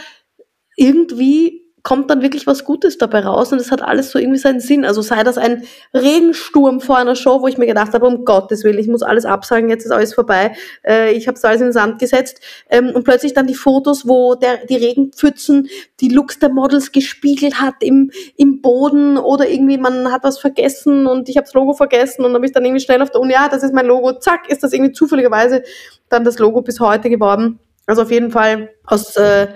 Irgendwie 0.75 1.62
kommt 1.83 2.09
dann 2.09 2.21
wirklich 2.21 2.47
was 2.47 2.63
Gutes 2.63 2.97
dabei 2.97 3.19
raus 3.19 3.51
und 3.51 3.59
es 3.59 3.69
hat 3.69 3.81
alles 3.81 4.11
so 4.11 4.17
irgendwie 4.17 4.39
seinen 4.39 4.61
Sinn. 4.61 4.85
Also 4.85 5.01
sei 5.01 5.23
das 5.23 5.37
ein 5.37 5.63
Regensturm 5.93 6.79
vor 6.79 6.97
einer 6.97 7.17
Show, 7.17 7.41
wo 7.41 7.47
ich 7.47 7.57
mir 7.57 7.65
gedacht 7.65 7.93
habe, 7.93 8.05
um 8.05 8.23
Gottes 8.23 8.63
Willen, 8.63 8.79
ich 8.79 8.87
muss 8.87 9.03
alles 9.03 9.25
absagen, 9.25 9.69
jetzt 9.69 9.83
ist 9.83 9.91
alles 9.91 10.13
vorbei. 10.13 10.55
Äh, 10.87 11.11
ich 11.11 11.27
habe 11.27 11.37
es 11.37 11.43
alles 11.43 11.59
in 11.59 11.67
den 11.67 11.73
Sand 11.73 11.99
gesetzt. 11.99 12.39
Ähm, 12.69 12.91
und 12.91 13.03
plötzlich 13.03 13.33
dann 13.33 13.47
die 13.47 13.53
Fotos, 13.53 14.07
wo 14.07 14.35
der, 14.35 14.65
die 14.65 14.77
Regenpfützen 14.77 15.67
die 15.99 16.07
Looks 16.07 16.39
der 16.39 16.49
Models 16.49 16.93
gespiegelt 16.93 17.59
hat 17.59 17.75
im, 17.81 18.11
im 18.37 18.61
Boden 18.61 19.17
oder 19.17 19.49
irgendwie 19.49 19.77
man 19.77 20.09
hat 20.09 20.23
was 20.23 20.39
vergessen 20.39 21.05
und 21.05 21.27
ich 21.27 21.35
habe 21.35 21.45
das 21.45 21.53
Logo 21.53 21.73
vergessen 21.73 22.23
und 22.23 22.33
habe 22.33 22.45
ich 22.45 22.53
dann 22.53 22.63
irgendwie 22.63 22.83
schnell 22.83 23.01
auf 23.01 23.11
der 23.11 23.19
Uni, 23.19 23.33
ja, 23.33 23.49
das 23.49 23.61
ist 23.61 23.73
mein 23.73 23.85
Logo, 23.85 24.13
zack, 24.13 24.49
ist 24.49 24.63
das 24.63 24.71
irgendwie 24.71 24.93
zufälligerweise 24.93 25.63
dann 26.07 26.23
das 26.23 26.39
Logo 26.39 26.61
bis 26.61 26.79
heute 26.79 27.09
geworden. 27.09 27.59
Also 27.85 28.03
auf 28.03 28.11
jeden 28.11 28.31
Fall 28.31 28.69
aus 28.85 29.17
äh, 29.17 29.47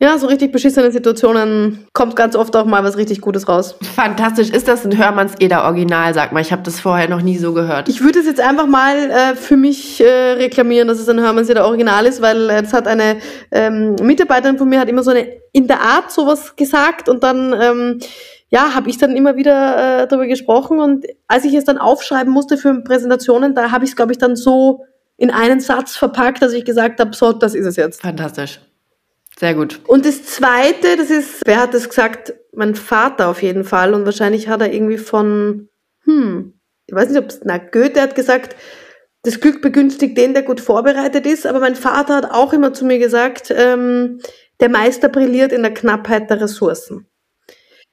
ja, 0.00 0.18
so 0.18 0.26
richtig 0.26 0.50
beschissene 0.50 0.90
Situationen 0.90 1.86
kommt 1.92 2.16
ganz 2.16 2.34
oft 2.34 2.54
auch 2.56 2.66
mal 2.66 2.82
was 2.82 2.96
richtig 2.96 3.20
Gutes 3.20 3.48
raus. 3.48 3.76
Fantastisch. 3.94 4.50
Ist 4.50 4.66
das 4.66 4.84
ein 4.84 4.98
Hörmanns 4.98 5.34
Eder 5.38 5.64
Original? 5.64 6.12
Sag 6.14 6.32
mal, 6.32 6.40
ich 6.40 6.50
habe 6.50 6.62
das 6.62 6.80
vorher 6.80 7.08
noch 7.08 7.22
nie 7.22 7.38
so 7.38 7.52
gehört. 7.52 7.88
Ich 7.88 8.02
würde 8.02 8.18
es 8.18 8.26
jetzt 8.26 8.40
einfach 8.40 8.66
mal 8.66 8.96
äh, 8.96 9.36
für 9.36 9.56
mich 9.56 10.00
äh, 10.00 10.32
reklamieren, 10.32 10.88
dass 10.88 10.98
es 10.98 11.08
ein 11.08 11.20
Hörmanns 11.20 11.48
Eder 11.48 11.64
Original 11.64 12.06
ist, 12.06 12.20
weil 12.20 12.50
es 12.50 12.72
hat 12.72 12.88
eine 12.88 13.18
ähm, 13.52 13.94
Mitarbeiterin 14.02 14.58
von 14.58 14.68
mir 14.68 14.80
hat 14.80 14.88
immer 14.88 15.04
so 15.04 15.12
eine 15.12 15.28
in 15.52 15.68
der 15.68 15.80
Art 15.80 16.10
sowas 16.10 16.56
gesagt 16.56 17.08
und 17.08 17.22
dann 17.22 17.54
ähm, 17.58 18.00
ja, 18.48 18.74
habe 18.74 18.90
ich 18.90 18.98
dann 18.98 19.16
immer 19.16 19.36
wieder 19.36 20.02
äh, 20.02 20.08
darüber 20.08 20.26
gesprochen 20.26 20.80
und 20.80 21.06
als 21.28 21.44
ich 21.44 21.54
es 21.54 21.64
dann 21.64 21.78
aufschreiben 21.78 22.32
musste 22.32 22.56
für 22.56 22.82
Präsentationen, 22.82 23.54
da 23.54 23.70
habe 23.70 23.84
ich 23.84 23.90
es 23.90 23.96
glaube 23.96 24.10
ich 24.10 24.18
dann 24.18 24.34
so 24.34 24.84
in 25.16 25.30
einen 25.30 25.60
Satz 25.60 25.96
verpackt, 25.96 26.42
dass 26.42 26.52
ich 26.52 26.64
gesagt 26.64 26.98
habe, 26.98 27.14
so, 27.14 27.32
das 27.32 27.54
ist 27.54 27.66
es 27.66 27.76
jetzt. 27.76 28.02
Fantastisch. 28.02 28.60
Sehr 29.38 29.54
gut. 29.54 29.80
Und 29.86 30.06
das 30.06 30.24
Zweite, 30.24 30.96
das 30.96 31.10
ist, 31.10 31.42
wer 31.44 31.60
hat 31.60 31.74
das 31.74 31.88
gesagt? 31.88 32.34
Mein 32.52 32.74
Vater 32.74 33.28
auf 33.28 33.42
jeden 33.42 33.64
Fall. 33.64 33.94
Und 33.94 34.04
wahrscheinlich 34.04 34.48
hat 34.48 34.60
er 34.60 34.72
irgendwie 34.72 34.98
von, 34.98 35.68
hm, 36.04 36.54
ich 36.86 36.94
weiß 36.94 37.08
nicht, 37.08 37.18
ob 37.18 37.30
es, 37.30 37.40
na, 37.44 37.58
Goethe 37.58 38.00
hat 38.00 38.14
gesagt, 38.14 38.54
das 39.22 39.40
Glück 39.40 39.62
begünstigt 39.62 40.16
den, 40.16 40.34
der 40.34 40.42
gut 40.42 40.60
vorbereitet 40.60 41.26
ist. 41.26 41.46
Aber 41.46 41.58
mein 41.58 41.74
Vater 41.74 42.16
hat 42.16 42.30
auch 42.30 42.52
immer 42.52 42.72
zu 42.72 42.84
mir 42.84 42.98
gesagt, 42.98 43.52
ähm, 43.56 44.20
der 44.60 44.68
Meister 44.68 45.08
brilliert 45.08 45.52
in 45.52 45.62
der 45.62 45.74
Knappheit 45.74 46.30
der 46.30 46.40
Ressourcen. 46.40 47.08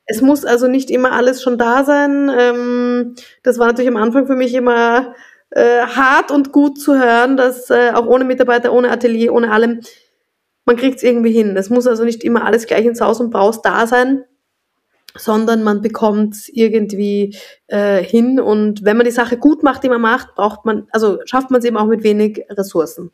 Es 0.06 0.21
muss 0.21 0.45
also 0.45 0.67
nicht 0.67 0.91
immer 0.91 1.13
alles 1.13 1.41
schon 1.41 1.58
da 1.58 1.84
sein. 1.84 2.30
Ähm, 2.38 3.15
das 3.43 3.58
war 3.58 3.67
natürlich 3.67 3.89
am 3.89 3.97
Anfang 3.97 4.27
für 4.27 4.36
mich 4.36 4.54
immer 4.54 5.15
äh, 5.51 5.82
hart 5.82 6.32
und 6.32 6.51
gut 6.51 6.80
zu 6.80 6.99
hören, 6.99 7.38
dass 7.38 7.69
äh, 7.69 7.91
auch 7.93 8.06
ohne 8.06 8.25
Mitarbeiter, 8.25 8.73
ohne 8.73 8.91
Atelier, 8.91 9.34
ohne 9.34 9.51
allem 9.51 9.82
man 10.65 10.76
kriegt 10.76 10.97
es 10.97 11.04
irgendwie 11.04 11.32
hin. 11.32 11.56
Es 11.58 11.69
muss 11.69 11.88
also 11.88 12.04
nicht 12.04 12.24
immer 12.24 12.45
alles 12.45 12.67
gleich 12.67 12.86
ins 12.86 13.02
Haus 13.02 13.19
und 13.19 13.32
Braus 13.32 13.62
da 13.62 13.88
sein, 13.88 14.24
sondern 15.15 15.63
man 15.63 15.82
bekommt 15.82 16.36
es 16.36 16.50
irgendwie 16.50 17.36
äh, 17.67 18.04
hin. 18.04 18.39
Und 18.39 18.86
wenn 18.86 18.97
man 18.97 19.06
die 19.06 19.12
Sache 19.12 19.38
gut 19.38 19.63
macht, 19.63 19.84
die 19.84 19.89
man 19.89 20.02
macht, 20.02 20.36
braucht 20.36 20.65
man, 20.65 20.88
also 20.91 21.19
schafft 21.26 21.52
man 21.52 21.60
es 21.60 21.65
eben 21.65 21.78
auch 21.78 21.88
mit 21.88 22.04
wenig 22.04 22.45
Ressourcen. 22.50 23.12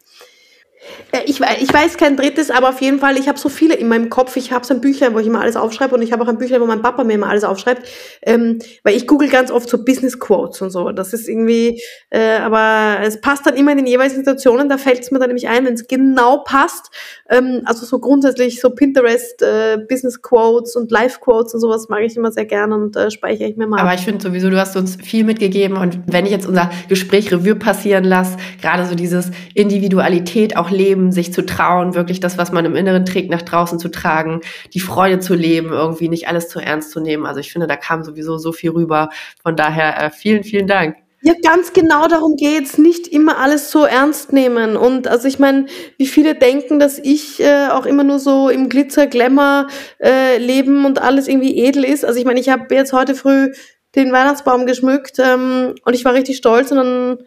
Äh, 1.12 1.24
ich, 1.26 1.40
ich 1.42 1.74
weiß 1.74 1.98
kein 1.98 2.18
drittes, 2.18 2.52
aber 2.52 2.70
auf 2.70 2.82
jeden 2.82 3.00
Fall, 3.00 3.18
ich 3.18 3.28
habe 3.28 3.40
so 3.40 3.50
viele 3.50 3.76
in 3.76 3.88
meinem 3.88 4.10
Kopf. 4.10 4.36
Ich 4.36 4.52
habe 4.52 4.66
so 4.66 4.74
ein 4.74 4.82
Büchlein, 4.82 5.14
wo 5.14 5.20
ich 5.20 5.28
immer 5.28 5.42
alles 5.42 5.56
aufschreibe 5.56 5.96
und 5.96 6.02
ich 6.02 6.12
habe 6.12 6.24
auch 6.24 6.28
ein 6.28 6.38
Büchlein, 6.38 6.62
wo 6.62 6.66
mein 6.66 6.82
Papa 6.82 7.04
mir 7.04 7.14
immer 7.14 7.30
alles 7.30 7.44
aufschreibt. 7.44 7.88
Ähm, 8.22 8.60
weil 8.84 8.96
ich 8.96 9.08
google 9.08 9.30
ganz 9.30 9.52
oft 9.52 9.70
so 9.70 9.84
Business 9.84 10.20
Quotes 10.20 10.62
und 10.62 10.70
so. 10.70 10.92
Das 10.92 11.14
ist 11.14 11.28
irgendwie, 11.28 11.82
äh, 12.10 12.38
aber 12.38 13.00
es 13.04 13.22
passt 13.22 13.46
dann 13.46 13.56
immer 13.56 13.72
in 13.72 13.78
den 13.78 13.88
jeweiligen 13.88 14.16
Situationen. 14.18 14.70
Da 14.70 14.78
fällt 14.78 15.02
es 15.02 15.12
mir 15.12 15.20
dann 15.20 15.30
nämlich 15.30 15.48
ein, 15.48 15.66
wenn 15.66 15.74
es 15.74 15.88
genau 15.88 16.40
passt. 16.44 16.92
Ähm, 17.30 17.62
also 17.66 17.86
so 17.86 18.00
grundsätzlich 18.00 18.62
so 18.62 18.70
Pinterest, 18.70 19.42
äh, 19.42 19.78
Business 19.90 20.22
Quotes 20.22 20.76
und 20.76 20.92
Life 20.92 21.20
Quotes 21.20 21.54
und 21.54 21.60
sowas 21.60 21.90
mag 21.90 22.02
ich 22.04 22.16
immer 22.16 22.32
sehr 22.32 22.46
gerne 22.46 22.76
und 22.76 22.96
äh, 22.96 23.12
speichere 23.12 23.48
ich 23.48 23.58
mir 23.58 23.68
mal. 23.68 23.80
Aber 23.80 23.94
ich 23.94 24.02
finde 24.02 24.24
sowieso, 24.24 24.50
du 24.50 24.60
hast 24.60 24.76
uns 24.78 24.96
viel 24.96 25.24
mitgegeben 25.24 25.78
und 25.78 26.00
wenn 26.08 26.26
ich 26.26 26.32
jetzt 26.32 26.48
unser 26.48 26.70
Gespräch 26.88 27.32
Revue 27.32 27.56
passieren 27.56 28.04
lasse, 28.04 28.38
gerade 28.62 28.86
so 28.86 28.96
dieses 28.96 29.32
Individualität 29.54 30.56
auch 30.56 30.70
leben, 30.70 31.12
sich 31.12 31.34
zu 31.34 31.46
trauen, 31.46 31.96
wirklich 31.96 32.20
das, 32.20 32.38
was 32.38 32.52
man 32.52 32.66
im 32.66 32.76
Inneren 32.76 33.06
trägt, 33.06 33.30
nach 33.30 33.42
draußen 33.42 33.80
zu 33.80 33.90
tragen, 33.90 34.42
die 34.74 34.80
Freude 34.80 35.20
zu 35.20 35.34
leben, 35.34 35.70
irgendwie 35.70 36.10
nicht 36.10 36.28
alles 36.28 36.48
zu 36.48 36.60
ernst 36.60 36.92
zu 36.92 37.00
nehmen. 37.00 37.26
Also 37.26 37.40
ich 37.40 37.52
finde, 37.52 37.68
da 37.68 37.76
kam 37.76 38.04
sowieso 38.04 38.38
so 38.38 38.52
viel 38.52 38.72
rüber. 38.72 39.10
Von 39.44 39.56
daher 39.56 40.02
äh, 40.02 40.10
vielen, 40.12 40.44
vielen 40.44 40.68
Dank. 40.68 40.96
Ja, 41.28 41.34
ganz 41.44 41.74
genau 41.74 42.08
darum 42.08 42.38
geht's. 42.38 42.78
Nicht 42.78 43.06
immer 43.10 43.38
alles 43.38 43.70
so 43.70 43.84
ernst 43.84 44.32
nehmen. 44.32 44.78
Und 44.78 45.10
also 45.10 45.28
ich 45.28 45.40
meine, 45.40 45.66
wie 45.98 46.08
viele 46.08 46.36
denken, 46.36 46.80
dass 46.80 47.00
ich 47.00 47.42
äh, 47.42 47.68
auch 47.68 47.86
immer 47.86 48.06
nur 48.06 48.20
so 48.20 48.48
im 48.48 48.70
Glitzer, 48.70 49.08
Glamour 49.08 49.68
äh, 50.02 50.38
leben 50.38 50.86
und 50.86 51.02
alles 51.02 51.28
irgendwie 51.28 51.58
edel 51.58 51.84
ist. 51.84 52.06
Also 52.06 52.18
ich 52.18 52.24
meine, 52.24 52.40
ich 52.40 52.48
habe 52.48 52.74
jetzt 52.74 52.94
heute 52.94 53.14
früh 53.14 53.52
den 53.94 54.14
Weihnachtsbaum 54.14 54.66
geschmückt 54.66 55.20
ähm, 55.20 55.76
und 55.84 55.94
ich 55.94 56.06
war 56.06 56.14
richtig 56.14 56.38
stolz 56.38 56.72
und 56.72 56.78
dann 56.78 57.18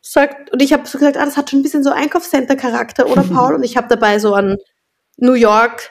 sagt, 0.00 0.50
und 0.50 0.62
ich 0.62 0.72
habe 0.72 0.86
so 0.86 0.96
gesagt, 0.96 1.18
ah, 1.18 1.26
das 1.26 1.36
hat 1.36 1.50
schon 1.50 1.58
ein 1.58 1.64
bisschen 1.64 1.84
so 1.84 1.90
Einkaufscenter-Charakter, 1.90 3.10
oder 3.10 3.24
Paul? 3.30 3.56
Und 3.56 3.62
ich 3.62 3.76
habe 3.76 3.88
dabei 3.88 4.20
so 4.20 4.32
an 4.32 4.56
New 5.18 5.34
York, 5.34 5.90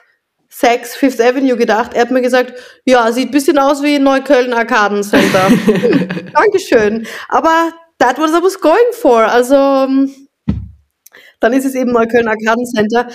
Sex, 0.56 0.96
Fifth 0.96 1.20
Avenue 1.20 1.58
gedacht. 1.58 1.94
Er 1.96 2.02
hat 2.02 2.12
mir 2.12 2.22
gesagt, 2.22 2.54
ja, 2.86 3.12
sieht 3.12 3.32
bisschen 3.32 3.58
aus 3.58 3.82
wie 3.82 3.98
Neukölln 3.98 4.54
Arkaden 4.54 5.02
Center. 5.02 5.50
Dankeschön. 6.34 7.08
Aber 7.28 7.72
that 7.98 8.20
was 8.20 8.32
I 8.32 8.44
was 8.44 8.60
going 8.62 8.94
for. 8.94 9.24
Also, 9.24 9.56
dann 11.40 11.54
ist 11.54 11.66
es 11.66 11.74
eben 11.74 11.92
Neukölln 11.92 12.28
Arkaden 12.28 12.66
Center. 12.68 13.08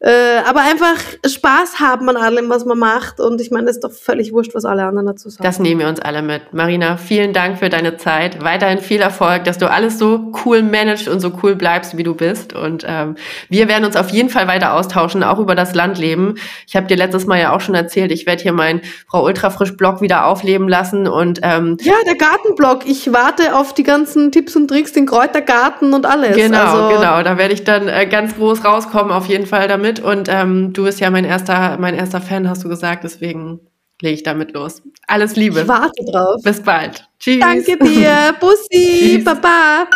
Äh, 0.00 0.42
aber 0.46 0.60
einfach 0.60 0.96
Spaß 1.26 1.80
haben 1.80 2.06
an 2.10 2.16
allem, 2.16 2.50
was 2.50 2.66
man 2.66 2.78
macht. 2.78 3.20
Und 3.20 3.40
ich 3.40 3.50
meine, 3.50 3.66
das 3.66 3.76
ist 3.76 3.84
doch 3.84 3.92
völlig 3.92 4.32
wurscht, 4.34 4.54
was 4.54 4.66
alle 4.66 4.84
anderen 4.84 5.06
dazu 5.06 5.30
sagen. 5.30 5.42
Das 5.42 5.58
nehmen 5.58 5.80
wir 5.80 5.88
uns 5.88 5.98
alle 5.98 6.20
mit. 6.20 6.52
Marina, 6.52 6.98
vielen 6.98 7.32
Dank 7.32 7.58
für 7.58 7.70
deine 7.70 7.96
Zeit. 7.96 8.44
Weiterhin 8.44 8.80
viel 8.80 9.00
Erfolg, 9.00 9.44
dass 9.44 9.56
du 9.56 9.70
alles 9.70 9.98
so 9.98 10.32
cool 10.44 10.62
managst 10.62 11.08
und 11.08 11.20
so 11.20 11.32
cool 11.42 11.54
bleibst, 11.54 11.96
wie 11.96 12.02
du 12.02 12.14
bist. 12.14 12.52
Und 12.52 12.84
ähm, 12.86 13.16
wir 13.48 13.66
werden 13.66 13.86
uns 13.86 13.96
auf 13.96 14.10
jeden 14.10 14.28
Fall 14.28 14.46
weiter 14.46 14.74
austauschen, 14.74 15.22
auch 15.22 15.38
über 15.38 15.54
das 15.54 15.74
Landleben. 15.74 16.34
Ich 16.66 16.76
habe 16.76 16.86
dir 16.86 16.98
letztes 16.98 17.24
Mal 17.24 17.40
ja 17.40 17.54
auch 17.54 17.62
schon 17.62 17.74
erzählt, 17.74 18.12
ich 18.12 18.26
werde 18.26 18.42
hier 18.42 18.52
meinen 18.52 18.82
Frau 19.08 19.24
Ultrafrisch-Blog 19.24 20.02
wieder 20.02 20.26
aufleben 20.26 20.68
lassen. 20.68 21.08
Und 21.08 21.40
ähm, 21.42 21.78
Ja, 21.80 21.94
der 22.04 22.16
Gartenblog. 22.16 22.80
Ich 22.84 23.10
warte 23.14 23.56
auf 23.56 23.72
die 23.72 23.84
ganzen 23.84 24.32
Tipps 24.32 24.54
und 24.54 24.68
Tricks, 24.68 24.92
den 24.92 25.06
Kräutergarten 25.06 25.94
und 25.94 26.04
alles. 26.04 26.36
Genau, 26.36 26.58
also, 26.58 26.94
genau. 26.94 27.22
Da 27.22 27.38
werde 27.38 27.54
ich 27.54 27.64
dann 27.64 27.88
äh, 27.88 28.06
ganz 28.06 28.36
groß 28.36 28.66
rauskommen, 28.66 29.10
auf 29.10 29.26
jeden 29.28 29.46
Fall 29.46 29.66
damit 29.66 29.83
mit 29.84 30.00
und 30.00 30.28
ähm, 30.30 30.72
du 30.72 30.84
bist 30.84 30.98
ja 30.98 31.10
mein 31.10 31.24
erster, 31.24 31.76
mein 31.78 31.94
erster 31.94 32.20
Fan, 32.20 32.48
hast 32.48 32.64
du 32.64 32.68
gesagt, 32.68 33.04
deswegen 33.04 33.60
lege 34.00 34.14
ich 34.14 34.22
damit 34.22 34.52
los. 34.52 34.82
Alles 35.06 35.36
Liebe. 35.36 35.60
Ich 35.60 35.68
warte 35.68 36.04
drauf. 36.10 36.42
Bis 36.42 36.60
bald. 36.60 37.06
Tschüss. 37.20 37.40
Danke 37.40 37.78
dir. 37.78 38.34
Bussi. 38.40 39.18
Tschüss. 39.20 39.24
Baba. 39.24 39.86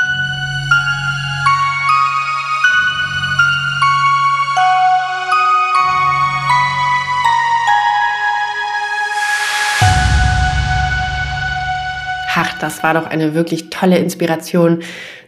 Das 12.61 12.83
war 12.83 12.95
doch 12.95 13.07
eine 13.07 13.35
wirklich 13.35 13.71
tolle 13.71 13.99
Inspiration 13.99 14.81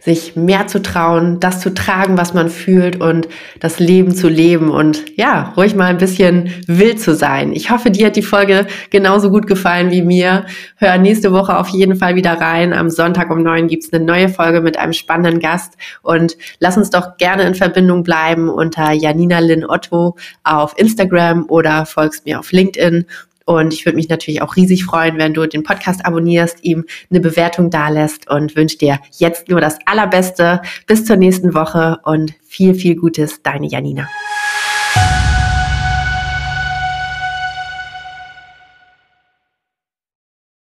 sich 0.03 0.35
mehr 0.35 0.65
zu 0.65 0.81
trauen, 0.81 1.39
das 1.39 1.59
zu 1.59 1.73
tragen, 1.73 2.17
was 2.17 2.33
man 2.33 2.49
fühlt 2.49 2.99
und 2.99 3.27
das 3.59 3.79
Leben 3.79 4.15
zu 4.15 4.29
leben 4.29 4.71
und 4.71 5.15
ja, 5.15 5.53
ruhig 5.55 5.75
mal 5.75 5.85
ein 5.85 5.99
bisschen 5.99 6.51
wild 6.65 6.99
zu 6.99 7.13
sein. 7.13 7.53
Ich 7.53 7.69
hoffe, 7.69 7.91
dir 7.91 8.07
hat 8.07 8.15
die 8.15 8.23
Folge 8.23 8.65
genauso 8.89 9.29
gut 9.29 9.45
gefallen 9.45 9.91
wie 9.91 10.01
mir. 10.01 10.45
Hör 10.77 10.97
nächste 10.97 11.31
Woche 11.31 11.55
auf 11.55 11.67
jeden 11.67 11.95
Fall 11.95 12.15
wieder 12.15 12.33
rein. 12.33 12.73
Am 12.73 12.89
Sonntag 12.89 13.29
um 13.29 13.43
neun 13.43 13.67
gibt's 13.67 13.93
eine 13.93 14.03
neue 14.03 14.27
Folge 14.27 14.61
mit 14.61 14.77
einem 14.77 14.93
spannenden 14.93 15.39
Gast 15.39 15.73
und 16.01 16.35
lass 16.59 16.77
uns 16.77 16.89
doch 16.89 17.17
gerne 17.17 17.43
in 17.43 17.53
Verbindung 17.53 18.01
bleiben 18.01 18.49
unter 18.49 18.91
Janina 18.93 19.37
Lynn 19.37 19.65
Otto 19.65 20.15
auf 20.43 20.73
Instagram 20.77 21.45
oder 21.47 21.85
folgst 21.85 22.25
mir 22.25 22.39
auf 22.39 22.51
LinkedIn 22.51 23.05
und 23.45 23.73
ich 23.73 23.85
würde 23.85 23.95
mich 23.95 24.09
natürlich 24.09 24.41
auch 24.41 24.55
riesig 24.55 24.85
freuen, 24.85 25.17
wenn 25.17 25.33
du 25.33 25.45
den 25.45 25.63
Podcast 25.63 26.05
abonnierst, 26.05 26.63
ihm 26.63 26.85
eine 27.09 27.19
Bewertung 27.19 27.69
dalässt 27.69 28.29
und 28.29 28.55
wünsche 28.55 28.77
dir 28.77 28.99
jetzt 29.17 29.49
nur 29.49 29.61
das 29.61 29.77
Allerbeste. 29.85 30.61
Bis 30.87 31.05
zur 31.05 31.15
nächsten 31.15 31.53
Woche 31.53 31.99
und 32.03 32.33
viel, 32.43 32.73
viel 32.73 32.95
Gutes, 32.95 33.41
deine 33.43 33.67
Janina. 33.67 34.07